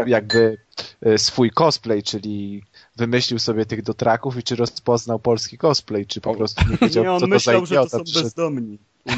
[0.07, 0.59] jakby
[1.03, 2.63] e, swój cosplay, czyli
[2.97, 7.13] wymyślił sobie tych dotraków i czy rozpoznał polski cosplay, czy po prostu nie wiedział, Nie,
[7.13, 8.25] on co to za myślał, że to idiota są przyszedł.
[8.25, 8.79] bezdomni.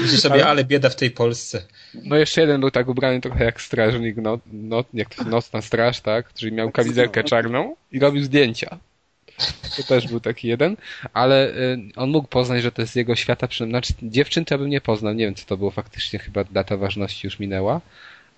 [0.00, 1.62] Myślę sobie, ale bieda w tej Polsce.
[1.94, 6.34] No jeszcze jeden był tak ubrany trochę jak strażnik, no, no, jak nocna straż, tak?
[6.34, 8.78] Czyli miał kamizelkę czarną i robił zdjęcia.
[9.76, 10.76] To też był taki jeden,
[11.12, 13.64] ale y, on mógł poznać, że to jest jego świata, przy...
[13.64, 16.76] znaczy dziewczyn to ja bym nie poznał, nie wiem co to było faktycznie, chyba data
[16.76, 17.80] ważności już minęła,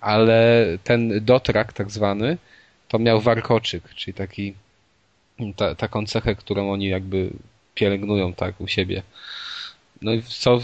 [0.01, 2.37] ale ten dotrak tak zwany,
[2.93, 4.53] to miał warkoczyk, czyli taki,
[5.55, 7.29] ta, taką cechę, którą oni jakby
[7.75, 9.03] pielęgnują tak u siebie.
[10.01, 10.59] No i co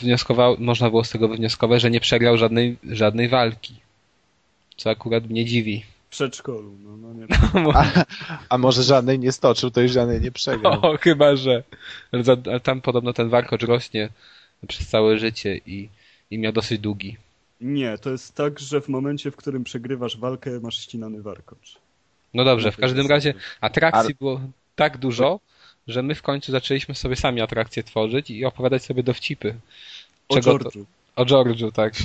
[0.00, 3.74] wnioskował, można było z tego wywnioskować, że nie przegrał żadnej, żadnej walki.
[4.76, 5.84] Co akurat mnie dziwi.
[6.08, 6.76] W przedszkolu.
[6.84, 7.26] No, no nie.
[7.74, 8.04] A,
[8.48, 10.72] a może żadnej nie stoczył, to już żadnej nie przegrał.
[10.86, 11.62] O, chyba, że.
[12.12, 14.08] Ale tam podobno ten warkocz rośnie
[14.68, 15.88] przez całe życie i,
[16.30, 17.16] i miał dosyć długi.
[17.60, 21.76] Nie, to jest tak, że w momencie, w którym przegrywasz walkę, masz ścinany warkocz.
[22.34, 24.40] No dobrze, w każdym razie atrakcji Ale- było
[24.74, 25.40] tak dużo,
[25.88, 29.54] że my w końcu zaczęliśmy sobie sami atrakcje tworzyć i opowiadać sobie dowcipy.
[30.28, 30.84] O Czego to- George'u.
[31.16, 31.94] O George'u, tak.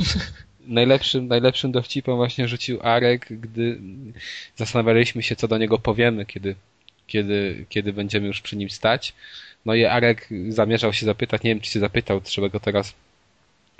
[0.67, 3.79] Najlepszym, najlepszym dowcipem właśnie rzucił Arek, gdy
[4.55, 6.55] zastanawialiśmy się, co do niego powiemy, kiedy,
[7.07, 9.13] kiedy, kiedy będziemy już przy nim stać.
[9.65, 12.93] No i Arek zamierzał się zapytać, nie wiem, czy się zapytał, trzeba go teraz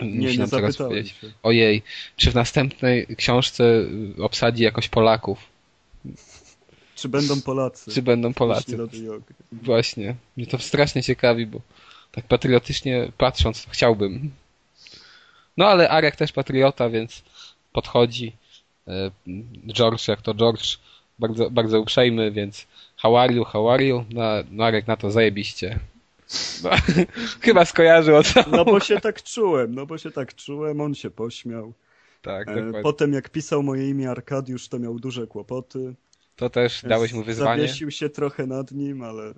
[0.01, 1.15] Nie, musi nie teraz powiedzieć.
[1.21, 1.31] się.
[1.43, 1.81] Ojej,
[2.15, 3.63] czy w następnej książce
[4.21, 5.39] obsadzi jakoś Polaków?
[6.95, 7.91] Czy będą Polacy?
[7.91, 8.77] Czy będą Polacy?
[9.51, 10.15] Właśnie.
[10.37, 11.61] Mnie to strasznie ciekawi, bo
[12.11, 14.31] tak patriotycznie patrząc, chciałbym.
[15.57, 17.23] No ale Arek też patriota, więc
[17.73, 18.33] podchodzi.
[18.87, 19.11] E,
[19.73, 20.77] George, jak to George,
[21.19, 24.05] bardzo, bardzo uprzejmy, więc how are you, how are you?
[24.09, 25.79] No, no Arek na to zajebiście.
[26.63, 26.69] No,
[27.41, 28.43] chyba skojarzył o co.
[28.51, 31.73] No bo się tak czułem, no bo się tak czułem, on się pośmiał.
[32.21, 32.81] Tak, E, dokładnie.
[32.83, 35.95] Potem jak pisał moje imię Arkadiusz, to miał duże kłopoty.
[36.35, 37.61] To też dałeś mu wyzwanie.
[37.61, 39.33] Zawiesił się trochę nad nim, ale,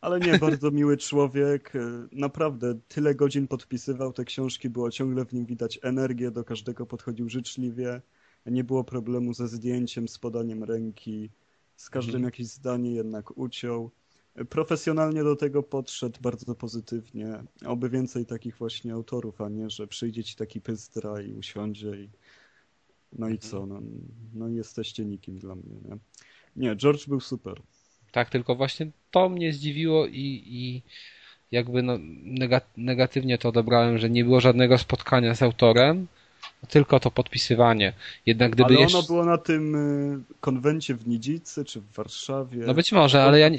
[0.00, 1.76] ale nie, bardzo miły człowiek.
[1.76, 1.80] E,
[2.12, 7.28] Naprawdę tyle godzin podpisywał te książki, było ciągle w nim widać energię, do każdego podchodził
[7.28, 8.00] życzliwie.
[8.46, 11.30] Nie było problemu ze zdjęciem, z podaniem ręki.
[11.76, 12.24] Z każdym Mhm.
[12.24, 13.90] jakieś zdanie jednak uciął.
[14.44, 17.42] Profesjonalnie do tego podszedł bardzo pozytywnie.
[17.66, 22.08] Oby więcej takich właśnie autorów, a nie, że przyjdzie ci taki pyzdra i usiądzie i
[23.12, 23.80] no i co, no,
[24.34, 25.98] no jesteście nikim dla mnie, nie?
[26.56, 27.62] Nie, George był super.
[28.12, 30.82] Tak, tylko właśnie to mnie zdziwiło i, i
[31.50, 36.06] jakby no, nega- negatywnie to odebrałem, że nie było żadnego spotkania z autorem,
[36.68, 37.92] tylko to podpisywanie.
[38.26, 38.98] Jednak gdyby ale jeszcze...
[38.98, 42.58] ono było na tym y, konwencie w Nidzicy czy w Warszawie.
[42.66, 43.58] No być może, ale ja nie...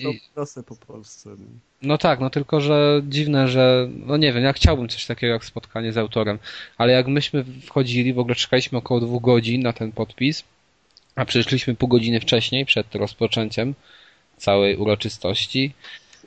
[0.68, 1.30] Po Polsce.
[1.30, 1.46] Nie?
[1.82, 5.46] No tak, no tylko, że dziwne, że no nie wiem, ja chciałbym coś takiego jak
[5.46, 6.40] spotkanie z autorem,
[6.78, 10.44] ale jak myśmy wchodzili, w ogóle czekaliśmy około dwóch godzin na ten podpis,
[11.16, 13.76] a przyszliśmy pół godziny wcześniej, przed rozpoczęciem
[14.38, 15.74] całej uroczystości,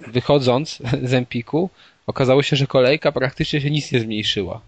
[0.07, 1.71] wychodząc z Empiku,
[2.07, 4.61] okazało się, że kolejka praktycznie się nic nie zmniejszyła.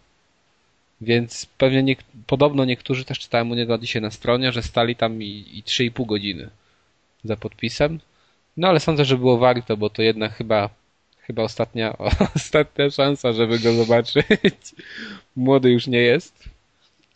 [1.00, 5.22] Więc pewnie nie, podobno niektórzy też czytałem u niego dzisiaj na stronie, że stali tam
[5.22, 6.50] i, i 3,5 godziny
[7.24, 8.00] za podpisem.
[8.56, 10.70] No ale sądzę, że było warto, bo to jednak chyba
[11.20, 11.96] chyba ostatnia,
[12.36, 14.24] ostatnia szansa, żeby go zobaczyć.
[15.36, 16.44] Młody już nie jest.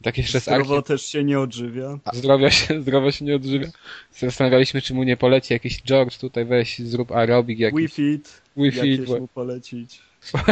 [0.03, 0.89] Tak jeszcze Zdrowo archi...
[0.89, 1.99] też się nie odżywia.
[2.12, 3.68] zdrowia się, zdrowo się nie odżywia.
[4.12, 7.79] Zastanawialiśmy, czy mu nie poleci jakiś George, tutaj weź, zrób aerobik jakiś.
[7.79, 10.01] Wii Fit, Wi-Fi, jakieś bo- mu polecić.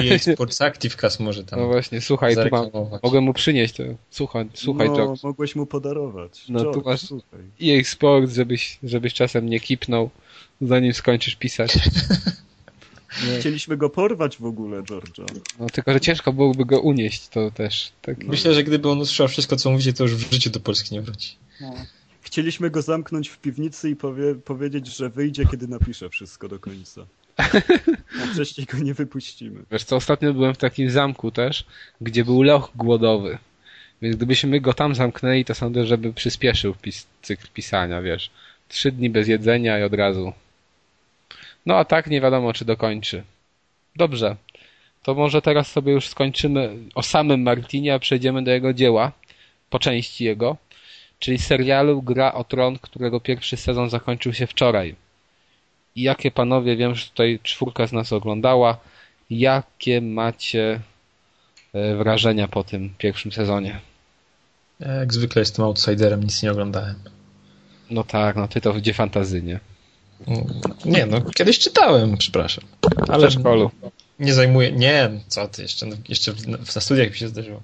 [0.05, 2.71] I Sports Active Cast może tam No właśnie, słuchaj, tu mam,
[3.03, 3.83] mogę mu przynieść to.
[4.11, 5.23] Słuchaj, słuchaj no, George.
[5.23, 6.45] mogłeś mu podarować.
[6.49, 7.41] No, tu George, masz- słuchaj.
[7.63, 10.11] EA Sports, żebyś, żebyś czasem nie kipnął,
[10.61, 11.75] zanim skończysz pisać.
[13.27, 13.39] Nie.
[13.41, 15.41] Chcieliśmy go porwać w ogóle, George'a.
[15.59, 17.93] No tylko, że ciężko byłoby go unieść, to też.
[18.03, 20.95] Tak, Myślę, że gdyby on usłyszał wszystko, co mówicie, to już w życiu do Polski
[20.95, 21.37] nie wróci.
[21.61, 21.75] No.
[22.21, 27.07] Chcieliśmy go zamknąć w piwnicy i powie, powiedzieć, że wyjdzie, kiedy napisze wszystko do końca.
[27.37, 29.63] A wcześniej go nie wypuścimy.
[29.71, 31.65] Wiesz co, ostatnio byłem w takim zamku też,
[32.01, 33.39] gdzie był loch głodowy.
[34.03, 38.31] Więc gdybyśmy go tam zamknęli, to sądzę, żeby przyspieszył pis cykl pisania, wiesz.
[38.69, 40.33] Trzy dni bez jedzenia i od razu.
[41.67, 43.23] No a tak nie wiadomo, czy dokończy.
[43.97, 44.37] Dobrze.
[45.03, 49.13] To może teraz sobie już skończymy o samym Martinie, a przejdziemy do jego dzieła,
[49.71, 50.57] po części jego,
[51.19, 54.95] czyli serialu Gra o Tron, którego pierwszy sezon zakończył się wczoraj.
[55.97, 58.79] I jakie panowie, wiem, że tutaj czwórka z nas oglądała,
[59.31, 60.81] jakie macie
[61.75, 63.81] e, wrażenia po tym pierwszym sezonie?
[64.81, 66.95] Ja jak zwykle jestem outsiderem, nic nie oglądałem.
[67.91, 69.61] No tak, no ty to gdzie fantazy, nie?
[70.27, 70.45] Mm,
[70.85, 72.65] Nie, no kiedyś czytałem, przepraszam.
[73.07, 73.71] W Ale przedszkolu.
[74.19, 74.73] nie zajmuję.
[74.73, 77.63] Nie, co ty, jeszcze, jeszcze w, na studiach mi się zdarzyło.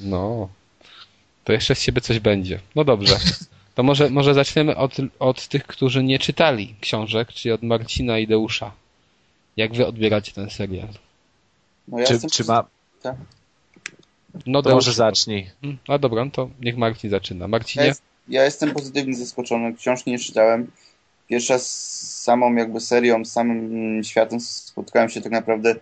[0.00, 0.48] No.
[1.44, 2.60] To jeszcze z siebie coś będzie.
[2.74, 3.16] No dobrze.
[3.78, 8.26] To może, może zaczniemy od, od tych, którzy nie czytali książek, czyli od Marcina i
[8.26, 8.72] Deusza.
[9.56, 10.88] Jak wy odbieracie ten serial?
[11.88, 12.64] No ja Czy, jestem czy ma...
[14.46, 15.50] No To może zacznij.
[15.62, 17.44] Mm, A dobra, no to niech Marcin zaczyna.
[17.44, 17.86] Ja, Marcinie?
[17.86, 19.74] jest, ja jestem pozytywnie zaskoczony.
[19.74, 20.70] Książki nie czytałem.
[21.28, 21.68] Pierwsza z
[22.22, 25.74] samą jakby serią, z samym światem spotkałem się tak naprawdę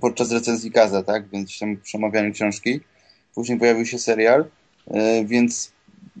[0.00, 1.28] podczas recenzji Kaza, tak?
[1.28, 2.80] Więc tam przemawianiu książki.
[3.34, 4.44] Później pojawił się serial,
[4.86, 5.77] e, więc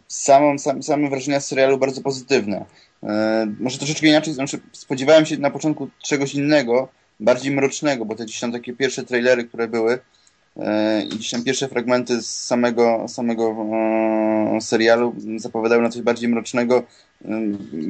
[0.08, 2.64] samą, sam, same wrażenia z serialu bardzo pozytywne.
[3.02, 6.88] E, Może troszeczkę inaczej, znaczy spodziewałem się na początku czegoś innego,
[7.20, 9.98] bardziej mrocznego, bo te gdzieś tam takie pierwsze trailery, które były,
[10.56, 13.56] e, i gdzieś tam pierwsze fragmenty z samego, samego
[14.56, 16.82] e, serialu zapowiadały na coś bardziej mrocznego.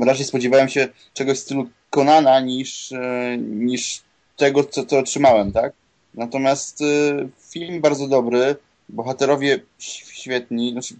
[0.06, 2.92] Raczej spodziewałem się czegoś w stylu Konana niż,
[3.38, 4.02] niż
[4.36, 5.72] tego, co, co otrzymałem, tak?
[6.14, 6.82] Natomiast
[7.50, 8.56] film bardzo dobry,
[8.88, 10.94] bohaterowie świetni, znaczy,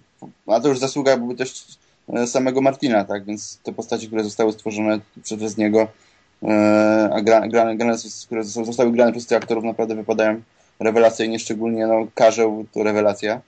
[0.46, 1.66] a to już zasługa były też
[2.08, 3.24] e, samego Martina, tak?
[3.24, 5.88] Więc te postacie, które zostały stworzone przez niego,
[6.42, 7.96] e, a gra, gra, grane,
[8.26, 10.42] które zostały grane przez tych aktorów naprawdę wypadają
[10.80, 13.40] rewelacyjnie, szczególnie no, Karzeł to rewelacja.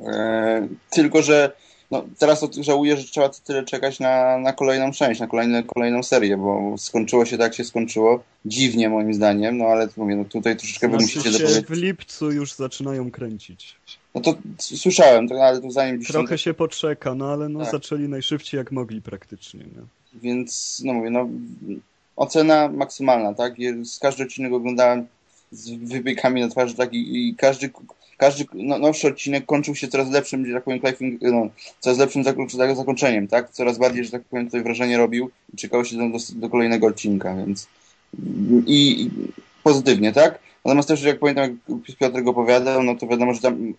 [0.00, 1.52] E, tylko, że
[1.90, 6.36] no, teraz żałuję, że trzeba tyle czekać na, na kolejną część, na kolejne, kolejną serię,
[6.36, 8.22] bo skończyło się tak, jak się skończyło.
[8.44, 11.66] Dziwnie moim zdaniem, no ale mówię, no tutaj troszeczkę wy Znaczy musicie dopowiedzieć.
[11.66, 13.76] w lipcu już zaczynają kręcić.
[14.14, 17.72] No to słyszałem, to, ale to zanim tam- Trochę się poczeka, no ale no Tak.
[17.72, 19.60] zaczęli najszybciej jak mogli praktycznie.
[19.60, 20.20] Nie?
[20.22, 21.28] Więc, no mówię, no
[22.16, 23.54] ocena maksymalna, tak?
[23.82, 25.06] Z każdy odcinek oglądałem
[25.50, 26.92] z wypiekami na twarzy, tak?
[26.92, 27.70] I, i każdy,
[28.18, 31.48] każdy no, nowszy odcinek kończył się coraz lepszym, że tak powiem, cliffing- no,
[31.80, 32.36] coraz lepszym tak,
[32.76, 33.50] zakończeniem, tak?
[33.50, 36.86] Coraz bardziej, że tak powiem, tutaj wrażenie robił i czekało się do, do, do kolejnego
[36.86, 37.68] odcinka, więc
[38.66, 39.10] i, i
[39.62, 40.38] pozytywnie, tak?
[40.64, 41.58] Natomiast też, jak pamiętam,
[41.88, 43.74] jak Piotr go opowiadał, no to wiadomo, że tam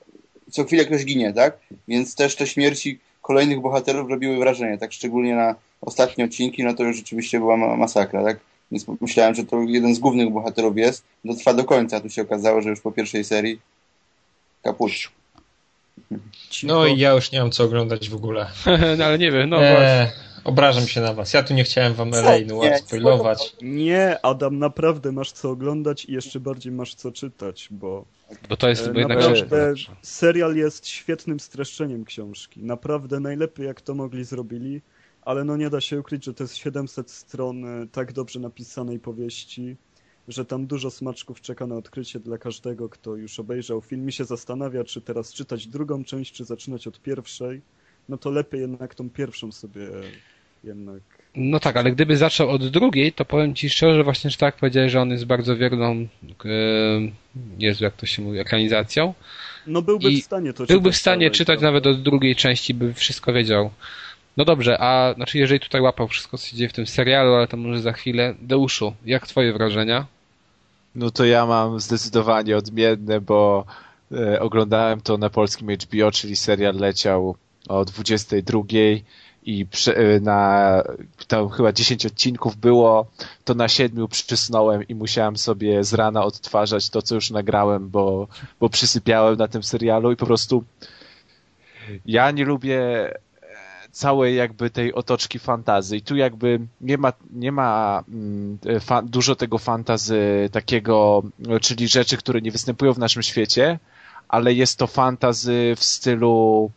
[0.52, 1.58] co chwilę ktoś ginie, tak?
[1.88, 4.94] Więc też te śmierci kolejnych bohaterów robiły wrażenie, tak?
[4.94, 8.40] Szczególnie na ostatnie odcinki, no to już rzeczywiście była ma- masakra, tak?
[8.72, 12.10] Więc myślałem, że to jeden z głównych bohaterów jest, to trwa do końca, a tu
[12.10, 13.60] się okazało, że już po pierwszej serii
[14.64, 14.92] kaput.
[16.64, 18.48] No i ja już nie mam co oglądać w ogóle.
[18.98, 19.78] no ale nie wiem, no właśnie.
[19.80, 20.08] eee,
[20.44, 21.34] obrażam się na was.
[21.34, 23.56] Ja tu nie chciałem wam LA Noir spoilować.
[23.62, 28.06] Nie, Adam, naprawdę masz co oglądać i jeszcze bardziej masz co czytać, bo
[28.50, 32.64] Bo to jest e, jednak naprawdę książka serial jest świetnym streszczeniem książki.
[32.64, 34.82] Naprawdę najlepiej jak to mogli zrobili,
[35.22, 39.00] ale no nie da się ukryć, że to jest 700 stron e, tak dobrze napisanej
[39.00, 39.78] powieści,
[40.28, 44.26] że tam dużo smaczków czeka na odkrycie dla każdego, kto już obejrzał film i się
[44.26, 47.62] zastanawia, czy teraz czytać drugą część, czy zaczynać od pierwszej.
[48.10, 49.90] No to lepiej jednak tą pierwszą sobie
[50.66, 51.02] jednak
[51.36, 54.92] No tak, ale gdyby zaczął od drugiej, to powiem ci szczerze, właśnie, że tak powiedziałeś,
[54.92, 56.08] że on jest bardzo wierną,
[56.46, 56.48] e,
[57.60, 59.14] Jezu, jak to się mówi, ekranizacją.
[59.68, 61.68] No byłby I w stanie to Byłby w stanie czytać prawda?
[61.68, 63.70] nawet od drugiej części, by wszystko wiedział.
[64.38, 67.48] No dobrze, a znaczy jeżeli tutaj łapał wszystko, co się dzieje w tym serialu, ale
[67.48, 68.36] to może za chwilę.
[68.42, 70.06] Deuszu, jak twoje wrażenia?
[70.96, 73.66] No to ja mam zdecydowanie odmienne, bo
[74.12, 77.36] e, oglądałem to na polskim HBO, czyli serial leciał
[77.68, 78.62] o 22
[79.46, 80.84] i prze, e, na
[81.28, 83.06] tam chyba 10 odcinków było,
[83.44, 88.28] to na siedmiu przysnąłem i musiałem sobie z rana odtwarzać to, co już nagrałem, bo,
[88.60, 90.64] bo przysypiałem na tym serialu i po prostu
[92.06, 93.20] ja nie lubię e,
[93.92, 95.98] całej jakby tej otoczki fantazy.
[95.98, 101.24] I tu jakby nie ma, nie ma mm, fa- dużo tego fantazy takiego,
[101.62, 103.80] czyli rzeczy, które nie występują w naszym świecie,
[104.28, 106.72] ale jest to fantazy w stylu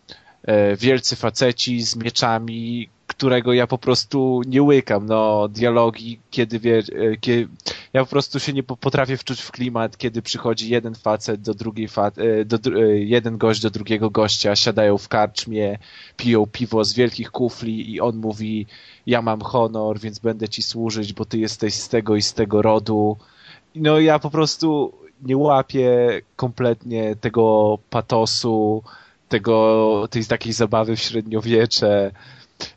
[0.77, 5.07] wielcy faceci z mieczami, którego ja po prostu nie łykam.
[5.07, 7.49] No, dialogi, kiedy wie, e, kie,
[7.93, 11.55] ja po prostu się nie po- potrafię wczuć w klimat, kiedy przychodzi jeden facet do
[11.55, 15.79] drugiej fa- e, do, e, jeden gość do drugiego gościa, siadają w karczmie,
[16.17, 18.67] piją piwo z wielkich kufli i on mówi
[19.07, 22.63] ja mam honor, więc będę ci służyć, bo ty jesteś z tego i z tego
[22.63, 23.17] rodu.
[23.75, 24.93] No ja po prostu
[25.23, 28.83] nie łapię kompletnie tego patosu,
[29.29, 32.11] tego, tej takiej zabawy w średniowiecze,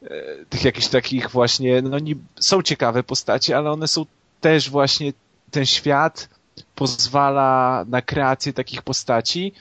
[0.03, 4.05] e, tych jakichś takich właśnie, no nie, są ciekawe postacie, ale one są
[4.41, 5.13] też właśnie,
[5.51, 6.29] ten świat
[6.75, 9.53] pozwala na kreację takich postaci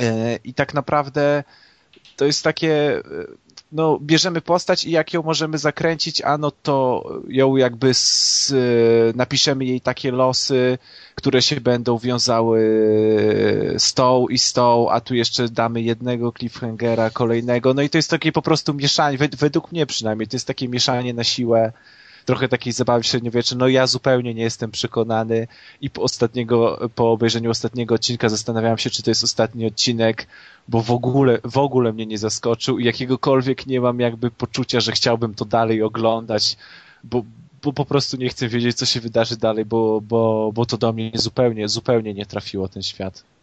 [0.00, 1.44] e, i tak naprawdę
[2.16, 3.02] to jest takie, e,
[3.72, 9.16] no bierzemy postać i jak ją możemy zakręcić, a no to ją jakby z, e,
[9.16, 10.78] napiszemy jej takie losy,
[11.14, 12.60] które się będą wiązały
[13.78, 17.98] z tą i z tą, a tu jeszcze damy jednego cliffhangera, kolejnego, no i to
[17.98, 21.72] jest takie po prostu mieszanie, wed- według mnie przynajmniej, to jest takie mieszanie na siłę,
[22.26, 23.56] trochę takiej zabawy w średniowieczu.
[23.58, 25.46] No ja zupełnie nie jestem przekonany
[25.80, 30.26] i po ostatniego, po obejrzeniu ostatniego odcinka zastanawiałem się, czy to jest ostatni odcinek,
[30.68, 34.92] bo w ogóle, w ogóle mnie nie zaskoczył i jakiegokolwiek nie mam jakby poczucia, że
[34.92, 36.56] chciałbym to dalej oglądać,
[37.04, 37.24] bo,
[37.62, 40.92] bo po prostu nie chcę wiedzieć, co się wydarzy dalej, bo, bo, bo to do
[40.92, 43.35] mnie zupełnie, zupełnie nie trafiło ten świat.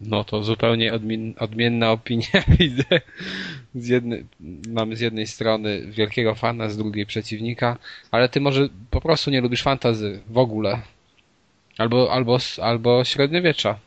[0.00, 3.00] No to zupełnie odmien, odmienna opinia widzę.
[3.74, 4.26] Z jednej,
[4.68, 7.76] mamy z jednej strony wielkiego fana, z drugiej przeciwnika,
[8.10, 10.82] ale ty może po prostu nie lubisz fantazy w ogóle.
[11.78, 13.78] Albo, albo, albo średniowiecza.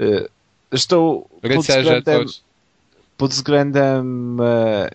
[0.00, 0.28] Y,
[0.70, 2.32] Zresztą pod Rycerze względem, to...
[3.16, 4.38] pod względem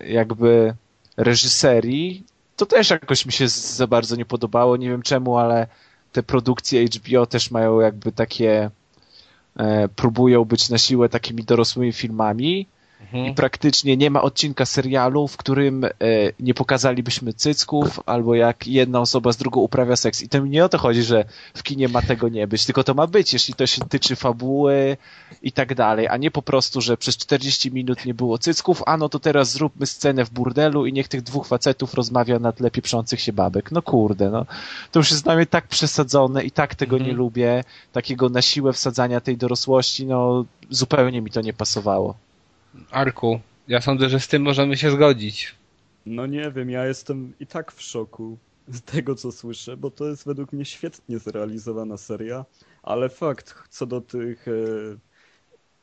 [0.07, 0.73] jakby
[1.17, 2.23] reżyserii,
[2.55, 4.77] to też jakoś mi się za bardzo nie podobało.
[4.77, 5.67] Nie wiem czemu, ale
[6.11, 8.69] te produkcje HBO też mają jakby takie,
[9.95, 12.67] próbują być na siłę takimi dorosłymi filmami
[13.01, 13.35] i Mhm.
[13.35, 15.89] praktycznie nie ma odcinka serialu, w którym e,
[16.39, 20.21] nie pokazalibyśmy cycków, albo jak jedna osoba z drugą uprawia seks.
[20.21, 22.83] I to mi nie o to chodzi, że w kinie ma tego nie być, tylko
[22.83, 24.97] to ma być, jeśli to się tyczy fabuły
[25.41, 28.97] i tak dalej, a nie po prostu, że przez 40 minut nie było cycków, a
[28.97, 32.71] no to teraz zróbmy scenę w burdelu i niech tych dwóch facetów rozmawia na tle
[32.71, 33.71] pieprzących się babek.
[33.71, 34.45] No kurde, no.
[34.91, 37.11] To już jest dla mnie tak przesadzone i tak tego Mhm.
[37.11, 37.63] nie lubię,
[37.93, 42.15] takiego na siłę wsadzania tej dorosłości, no zupełnie mi to nie pasowało.
[42.91, 45.55] Arku, ja sądzę, że z tym możemy się zgodzić.
[46.05, 48.37] No nie wiem, ja jestem i tak w szoku
[48.67, 52.45] z tego, co słyszę, bo to jest według mnie świetnie zrealizowana seria,
[52.83, 54.51] ale fakt, co do tych e,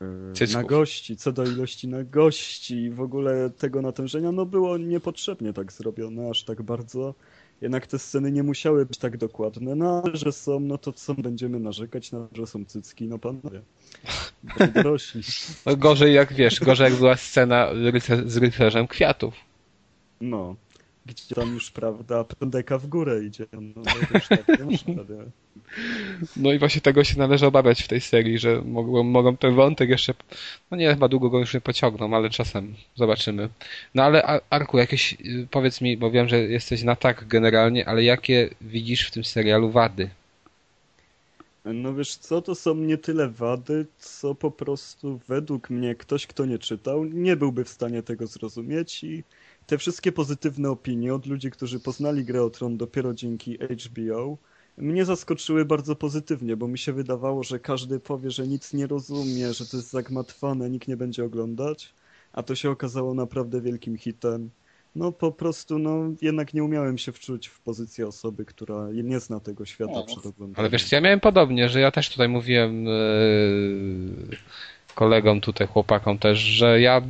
[0.04, 6.30] e, co do ilości nagości i w ogóle tego natężenia, no było niepotrzebnie tak zrobione,
[6.30, 7.14] aż tak bardzo.
[7.60, 11.14] Jednak te sceny nie musiały być tak dokładne, no ale że są, no to co
[11.14, 13.62] będziemy narzekać na że są cycki, no panowie.
[14.74, 15.22] Dorośli.
[15.66, 17.68] No gorzej jak wiesz, gorzej jak była scena
[18.26, 19.34] z rycerzem kwiatów.
[20.20, 20.56] No.
[21.08, 23.46] Gdzie tam już, prawda, pędeka w górę idzie.
[23.52, 25.24] No, no już tak nie można, nie?
[26.36, 29.90] No i właśnie tego się należy obawiać w tej serii, że mogą, mogą ten wątek
[29.90, 30.14] jeszcze,
[30.70, 33.48] no nie, chyba długo go już nie pociągną, ale czasem zobaczymy.
[33.94, 37.88] No ale Ar- Arku, jakieś, y, powiedz mi, bo wiem, że jesteś na tak generalnie,
[37.88, 40.10] ale jakie widzisz w tym serialu wady?
[41.64, 46.46] No wiesz co, to są nie tyle wady, co po prostu według mnie ktoś, kto
[46.46, 49.24] nie czytał, nie byłby w stanie tego zrozumieć i
[49.68, 54.38] te wszystkie pozytywne opinie od ludzi, którzy poznali grę o Tron dopiero dzięki HBO,
[54.78, 59.52] mnie zaskoczyły bardzo pozytywnie, bo mi się wydawało, że każdy powie, że nic nie rozumie,
[59.52, 61.94] że to jest zagmatwane, nikt nie będzie oglądać,
[62.32, 64.50] a to się okazało naprawdę wielkim hitem.
[64.94, 69.40] No po prostu, no jednak nie umiałem się wczuć w pozycję osoby, która nie zna
[69.40, 70.54] tego świata No, przed oglądaniem.
[70.56, 74.36] Ale wiesz, co, ja miałem podobnie, że ja też tutaj mówiłem yy,
[74.94, 77.02] kolegom tutaj, chłopakom też, że ja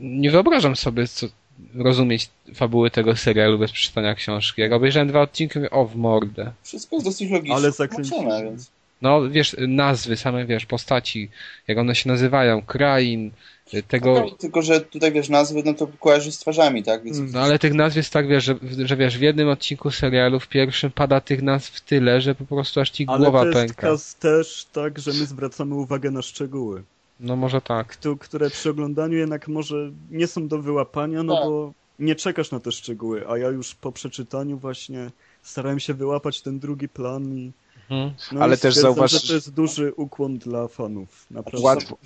[0.00, 1.26] nie wyobrażam sobie co,
[1.74, 4.62] rozumieć fabuły tego serialu bez przeczytania książki.
[4.62, 6.52] Jak obejrzałem dwa odcinki, mówię, o w mordę.
[6.62, 7.56] Wszystko jest dosyć logiczne.
[7.56, 8.70] Ale zakręcone, więc...
[9.02, 11.30] No wiesz, nazwy, same wiesz, postaci,
[11.68, 13.30] jak one się nazywają, krain,
[13.74, 14.14] y, tego...
[14.14, 17.04] No, tylko, że tutaj wiesz, nazwy, no to kojarzy z twarzami, tak?
[17.04, 18.54] Więc No ale tych nazw jest tak, wiesz, że,
[18.84, 22.80] że wiesz, w jednym odcinku serialu, w pierwszym pada tych nazw tyle, że po prostu
[22.80, 23.82] aż ci Ale głowa to jest pęka.
[23.82, 26.82] kas też tak, że my zwracamy uwagę na szczegóły,
[27.20, 27.86] No może tak.
[27.88, 31.44] któ- które przy oglądaniu jednak może nie są do wyłapania, no Tak.
[31.44, 35.10] bo nie czekasz na te szczegóły, a ja już po przeczytaniu właśnie
[35.42, 37.52] starałem się wyłapać ten drugi plan i
[37.90, 38.14] Mhm.
[38.32, 41.26] no Ale i też zauważ- że to jest duży ukłon dla fanów.
[41.30, 41.66] Naprawdę.
[41.66, 41.96] Łatwo-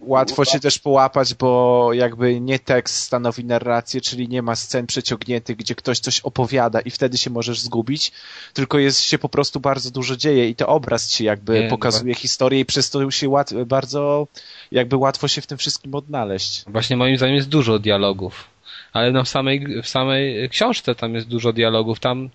[0.00, 5.56] Łatwo się też połapać, bo jakby nie tekst stanowi narrację, czyli nie ma scen przeciągniętych,
[5.56, 8.12] gdzie ktoś coś opowiada i wtedy się możesz zgubić,
[8.52, 12.14] tylko jest się po prostu bardzo dużo dzieje i to obraz ci jakby Nie, pokazuje
[12.14, 14.26] historię i przez to się łat, bardzo
[14.72, 16.64] jakby łatwo się w tym wszystkim odnaleźć.
[16.66, 18.44] Właśnie moim zdaniem jest dużo dialogów.
[18.92, 22.00] Ale no w samej, w samej książce tam jest dużo dialogów.
[22.00, 22.30] Tam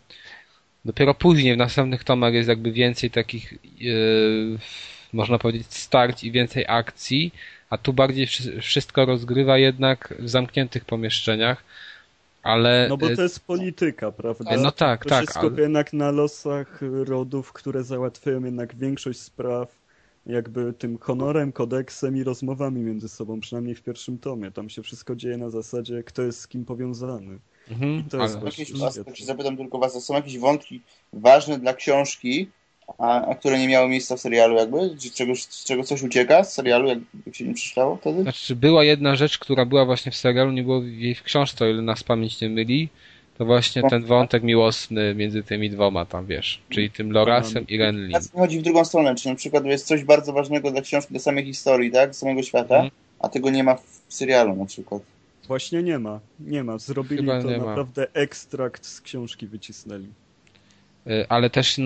[0.86, 4.58] dopiero później w następnych tomach jest jakby więcej takich, yy,
[5.14, 7.32] można powiedzieć, starć i więcej akcji,
[7.70, 11.64] a tu bardziej wszy- wszystko rozgrywa jednak w zamkniętych pomieszczeniach.
[12.44, 14.58] Ale No bo yy, to jest polityka, prawda?
[14.58, 19.80] no tak, to tak, skupia ale- jednak na losach rodów, które załatwiają jednak większość spraw
[20.26, 24.52] jakby tym honorem, kodeksem i rozmowami między sobą, przynajmniej w pierwszym tomie.
[24.52, 27.40] Tam się wszystko dzieje na zasadzie, kto jest z kim powiązany.
[27.70, 28.72] Mhm, to jest Jakieś,
[29.16, 30.82] czy zapytam tylko was, a są jakieś wątki
[31.14, 32.48] ważne dla książki,
[32.98, 34.96] a, a które nie miały miejsca w serialu jakby?
[35.02, 38.22] Czy czegoś, z czego coś ucieka z serialu, jak, jak się nie przeczytało wtedy?
[38.24, 41.68] Znaczy, była jedna rzecz, która była właśnie w serialu, nie było jej w książce, o
[41.68, 42.90] ile nas pamięć nie myli.
[43.38, 48.20] To właśnie ten wątek miłosny między tymi dwoma tam, wiesz, czyli tym Lorasem i Renly.
[48.34, 51.46] Chodzi w drugą stronę, czy na przykład jest coś bardzo ważnego dla książki, dla samej
[51.46, 52.16] historii, tak?
[52.16, 52.92] Samego świata, Mhm.
[53.20, 55.02] a tego nie ma w serialu na przykład.
[55.50, 56.78] Właśnie nie ma, nie ma.
[56.78, 57.66] Zrobili Chyba to nie ma.
[57.66, 60.08] naprawdę ekstrakt z książki wycisnęli.
[61.08, 61.78] Y, Ale też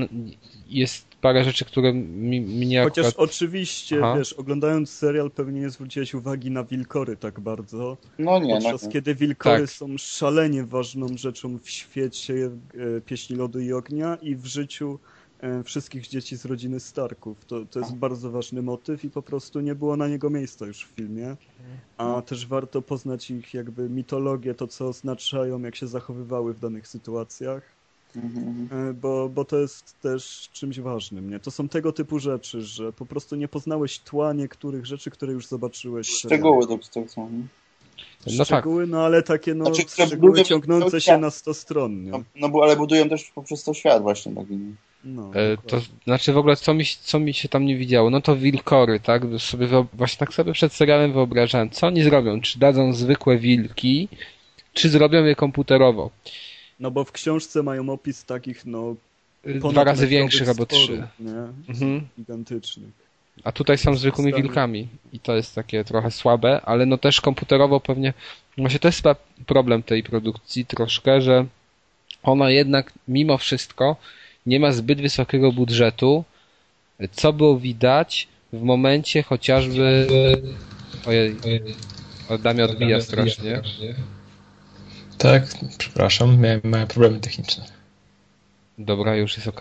[0.68, 3.30] jest parę rzeczy, które mi, mnie Chociaż akurat...
[3.30, 4.16] oczywiście, Aha.
[4.18, 8.84] wiesz, oglądając serial pewnie nie zwróciłeś uwagi na wilkory tak bardzo, No nie, no podczas
[8.84, 8.92] nie.
[8.92, 9.70] kiedy wilkory Tak.
[9.70, 12.34] są szalenie ważną rzeczą w świecie
[12.98, 15.13] e, Pieśni Lodu i Ognia i w życiu e,
[15.64, 17.46] wszystkich dzieci z rodziny Starków.
[17.46, 20.86] To, to jest bardzo ważny motyw i po prostu nie było na niego miejsca już
[20.86, 21.36] w filmie.
[21.98, 26.88] A też warto poznać ich jakby mitologię, to co oznaczają, jak się zachowywały w danych
[26.88, 27.64] sytuacjach.
[28.16, 28.90] Mhm, mhm.
[28.90, 31.40] E, Bo, bo to jest też czymś ważnym, nie?
[31.40, 35.48] To są tego typu rzeczy, że po prostu nie poznałeś tła niektórych rzeczy, które już
[35.48, 36.08] zobaczyłeś.
[36.10, 36.68] Szczegóły nie?
[38.28, 42.12] No tak, Szczegóły, no ale takie no, Znaczy, szczegóły ciągnące się na 100 stron, nie?
[42.12, 44.60] No, no bo ale budują też poprzez to świat właśnie taki.
[45.04, 48.10] No, E, To znaczy w ogóle co mi, co mi się tam nie widziało?
[48.10, 49.22] No to wilkory, tak?
[49.38, 52.42] Sobie właśnie tak sobie przed serialem wyobrażałem, co oni zrobią?
[52.42, 54.08] Czy dadzą zwykłe wilki,
[54.74, 56.10] czy zrobią je komputerowo?
[56.80, 58.96] no bo w książce mają opis takich, no,
[59.72, 61.08] Dwa razy większych albo trzy.
[61.70, 62.08] Mhm.
[62.20, 62.90] Gigantycznych.
[63.44, 64.44] A tutaj są zwykłymi Stary.
[64.44, 68.14] wilkami i to jest takie trochę słabe, ale no też komputerowo pewnie,
[68.58, 69.16] właśnie to jest chyba
[69.46, 71.46] problem tej produkcji troszkę, że
[72.24, 73.96] ona jednak mimo wszystko
[74.46, 76.24] nie ma zbyt wysokiego budżetu,
[77.12, 80.08] co było widać w momencie chociażby...
[81.06, 81.36] Ojej,
[82.54, 83.62] mnie odbija strasznie.
[85.18, 85.44] Tak,
[85.78, 87.66] przepraszam, miałem małe problemy techniczne.
[88.78, 89.60] Dobra, już jest ok.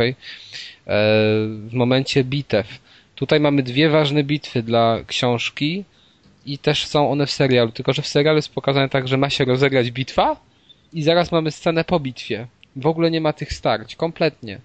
[1.66, 2.66] W momencie bitew.
[3.14, 5.84] Tutaj mamy dwie ważne bitwy dla książki
[6.46, 7.72] i też są one w serialu.
[7.72, 10.36] Tylko, że w serialu jest pokazane tak, że ma się rozegrać bitwa
[10.92, 12.46] i zaraz mamy scenę po bitwie.
[12.76, 14.58] W ogóle nie ma tych starć, kompletnie.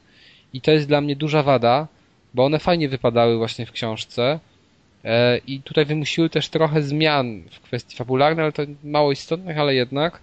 [0.53, 1.88] I to jest dla mnie duża wada,
[2.34, 4.40] bo one fajnie wypadały właśnie w książce.
[5.03, 9.76] E, I tutaj wymusiły też trochę zmian w kwestii fabularnej, ale to mało istotnych, ale
[9.76, 10.19] jednak.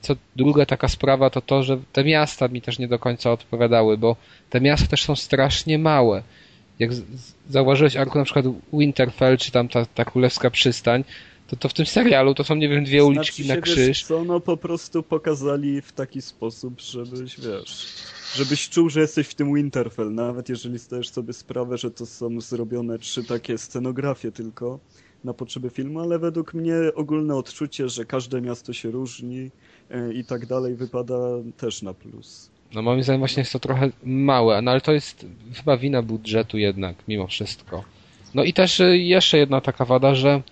[0.00, 3.98] Co druga taka sprawa to to, że te miasta mi też nie do końca odpowiadały,
[3.98, 4.16] bo
[4.50, 6.22] te miasta też są strasznie małe.
[6.78, 6.90] Jak
[7.50, 11.04] zauważyłeś, Arku, na przykład Winterfell, czy tam ta, ta królewska przystań,
[11.46, 13.84] to, to w tym serialu to są, nie wiem, dwie uliczki znaczy na się, wiesz
[13.84, 14.04] krzyż.
[14.04, 17.86] Co no po prostu pokazali w taki sposób, żebyś wiesz.
[18.36, 22.40] Żebyś czuł, że jesteś w tym Winterfell, nawet jeżeli zdajesz sobie sprawę, że to są
[22.40, 24.78] zrobione trzy takie scenografie tylko
[25.24, 29.50] na potrzeby filmu, ale według mnie ogólne odczucie, że każde miasto się różni
[29.90, 31.18] e, i tak dalej wypada
[31.56, 32.50] też na plus.
[32.74, 36.58] No moim zdaniem właśnie jest to trochę małe, no ale to jest chyba wina budżetu
[36.58, 37.84] jednak, mimo wszystko.
[38.34, 40.42] No i też y, jeszcze jedna taka wada, że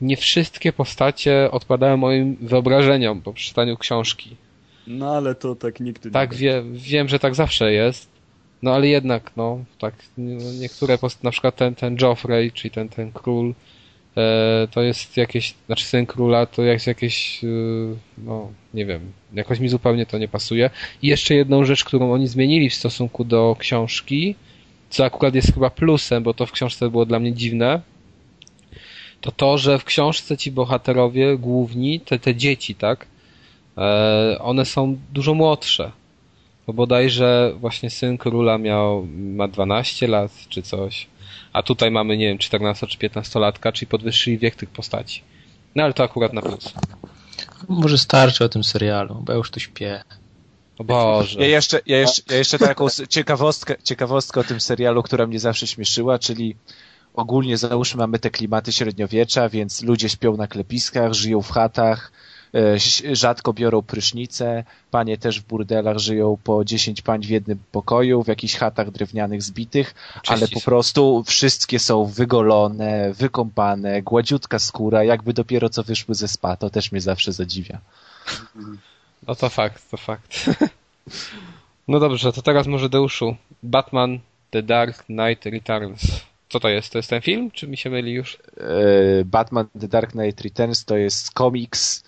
[0.00, 4.36] nie wszystkie postacie odpowiadają moim wyobrażeniom po przeczytaniu książki.
[4.88, 8.08] No ale to tak nigdy Tak, nie wie, wiem, że tak zawsze jest,
[8.62, 9.94] no ale jednak, no, tak,
[10.60, 13.54] niektóre post na przykład ten, ten Joffrey, czyli ten, ten król,
[14.16, 19.60] e, to jest jakieś, znaczy syn króla, to jest jakieś, y, no, nie wiem, jakoś
[19.60, 20.70] mi zupełnie to nie pasuje.
[21.02, 24.34] I jeszcze jedną rzecz, którą oni zmienili w stosunku do książki,
[24.90, 27.80] co akurat jest chyba plusem, bo to w książce było dla mnie dziwne,
[29.20, 33.17] to to, że w książce ci bohaterowie główni, te, te dzieci, tak, e,
[34.40, 35.92] one są dużo młodsze.
[36.66, 41.06] Bo bodajże właśnie syn króla miał, ma 12 lat czy coś,
[41.52, 45.22] a tutaj mamy, nie wiem, 14 czy 15 latka, czyli podwyższyli wiek tych postaci.
[45.74, 46.72] No ale to akurat na plus.
[47.68, 50.02] Może starczy o tym serialu, bo ja już tu śpię.
[50.78, 51.40] O Boże.
[51.40, 55.66] Ja jeszcze, ja jeszcze, ja jeszcze taką ciekawostkę, ciekawostkę o tym serialu, która mnie zawsze
[55.66, 56.56] śmieszyła, czyli
[57.14, 62.18] ogólnie załóżmy mamy te klimaty średniowiecza, więc ludzie śpią na klepiskach, żyją w chatach, e,
[63.12, 68.28] rzadko biorą prysznice, panie też w burdelach żyją po 10 pań w jednym pokoju, w
[68.28, 69.94] jakichś chatach drewnianych zbitych,
[70.26, 76.28] ale Czyści po prostu wszystkie są wygolone, wykąpane, gładziutka skóra, jakby dopiero co wyszły ze
[76.28, 77.78] spa, to też mnie zawsze zadziwia.
[79.26, 80.50] No to fakt, to fakt.
[81.88, 83.36] No dobrze, to teraz może Deuszu.
[83.62, 84.18] Batman
[84.50, 86.00] The Dark Knight Returns.
[86.48, 86.92] Co to jest?
[86.92, 87.50] To jest ten film?
[87.50, 88.38] Czy mi się myli już?
[88.56, 92.02] e, Batman The Dark Knight Returns to jest komiks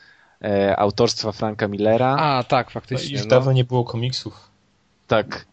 [0.44, 2.16] e, autorstwa Franka Millera.
[2.18, 3.12] A, tak, No, faktycznie.
[3.12, 3.28] już No.
[3.28, 4.50] dawno nie było komiksów.
[5.06, 5.46] Tak.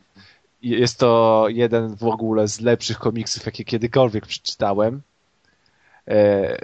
[0.62, 5.02] Jest to jeden w ogóle z lepszych komiksów, jakie kiedykolwiek przeczytałem.
[6.08, 6.58] E,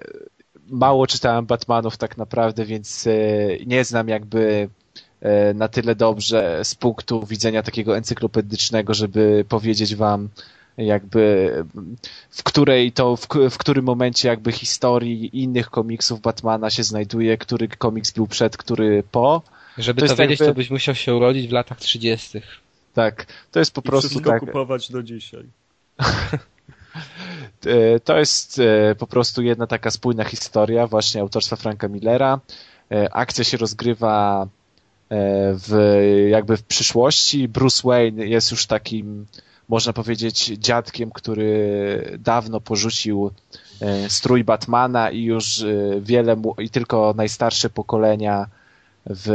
[0.67, 3.11] Mało czytałem Batmanów tak naprawdę, więc e,
[3.65, 4.69] nie znam jakby
[5.21, 10.29] e, na tyle dobrze z punktu widzenia takiego encyklopedycznego, żeby powiedzieć wam
[10.77, 11.51] jakby
[12.29, 17.67] w której to, w, w którym momencie jakby historii innych komiksów Batmana się znajduje, który
[17.67, 19.41] komiks był przed, który po.
[19.77, 22.41] Żeby To to, wiedzieć, jakby- to byś musiał się urodzić w latach 30.
[22.93, 24.39] Tak, to jest po I prostu wszystko tak.
[24.39, 25.43] kupować do dzisiaj.
[27.65, 32.39] E, To jest e, po prostu jedna taka spójna historia właśnie autorstwa Franka Millera.
[32.91, 34.47] E, Akcja się rozgrywa
[35.53, 35.97] w,
[36.29, 37.47] jakby w przyszłości.
[37.47, 39.25] Bruce Wayne jest już takim,
[39.73, 43.31] można powiedzieć, dziadkiem, który dawno porzucił
[43.81, 45.65] e, strój Batmana i już e,
[46.01, 48.47] wiele mu, i tylko najstarsze pokolenia
[49.05, 49.27] w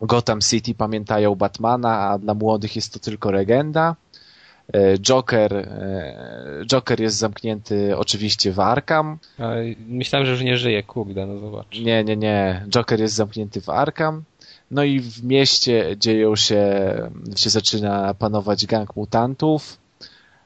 [0.00, 3.96] Gotham City pamiętają Batmana, a dla młodych jest to tylko legenda.
[4.72, 5.68] E, Joker,
[6.66, 9.18] Joker jest zamknięty oczywiście w Arkham.
[9.88, 11.80] Myślałem, że już nie żyje, kurde, no zobacz.
[11.80, 12.66] Nie, nie, nie.
[12.68, 14.22] Joker jest zamknięty w Arkham.
[14.72, 16.62] No i w mieście dzieją się,
[17.36, 19.78] się zaczyna panować gang mutantów.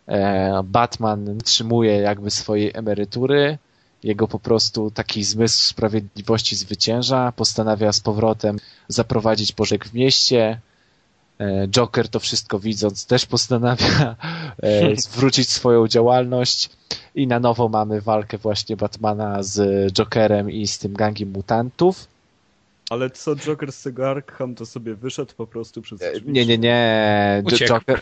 [0.08, 3.58] E, Batman trzymuje jakby swojej emerytury.
[4.02, 7.32] Jego po prostu taki zmysł sprawiedliwości zwycięża.
[7.32, 8.56] Postanawia z powrotem
[8.88, 10.60] zaprowadzić porządek w mieście.
[11.40, 14.16] E, Joker to wszystko widząc też postanawia
[14.62, 16.70] e, zwrócić swoją działalność
[17.14, 22.15] i na nowo mamy walkę właśnie Batmana z Jokerem i z tym gangiem mutantów.
[22.90, 26.32] Ale co Joker z tego Arkham to sobie wyszedł po prostu przez E, drzwi?
[26.32, 27.42] Nie, nie, nie.
[27.46, 27.72] Uciekł.
[27.72, 28.00] Joker.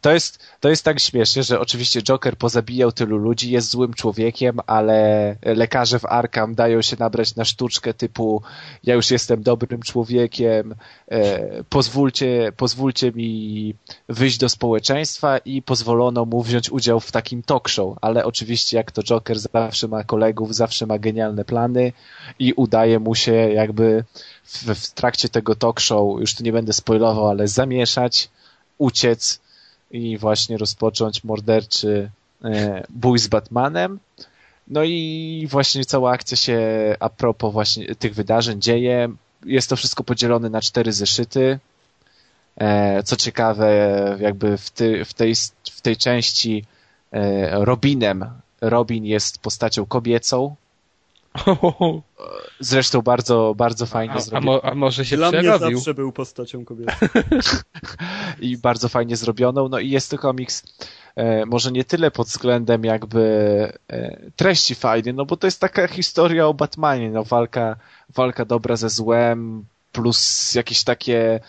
[0.00, 4.60] To jest, to jest tak śmiesznie, że oczywiście Joker pozabijał tylu ludzi, jest złym człowiekiem,
[4.66, 8.42] ale lekarze w Arkham dają się nabrać na sztuczkę typu
[8.84, 10.74] ja już jestem dobrym człowiekiem,
[11.08, 13.74] e, pozwólcie, pozwólcie mi
[14.08, 18.92] wyjść do społeczeństwa i pozwolono mu wziąć udział w takim talk show, ale oczywiście jak
[18.92, 21.92] to Joker zawsze ma kolegów, zawsze ma genialne plany
[22.38, 24.04] i udaje mu się jakby
[24.44, 28.30] w, w trakcie tego talk show, już tu nie będę spoilował, ale zamieszać,
[28.78, 29.40] uciec
[29.90, 32.10] i właśnie rozpocząć morderczy
[32.44, 33.98] e, bój z Batmanem.
[34.68, 36.60] No i właśnie cała akcja się
[37.00, 39.08] a propos właśnie tych wydarzeń dzieje.
[39.44, 41.58] Jest to wszystko podzielone na cztery zeszyty.
[42.56, 43.68] E, co ciekawe,
[44.20, 45.34] jakby w, ty, w, tej,
[45.72, 46.64] w tej części
[47.12, 48.24] e, Robinem
[48.60, 50.54] Robin jest postacią kobiecą,
[52.60, 55.76] Zresztą bardzo, bardzo fajnie A, a, mo, a może się Dla mnie przerobił?
[55.76, 56.92] zawsze był postacią kobiety.
[58.40, 59.68] i bardzo fajnie zrobioną.
[59.68, 60.62] No i jest to komiks
[61.16, 63.22] e, może nie tyle pod względem jakby
[63.88, 67.76] e, treści fajny, no bo to jest taka historia o Batmanie, no walka,
[68.14, 71.40] walka dobra ze złem, plus jakieś takie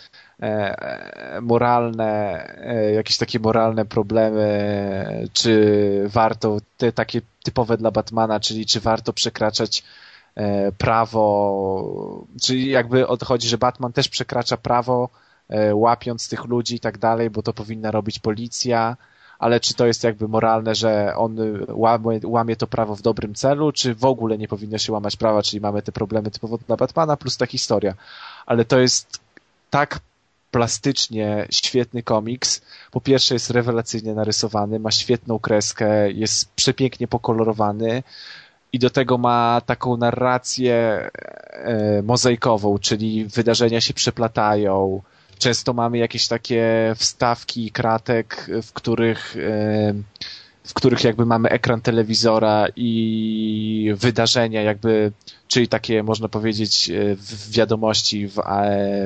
[1.42, 8.80] moralne, e, jakieś takie moralne problemy, czy warto, te takie typowe dla Batmana, czyli czy
[8.80, 9.84] warto przekraczać
[10.36, 15.10] e, prawo, czyli jakby odchodzi, że Batman też przekracza prawo,
[15.50, 18.98] e, łapiąc tych ludzi i tak dalej, bo to powinna robić policja,
[19.40, 21.38] ale czy to jest jakby moralne, że on
[21.68, 25.44] łamie, łamie to prawo w dobrym celu, czy w ogóle nie powinno się łamać prawa,
[25.44, 27.94] czyli mamy te problemy typowo dla Batmana, plus ta historia.
[28.46, 29.20] Ale to jest
[29.70, 30.00] tak
[30.52, 32.62] plastycznie świetny komiks.
[32.92, 38.04] Po pierwsze jest rewelacyjnie narysowany, ma świetną kreskę, jest przepięknie pokolorowany
[38.74, 41.10] i do tego ma taką narrację
[41.52, 45.02] e, mozaikową, czyli wydarzenia się przeplatają.
[45.38, 49.94] Często mamy jakieś takie wstawki kratek, w których e,
[50.64, 55.12] w których jakby mamy ekran telewizora i wydarzenia jakby,
[55.48, 57.16] czyli takie można powiedzieć e,
[57.52, 58.36] wiadomości w,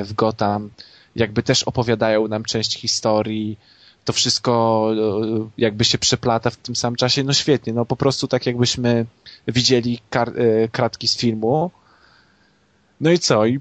[0.03, 0.70] w Gotham,
[1.15, 3.57] jakby też opowiadają nam część historii.
[4.06, 7.23] To wszystko e, jakby się przeplata w tym samym czasie.
[7.23, 9.06] No świetnie, no po prostu tak jakbyśmy
[9.48, 11.72] widzieli e, kratki z filmu.
[13.02, 13.45] No i co?
[13.45, 13.60] I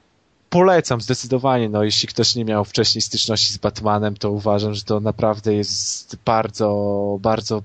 [0.51, 1.69] polecam zdecydowanie.
[1.69, 6.17] No jeśli ktoś nie miał wcześniej styczności z Batmanem, to uważam, że to naprawdę jest
[6.25, 7.63] bardzo, bardzo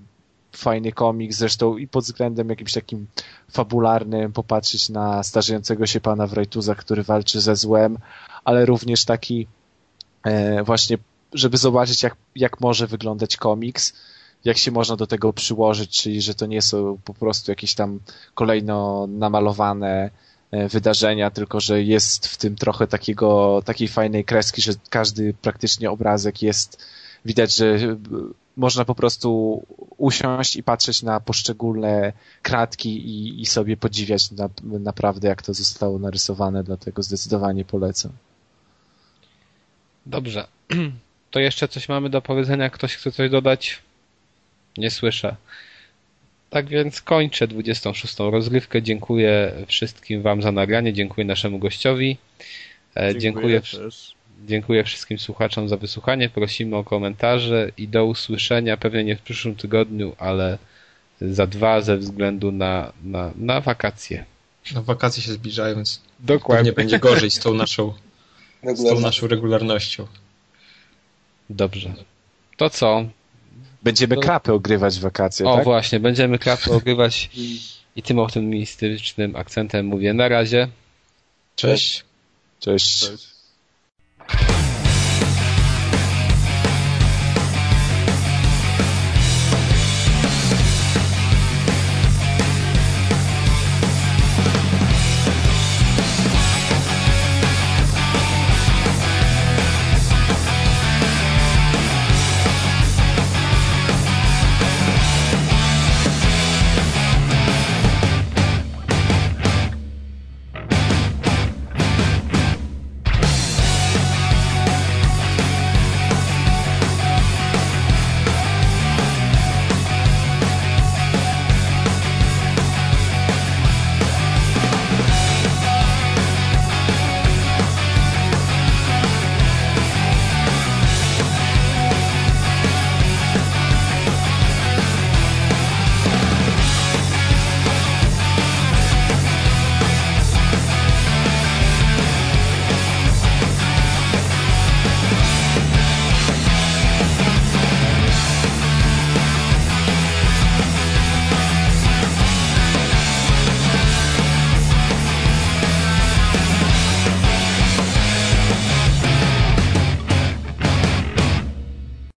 [0.56, 3.08] fajny komiks, zresztą i pod względem jakimś takim
[3.52, 7.98] fabularnym, popatrzeć na starzejącego się pana Wrajtuza, który walczy ze złem,
[8.44, 9.48] ale również taki
[10.64, 10.98] właśnie,
[11.34, 13.94] żeby zobaczyć, jak, jak może wyglądać komiks,
[14.46, 18.00] jak się można do tego przyłożyć, czyli że to nie są po prostu jakieś tam
[18.34, 20.10] kolejno namalowane
[20.52, 25.92] e, wydarzenia, tylko że jest w tym trochę takiego, takiej fajnej kreski, że każdy praktycznie
[25.92, 26.86] obrazek jest,
[27.26, 27.98] widać, że e,
[28.58, 29.62] można po prostu
[29.98, 36.00] usiąść i patrzeć na poszczególne kratki i, i sobie podziwiać na, naprawdę, jak to zostało
[36.00, 38.12] narysowane, dlatego zdecydowanie polecam.
[40.08, 40.48] Dobrze.
[41.32, 42.70] To jeszcze coś mamy do powiedzenia?
[42.70, 43.80] Ktoś chce coś dodać?
[44.78, 45.36] Nie słyszę.
[46.50, 48.16] Tak więc kończę 26.
[48.20, 48.82] rozgrywkę.
[48.82, 50.94] Dziękuję wszystkim Wam za nagranie.
[50.94, 52.18] Dziękuję naszemu gościowi.
[52.96, 54.14] E, Dziękuję, też.
[54.46, 56.30] dziękuję wszystkim słuchaczom za wysłuchanie.
[56.30, 58.78] Prosimy o komentarze i do usłyszenia.
[58.78, 60.58] Pewnie nie w przyszłym tygodniu, ale
[61.22, 64.26] za dwa ze względu na, na, na wakacje.
[64.74, 66.74] No, wakacje się zbliżają, więc Dokładnie.
[66.74, 67.94] pewnie będzie gorzej z tą naszą,
[68.64, 70.08] z tą naszą regularnością.
[71.50, 71.94] Dobrze.
[72.58, 73.06] To co?
[73.84, 75.64] Będziemy To- krapy ogrywać w wakacje, O tak?
[75.64, 77.30] właśnie, będziemy klapy ogrywać
[77.96, 80.68] i tym optymistycznym akcentem mówię na razie.
[81.56, 82.04] Cześć.
[82.60, 83.00] Cześć.
[83.00, 83.37] Cześć.